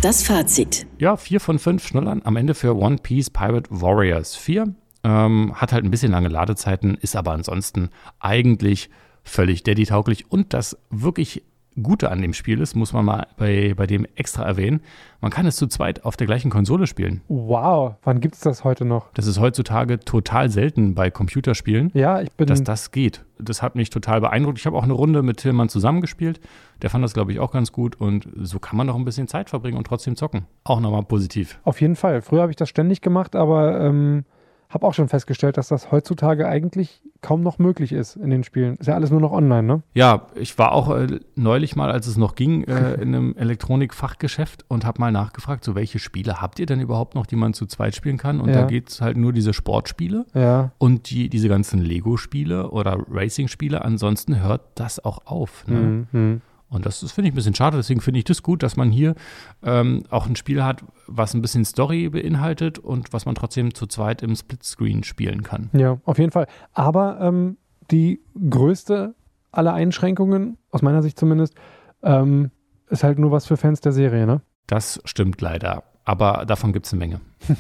Das 0.01 0.21
Fazit. 0.21 0.86
Ja, 0.99 1.17
vier 1.17 1.39
von 1.39 1.57
fünf 1.57 1.88
Schnullern 1.88 2.21
am 2.23 2.36
Ende 2.36 2.53
für 2.53 2.75
One 2.75 2.97
Piece 2.97 3.31
Pirate 3.31 3.67
Warriors 3.71 4.36
4. 4.36 4.75
Ähm, 5.03 5.53
hat 5.55 5.73
halt 5.73 5.86
ein 5.86 5.89
bisschen 5.89 6.12
lange 6.12 6.27
Ladezeiten, 6.27 6.95
ist 6.95 7.15
aber 7.15 7.31
ansonsten 7.31 7.89
eigentlich 8.19 8.91
völlig 9.23 9.63
Daddy-tauglich. 9.63 10.31
Und 10.31 10.53
das 10.53 10.77
wirklich 10.91 11.43
Gute 11.82 12.10
an 12.12 12.22
dem 12.22 12.34
Spiel 12.34 12.60
ist, 12.62 12.76
muss 12.76 12.94
man 12.94 13.06
mal 13.06 13.28
bei, 13.38 13.74
bei 13.76 13.88
dem 13.88 14.06
extra 14.16 14.44
erwähnen, 14.44 14.82
man 15.22 15.32
kann 15.32 15.46
es 15.46 15.56
zu 15.56 15.68
zweit 15.68 16.06
auf 16.06 16.18
der 16.18 16.28
gleichen 16.28 16.50
Konsole 16.50 16.88
spielen. 16.88 17.22
Wow, 17.28 17.96
wann 18.04 18.20
gibt 18.20 18.36
es 18.36 18.42
das 18.42 18.63
heute 18.63 18.86
noch? 18.86 19.12
Das 19.13 19.28
ist 19.28 19.40
heutzutage 19.40 20.00
total 20.00 20.50
selten 20.50 20.96
bei 20.96 21.10
Computerspielen. 21.12 21.92
Ja, 21.94 22.22
ich 22.22 22.32
bin. 22.32 22.48
dass 22.48 22.63
das 22.63 22.92
geht. 22.92 23.26
Das 23.40 23.62
hat 23.62 23.76
mich 23.76 23.90
total 23.90 24.22
beeindruckt. 24.22 24.58
Ich 24.60 24.66
habe 24.66 24.78
auch 24.78 24.84
eine 24.84 24.94
Runde 24.94 25.22
mit 25.24 25.38
Tillmann 25.38 25.70
zusammengespielt. 25.70 26.40
Der 26.82 26.90
fand 26.90 27.04
das, 27.04 27.13
glaube 27.13 27.32
ich, 27.32 27.40
auch 27.40 27.52
ganz 27.52 27.72
gut. 27.72 27.96
Und 27.96 28.28
so 28.36 28.60
kann 28.60 28.78
man 28.78 28.88
noch 28.88 28.96
ein 28.96 29.06
bisschen 29.06 29.28
Zeit 29.28 29.50
verbringen 29.50 29.78
und 29.78 29.86
trotzdem 29.86 30.16
zocken. 30.16 30.46
Auch 30.63 30.80
nochmal 30.80 31.04
positiv. 31.04 31.60
Auf 31.63 31.82
jeden 31.82 31.96
Fall. 31.96 32.22
Früher 32.22 32.42
habe 32.42 32.52
ich 32.52 32.56
das 32.56 32.70
ständig 32.70 33.02
gemacht, 33.02 33.36
aber 33.36 33.80
ähm, 33.82 34.26
habe 34.69 34.86
auch 34.86 34.93
schon 34.93 35.08
festgestellt, 35.08 35.58
dass 35.58 35.69
das 35.69 35.91
heutzutage 35.91 36.47
eigentlich 36.47 37.01
kaum 37.21 37.41
noch 37.41 37.58
möglich 37.58 37.93
ist 37.93 38.15
in 38.15 38.30
den 38.30 38.43
Spielen. 38.43 38.75
Ist 38.75 38.88
ja 38.88 38.95
alles 38.95 39.10
nur 39.12 39.21
noch 39.21 39.32
online, 39.32 39.63
ne? 39.63 39.82
Ja, 39.93 40.27
ich 40.36 40.58
war 40.60 40.71
auch 40.73 40.89
äh, 40.95 41.19
neulich 41.36 41.75
mal, 41.75 41.89
als 41.91 42.06
es 42.08 42.17
noch 42.17 42.36
ging, 42.36 42.63
äh, 42.65 42.93
in 43.01 43.15
einem 43.15 43.36
Elektronikfachgeschäft 43.38 44.65
und 44.67 44.86
habe 44.86 44.99
mal 44.99 45.12
nachgefragt, 45.12 45.63
so 45.63 45.75
welche 45.75 45.99
Spiele 45.99 46.41
habt 46.41 46.60
ihr 46.60 46.65
denn 46.65 46.80
überhaupt 46.82 47.15
noch, 47.15 47.25
die 47.25 47.36
man 47.36 47.53
zu 47.53 47.65
zweit 47.65 47.95
spielen 47.95 48.17
kann? 48.17 48.39
Und 48.41 48.49
Ja. 48.49 48.62
da 48.62 48.67
geht 48.67 48.89
es 48.89 49.01
halt 49.01 49.17
nur 49.17 49.34
diese 49.34 49.53
Sportspiele 49.53 50.25
Ja. 50.34 50.71
und 50.77 51.10
die, 51.10 51.30
diese 51.30 51.47
ganzen 51.49 51.80
Lego-Spiele 51.80 52.69
oder 52.71 52.97
Racing-Spiele. 53.10 53.84
Ansonsten 53.84 54.41
hört 54.41 54.62
das 54.75 55.03
auch 55.03 55.25
auf. 55.25 55.65
Ne? 55.67 56.06
Mhm. 56.12 56.41
Und 56.69 56.86
das, 56.86 56.99
das 56.99 57.12
finde 57.12 57.30
ich 57.30 57.34
ein 57.34 57.36
bisschen 57.36 57.56
schade. 57.56 57.77
Deswegen 57.77 58.01
finde 58.01 58.19
ich 58.19 58.25
das 58.25 58.43
gut, 58.43 58.62
dass 58.62 58.75
man 58.75 58.91
hier 58.91 59.15
ähm, 59.63 60.03
auch 60.10 60.27
ein 60.27 60.36
Spiel 60.36 60.63
hat, 60.63 60.84
was 61.08 61.34
ein 61.34 61.41
bisschen 61.41 61.63
Story 61.63 62.10
beinhaltet 62.10 62.77
und 62.77 63.13
was 63.13 63.25
man 63.25 63.36
trotzdem 63.36 63.73
zu 63.73 63.88
zweit 63.88 64.21
im 64.21 64.36
Splitscreen 64.36 65.03
spielen 65.03 65.43
kann. 65.43 65.69
Ja, 65.73 65.97
auf 66.03 66.17
jeden 66.17 66.32
Fall. 66.32 66.47
Aber 66.73 67.19
ähm, 67.21 67.58
die 67.89 68.21
größte 68.49 69.15
aller 69.51 69.73
Einschränkungen, 69.73 70.58
aus 70.71 70.82
meiner 70.82 71.01
Sicht 71.01 71.17
zumindest, 71.17 71.56
ähm, 72.03 72.51
ist 72.89 73.03
halt 73.03 73.17
nur 73.17 73.32
was 73.32 73.45
für 73.45 73.58
Fans 73.58 73.82
der 73.82 73.91
Serie, 73.91 74.25
ne? 74.25 74.41
Das 74.67 75.01
stimmt 75.06 75.41
leider. 75.41 75.84
Aber 76.03 76.45
davon 76.45 76.71
gibt 76.71 76.86
es 76.86 76.93
eine 76.93 76.99
Menge. 76.99 77.21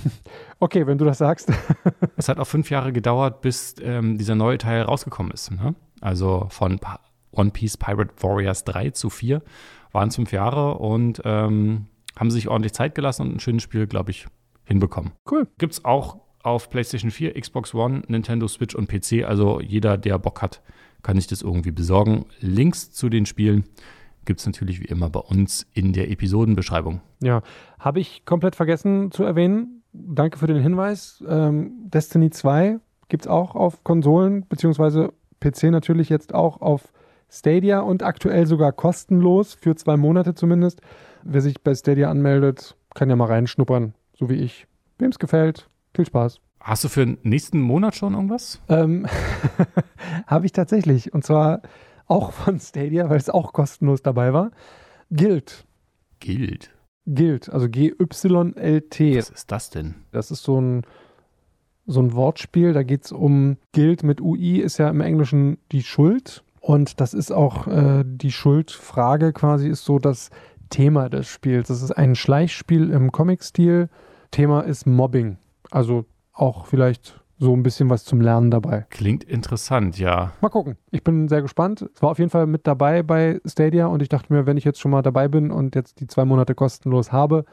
Okay, 0.59 0.87
wenn 0.87 0.97
du 0.97 1.05
das 1.05 1.19
sagst. 1.19 1.51
Es 2.17 2.29
hat 2.29 2.39
auch 2.39 2.47
fünf 2.47 2.71
Jahre 2.71 2.91
gedauert, 2.91 3.41
bis 3.41 3.75
ähm, 3.79 4.17
dieser 4.17 4.33
neue 4.33 4.57
Teil 4.57 4.81
rausgekommen 4.81 5.31
ist. 5.31 5.51
Ne? 5.51 5.75
Also 6.01 6.47
von 6.49 6.79
One 7.31 7.51
Piece 7.51 7.77
Pirate 7.77 8.13
Warriors 8.21 8.63
3 8.63 8.91
zu 8.91 9.09
4 9.09 9.41
waren 9.91 10.11
fünf 10.11 10.31
Jahre 10.31 10.77
und 10.77 11.21
ähm, 11.25 11.87
haben 12.17 12.31
sich 12.31 12.47
ordentlich 12.47 12.73
Zeit 12.73 12.95
gelassen 12.95 13.23
und 13.23 13.35
ein 13.35 13.39
schönes 13.39 13.63
Spiel, 13.63 13.87
glaube 13.87 14.11
ich, 14.11 14.27
hinbekommen. 14.65 15.11
Cool. 15.29 15.47
Gibt 15.57 15.73
es 15.73 15.85
auch 15.85 16.19
auf 16.43 16.69
PlayStation 16.69 17.11
4, 17.11 17.39
Xbox 17.39 17.73
One, 17.73 18.03
Nintendo 18.07 18.47
Switch 18.47 18.75
und 18.75 18.87
PC. 18.87 19.25
Also 19.25 19.59
jeder, 19.59 19.97
der 19.97 20.17
Bock 20.17 20.41
hat, 20.41 20.61
kann 21.03 21.17
sich 21.17 21.27
das 21.27 21.41
irgendwie 21.41 21.71
besorgen. 21.71 22.25
Links 22.39 22.91
zu 22.91 23.09
den 23.09 23.25
Spielen 23.25 23.65
gibt 24.25 24.39
es 24.39 24.45
natürlich 24.45 24.79
wie 24.81 24.85
immer 24.85 25.09
bei 25.09 25.19
uns 25.19 25.65
in 25.73 25.93
der 25.93 26.11
Episodenbeschreibung. 26.11 27.01
Ja, 27.21 27.41
habe 27.79 27.99
ich 27.99 28.25
komplett 28.25 28.55
vergessen 28.55 29.11
zu 29.11 29.23
erwähnen. 29.23 29.83
Danke 29.93 30.37
für 30.37 30.47
den 30.47 30.61
Hinweis. 30.61 31.23
Ähm, 31.27 31.71
Destiny 31.89 32.29
2 32.29 32.79
gibt 33.07 33.23
es 33.23 33.27
auch 33.27 33.55
auf 33.55 33.83
Konsolen, 33.83 34.45
beziehungsweise 34.47 35.13
PC 35.39 35.63
natürlich 35.65 36.09
jetzt 36.09 36.33
auch 36.33 36.61
auf 36.61 36.91
Stadia 37.29 37.79
und 37.79 38.03
aktuell 38.03 38.45
sogar 38.47 38.71
kostenlos, 38.71 39.53
für 39.53 39.75
zwei 39.75 39.97
Monate 39.97 40.33
zumindest. 40.33 40.81
Wer 41.23 41.41
sich 41.41 41.61
bei 41.61 41.75
Stadia 41.75 42.09
anmeldet, 42.09 42.75
kann 42.93 43.09
ja 43.09 43.15
mal 43.15 43.25
reinschnuppern, 43.25 43.93
so 44.13 44.29
wie 44.29 44.35
ich. 44.35 44.67
Wem 44.97 45.09
es 45.09 45.19
gefällt, 45.19 45.69
viel 45.93 46.05
Spaß. 46.05 46.39
Hast 46.59 46.83
du 46.83 46.89
für 46.89 47.05
den 47.05 47.17
nächsten 47.23 47.61
Monat 47.61 47.95
schon 47.95 48.13
irgendwas? 48.13 48.61
Ähm, 48.67 49.07
Habe 50.27 50.45
ich 50.45 50.51
tatsächlich. 50.51 51.13
Und 51.13 51.23
zwar 51.23 51.61
auch 52.07 52.31
von 52.31 52.59
Stadia, 52.59 53.09
weil 53.09 53.17
es 53.17 53.29
auch 53.29 53.53
kostenlos 53.53 54.01
dabei 54.01 54.33
war. 54.33 54.51
Guild. 55.11 55.65
Gilt. 56.19 56.71
Guild, 57.05 57.49
also 57.49 57.69
G-Y-L-T. 57.69 59.17
Was 59.17 59.29
ist 59.29 59.51
das 59.51 59.69
denn? 59.69 59.95
Das 60.11 60.29
ist 60.31 60.43
so 60.43 60.59
ein, 60.59 60.83
so 61.85 62.01
ein 62.01 62.13
Wortspiel. 62.13 62.73
Da 62.73 62.83
geht 62.83 63.05
es 63.05 63.11
um 63.11 63.57
Guild 63.73 64.03
mit 64.03 64.19
UI, 64.19 64.59
ist 64.59 64.77
ja 64.77 64.89
im 64.89 65.01
Englischen 65.01 65.57
die 65.71 65.83
Schuld. 65.83 66.43
Und 66.67 66.99
das 66.99 67.13
ist 67.13 67.31
auch 67.31 67.65
äh, 67.67 68.03
die 68.05 68.29
Schuldfrage 68.29 69.31
quasi, 69.31 69.69
ist 69.69 69.85
so 69.85 69.99
das 69.99 70.31
Thema 70.69 71.07
des 71.07 71.25
Spiels. 71.25 71.69
Das 71.69 71.81
ist 71.81 71.91
ein 71.91 72.13
Schleichspiel 72.13 72.89
im 72.89 73.13
Comic-Stil. 73.13 73.87
Thema 74.31 74.59
ist 74.65 74.85
Mobbing. 74.85 75.37
Also 75.71 76.03
auch 76.33 76.65
vielleicht 76.65 77.21
so 77.39 77.55
ein 77.55 77.63
bisschen 77.63 77.89
was 77.89 78.03
zum 78.03 78.19
Lernen 78.19 78.51
dabei. 78.51 78.85
Klingt 78.89 79.23
interessant, 79.23 79.97
ja. 79.97 80.33
Mal 80.41 80.49
gucken. 80.49 80.75
Ich 80.91 81.05
bin 81.05 81.29
sehr 81.29 81.41
gespannt. 81.41 81.89
Es 81.95 82.01
war 82.01 82.09
auf 82.09 82.19
jeden 82.19 82.31
Fall 82.31 82.47
mit 82.47 82.67
dabei 82.67 83.01
bei 83.01 83.39
Stadia 83.45 83.85
und 83.87 84.01
ich 84.01 84.09
dachte 84.09 84.33
mir, 84.33 84.45
wenn 84.45 84.57
ich 84.57 84.65
jetzt 84.65 84.81
schon 84.81 84.91
mal 84.91 85.01
dabei 85.01 85.29
bin 85.29 85.51
und 85.51 85.73
jetzt 85.73 86.01
die 86.01 86.07
zwei 86.07 86.25
Monate 86.25 86.53
kostenlos 86.53 87.13
habe, 87.13 87.45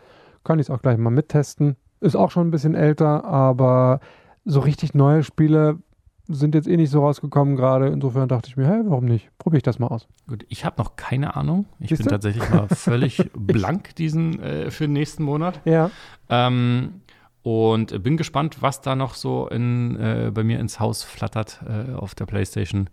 kann 0.42 0.58
ich 0.58 0.66
es 0.66 0.70
auch 0.70 0.82
gleich 0.82 0.98
mal 0.98 1.10
mittesten. 1.10 1.76
Ist 2.00 2.16
auch 2.16 2.32
schon 2.32 2.48
ein 2.48 2.50
bisschen 2.50 2.74
älter, 2.74 3.24
aber 3.24 4.00
so 4.44 4.58
richtig 4.58 4.92
neue 4.92 5.22
Spiele 5.22 5.78
sind 6.28 6.54
jetzt 6.54 6.68
eh 6.68 6.76
nicht 6.76 6.90
so 6.90 7.00
rausgekommen 7.00 7.56
gerade. 7.56 7.88
Insofern 7.88 8.28
dachte 8.28 8.48
ich 8.48 8.56
mir, 8.56 8.66
hey, 8.66 8.80
warum 8.84 9.04
nicht? 9.04 9.28
Probiere 9.38 9.58
ich 9.58 9.62
das 9.62 9.78
mal 9.78 9.88
aus. 9.88 10.08
Gut, 10.26 10.44
ich 10.48 10.64
habe 10.64 10.76
noch 10.78 10.96
keine 10.96 11.36
Ahnung. 11.36 11.66
Ich 11.78 11.90
Siehste? 11.90 12.04
bin 12.04 12.10
tatsächlich 12.10 12.48
mal 12.50 12.68
völlig 12.74 13.30
blank 13.34 13.94
diesen 13.96 14.40
äh, 14.40 14.70
für 14.70 14.84
den 14.84 14.94
nächsten 14.94 15.22
Monat. 15.22 15.60
Ja. 15.64 15.90
Ähm, 16.28 17.00
und 17.42 18.02
bin 18.02 18.16
gespannt, 18.16 18.62
was 18.62 18.80
da 18.80 18.96
noch 18.96 19.14
so 19.14 19.48
in, 19.48 19.96
äh, 19.96 20.30
bei 20.32 20.44
mir 20.44 20.58
ins 20.60 20.80
Haus 20.80 21.02
flattert 21.02 21.60
äh, 21.68 21.92
auf 21.92 22.14
der 22.14 22.24
Playstation, 22.24 22.88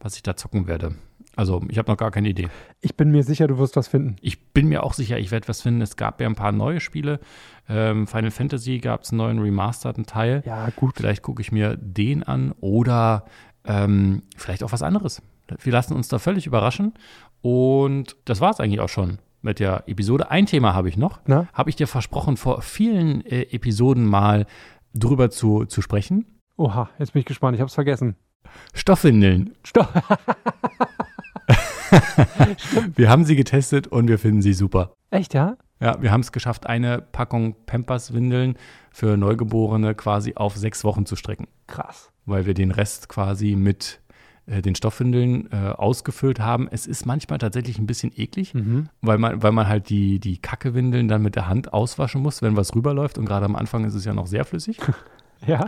was 0.00 0.16
ich 0.16 0.22
da 0.22 0.36
zocken 0.36 0.66
werde. 0.66 0.94
Also, 1.36 1.62
ich 1.68 1.78
habe 1.78 1.90
noch 1.90 1.96
gar 1.96 2.10
keine 2.10 2.28
Idee. 2.28 2.48
Ich 2.80 2.96
bin 2.96 3.10
mir 3.10 3.22
sicher, 3.24 3.48
du 3.48 3.58
wirst 3.58 3.76
was 3.76 3.88
finden. 3.88 4.16
Ich 4.20 4.52
bin 4.52 4.68
mir 4.68 4.84
auch 4.84 4.94
sicher, 4.94 5.18
ich 5.18 5.30
werde 5.30 5.48
was 5.48 5.62
finden. 5.62 5.80
Es 5.80 5.96
gab 5.96 6.20
ja 6.20 6.28
ein 6.28 6.36
paar 6.36 6.52
neue 6.52 6.80
Spiele. 6.80 7.20
Ähm, 7.68 8.06
Final 8.06 8.30
Fantasy 8.30 8.78
gab 8.78 9.02
es 9.02 9.10
einen 9.10 9.18
neuen 9.18 9.38
remasterten 9.40 10.06
Teil. 10.06 10.42
Ja, 10.46 10.68
gut. 10.76 10.94
Vielleicht 10.96 11.22
gucke 11.22 11.42
ich 11.42 11.50
mir 11.50 11.76
den 11.76 12.22
an 12.22 12.52
oder 12.60 13.24
ähm, 13.64 14.22
vielleicht 14.36 14.62
auch 14.62 14.72
was 14.72 14.82
anderes. 14.82 15.22
Wir 15.60 15.72
lassen 15.72 15.94
uns 15.94 16.08
da 16.08 16.18
völlig 16.18 16.46
überraschen. 16.46 16.94
Und 17.42 18.16
das 18.24 18.40
war 18.40 18.50
es 18.50 18.60
eigentlich 18.60 18.80
auch 18.80 18.88
schon 18.88 19.18
mit 19.42 19.60
der 19.60 19.84
Episode. 19.86 20.30
Ein 20.30 20.46
Thema 20.46 20.74
habe 20.74 20.88
ich 20.88 20.96
noch. 20.96 21.20
Habe 21.52 21.70
ich 21.70 21.76
dir 21.76 21.86
versprochen, 21.86 22.36
vor 22.36 22.62
vielen 22.62 23.24
äh, 23.26 23.42
Episoden 23.50 24.06
mal 24.06 24.46
drüber 24.94 25.30
zu, 25.30 25.66
zu 25.66 25.82
sprechen. 25.82 26.26
Oha, 26.56 26.88
jetzt 26.98 27.12
bin 27.12 27.20
ich 27.20 27.26
gespannt. 27.26 27.56
Ich 27.56 27.60
habe 27.60 27.68
es 27.68 27.74
vergessen. 27.74 28.16
Stoffwindeln. 28.72 29.54
Stopp. 29.64 29.92
Wir 32.96 33.10
haben 33.10 33.24
sie 33.24 33.36
getestet 33.36 33.86
und 33.88 34.08
wir 34.08 34.18
finden 34.18 34.42
sie 34.42 34.52
super. 34.54 34.94
Echt, 35.10 35.34
ja? 35.34 35.56
Ja, 35.80 36.00
wir 36.00 36.12
haben 36.12 36.20
es 36.20 36.32
geschafft, 36.32 36.66
eine 36.66 37.02
Packung 37.02 37.56
Pampers-Windeln 37.66 38.56
für 38.90 39.16
Neugeborene 39.16 39.94
quasi 39.94 40.34
auf 40.36 40.56
sechs 40.56 40.84
Wochen 40.84 41.04
zu 41.06 41.16
strecken. 41.16 41.46
Krass. 41.66 42.10
weil 42.26 42.46
wir 42.46 42.54
den 42.54 42.70
Rest 42.70 43.08
quasi 43.08 43.54
mit 43.54 44.00
äh, 44.46 44.62
den 44.62 44.74
Stoffwindeln 44.74 45.50
äh, 45.52 45.56
ausgefüllt 45.70 46.40
haben. 46.40 46.68
Es 46.70 46.86
ist 46.86 47.04
manchmal 47.04 47.38
tatsächlich 47.38 47.78
ein 47.78 47.86
bisschen 47.86 48.12
eklig, 48.16 48.54
Mhm. 48.54 48.88
weil 49.02 49.18
man, 49.18 49.42
weil 49.42 49.52
man 49.52 49.68
halt 49.68 49.88
die, 49.90 50.20
die 50.20 50.38
Kackewindeln 50.38 51.08
dann 51.08 51.20
mit 51.22 51.34
der 51.36 51.48
Hand 51.48 51.72
auswaschen 51.74 52.22
muss, 52.22 52.40
wenn 52.40 52.56
was 52.56 52.74
rüberläuft. 52.74 53.18
Und 53.18 53.26
gerade 53.26 53.44
am 53.44 53.56
Anfang 53.56 53.84
ist 53.84 53.94
es 53.94 54.04
ja 54.06 54.14
noch 54.14 54.26
sehr 54.26 54.44
flüssig. 54.44 54.78
Ja. 55.46 55.66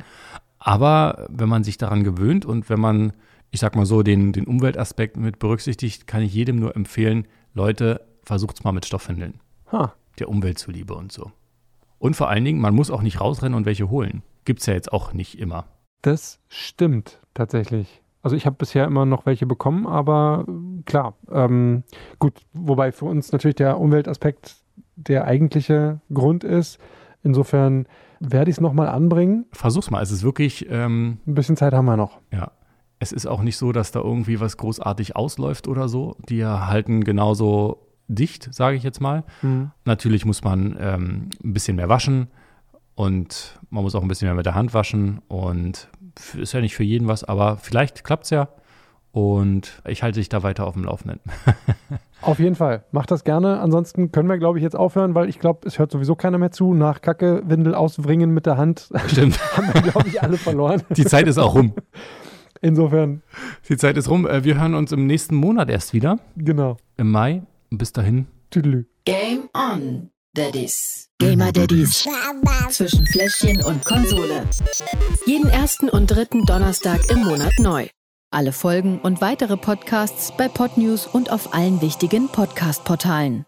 Aber 0.59 1.27
wenn 1.29 1.51
man 1.51 1.63
sich 1.63 1.77
daran 1.77 2.03
gewöhnt 2.03 2.47
und 2.47 2.71
wenn 2.71 2.81
man, 2.81 3.13
ich 3.51 3.61
sag 3.61 3.77
mal 3.77 3.87
so, 3.87 4.03
den, 4.03 4.33
den 4.33 4.47
Umweltaspekt 4.47 5.17
mit 5.17 5.39
berücksichtigt, 5.39 6.07
kann 6.07 6.23
ich 6.23 6.35
jedem 6.35 6.57
nur 6.59 6.77
empfehlen, 6.77 7.27
Leute, 7.55 8.07
versucht's 8.23 8.65
mal 8.65 8.73
mit 8.73 8.85
Stoffwindeln. 8.87 9.41
Ha. 9.73 9.93
Der 10.19 10.29
Umwelt 10.29 10.59
zuliebe 10.59 10.95
und 10.95 11.13
so. 11.13 11.31
Und 11.99 12.17
vor 12.17 12.29
allen 12.29 12.45
Dingen, 12.45 12.61
man 12.61 12.75
muss 12.75 12.91
auch 12.91 13.03
nicht 13.03 13.21
rausrennen 13.21 13.55
und 13.57 13.65
welche 13.67 13.89
holen. 13.91 14.23
Gibt's 14.45 14.67
ja 14.67 14.75
jetzt 14.75 14.93
auch 14.93 15.13
nicht 15.13 15.39
immer. 15.39 15.65
Das 16.03 16.39
stimmt 16.49 17.21
tatsächlich. 17.35 18.03
Also 18.23 18.37
ich 18.37 18.45
habe 18.45 18.57
bisher 18.57 18.85
immer 18.87 19.07
noch 19.07 19.25
welche 19.25 19.47
bekommen, 19.47 19.87
aber 19.87 20.45
klar. 20.85 21.15
Ähm, 21.31 21.85
gut, 22.19 22.35
wobei 22.53 22.93
für 22.93 23.05
uns 23.07 23.33
natürlich 23.33 23.55
der 23.55 23.79
Umweltaspekt 23.79 24.57
der 24.97 25.25
eigentliche 25.25 26.01
Grund 26.13 26.43
ist. 26.45 26.79
Insofern 27.23 27.87
werde 28.21 28.51
ich 28.51 28.57
es 28.57 28.61
nochmal 28.61 28.89
anbringen. 28.89 29.47
Versuch's 29.53 29.91
mal. 29.91 30.03
Es 30.03 30.11
ist 30.11 30.23
wirklich, 30.23 30.67
ähm, 30.71 31.19
Ein 31.27 31.35
bisschen 31.35 31.57
Zeit 31.57 31.73
haben 31.73 31.87
wir 31.87 31.97
noch. 31.97 32.19
ja. 32.33 32.51
Es 32.99 33.13
ist 33.13 33.27
auch 33.27 33.43
nicht 33.43 33.57
so, 33.57 33.73
dass 33.73 33.93
da 33.93 34.01
irgendwie 34.01 34.41
was 34.41 34.57
großartig 34.57 35.17
ausläuft 35.17 35.69
oder 35.69 35.89
so. 35.89 36.17
Die 36.29 36.45
halten 36.45 37.05
genauso 37.05 37.87
dicht, 38.09 38.55
sage 38.55 38.77
ich 38.77 38.83
jetzt 38.83 39.01
mal. 39.01 39.25
Natürlich 39.85 40.25
muss 40.25 40.43
man 40.43 40.77
ähm, 40.81 41.31
ein 41.45 41.53
bisschen 41.53 41.77
mehr 41.77 41.89
waschen 41.89 42.29
und 42.95 43.61
man 43.69 43.83
muss 43.83 43.95
auch 43.95 44.03
ein 44.03 44.09
bisschen 44.09 44.29
mehr 44.29 44.35
mit 44.35 44.47
der 44.47 44.55
Hand 44.55 44.73
waschen 44.73 45.21
und 45.29 45.89
ist 46.35 46.55
ja 46.55 46.61
nicht 46.61 46.75
für 46.75 46.85
jeden 46.85 47.09
was, 47.09 47.25
aber 47.25 47.59
vielleicht 47.59 48.05
klappt's 48.05 48.31
ja 48.31 48.49
und 49.17 49.81
ich 49.87 50.03
halte 50.03 50.21
dich 50.21 50.29
da 50.29 50.43
weiter 50.43 50.67
auf 50.67 50.75
dem 50.75 50.85
Laufenden. 50.85 51.21
Auf 52.23 52.39
jeden 52.39 52.55
Fall. 52.55 52.85
Macht 52.93 53.11
das 53.11 53.25
gerne. 53.25 53.61
Ansonsten 53.61 54.11
können 54.11 54.29
wir, 54.29 54.37
glaube 54.37 54.59
ich, 54.59 54.63
jetzt 54.63 54.75
aufhören, 54.75 55.15
weil 55.15 55.29
ich 55.29 55.39
glaube, 55.39 55.67
es 55.67 55.79
hört 55.79 55.91
sowieso 55.91 56.17
keiner 56.17 56.39
mehr 56.39 56.51
zu. 56.51 56.75
Nach 56.75 57.01
Kacke, 57.01 57.43
Windel 57.47 57.75
auswringen 57.75 58.31
mit 58.31 58.47
der 58.47 58.57
Hand 58.57 58.91
Stimmt. 59.07 59.39
haben 59.57 59.73
wir, 59.73 59.83
glaube 59.83 60.09
ich, 60.09 60.23
alle 60.23 60.37
verloren. 60.37 60.83
Die 60.91 61.05
Zeit 61.05 61.29
ist 61.29 61.39
auch 61.39 61.55
rum. 61.55 61.75
Insofern, 62.67 63.23
Die 63.69 63.77
Zeit 63.77 63.97
ist 63.97 64.09
rum. 64.11 64.27
Äh, 64.27 64.43
Wir 64.43 64.59
hören 64.61 64.75
uns 64.75 64.91
im 64.91 65.07
nächsten 65.07 65.37
Monat 65.37 65.71
erst 65.71 65.95
wieder, 65.95 66.19
genau. 66.37 66.77
im 66.97 67.11
Mai. 67.13 67.43
Bis 67.71 67.93
dahin. 67.93 68.27
Tüdelü. 68.51 68.87
Game 69.05 69.49
on, 69.55 70.11
Daddies. 70.35 71.09
Gamer 71.19 71.53
Daddies. 71.53 72.07
Zwischen 72.71 73.07
Fläschchen 73.07 73.63
und 73.63 73.85
Konsole. 73.85 74.43
Jeden 75.27 75.49
ersten 75.49 75.89
und 75.89 76.09
dritten 76.11 76.45
Donnerstag 76.45 77.01
im 77.11 77.25
Monat 77.25 77.53
neu. 77.59 77.87
Alle 78.33 78.53
Folgen 78.53 78.99
und 79.01 79.21
weitere 79.21 79.57
Podcasts 79.57 80.33
bei 80.37 80.49
Podnews 80.49 81.07
und 81.07 81.31
auf 81.31 81.55
allen 81.55 81.81
wichtigen 81.81 82.29
Podcast-Portalen. 82.29 83.47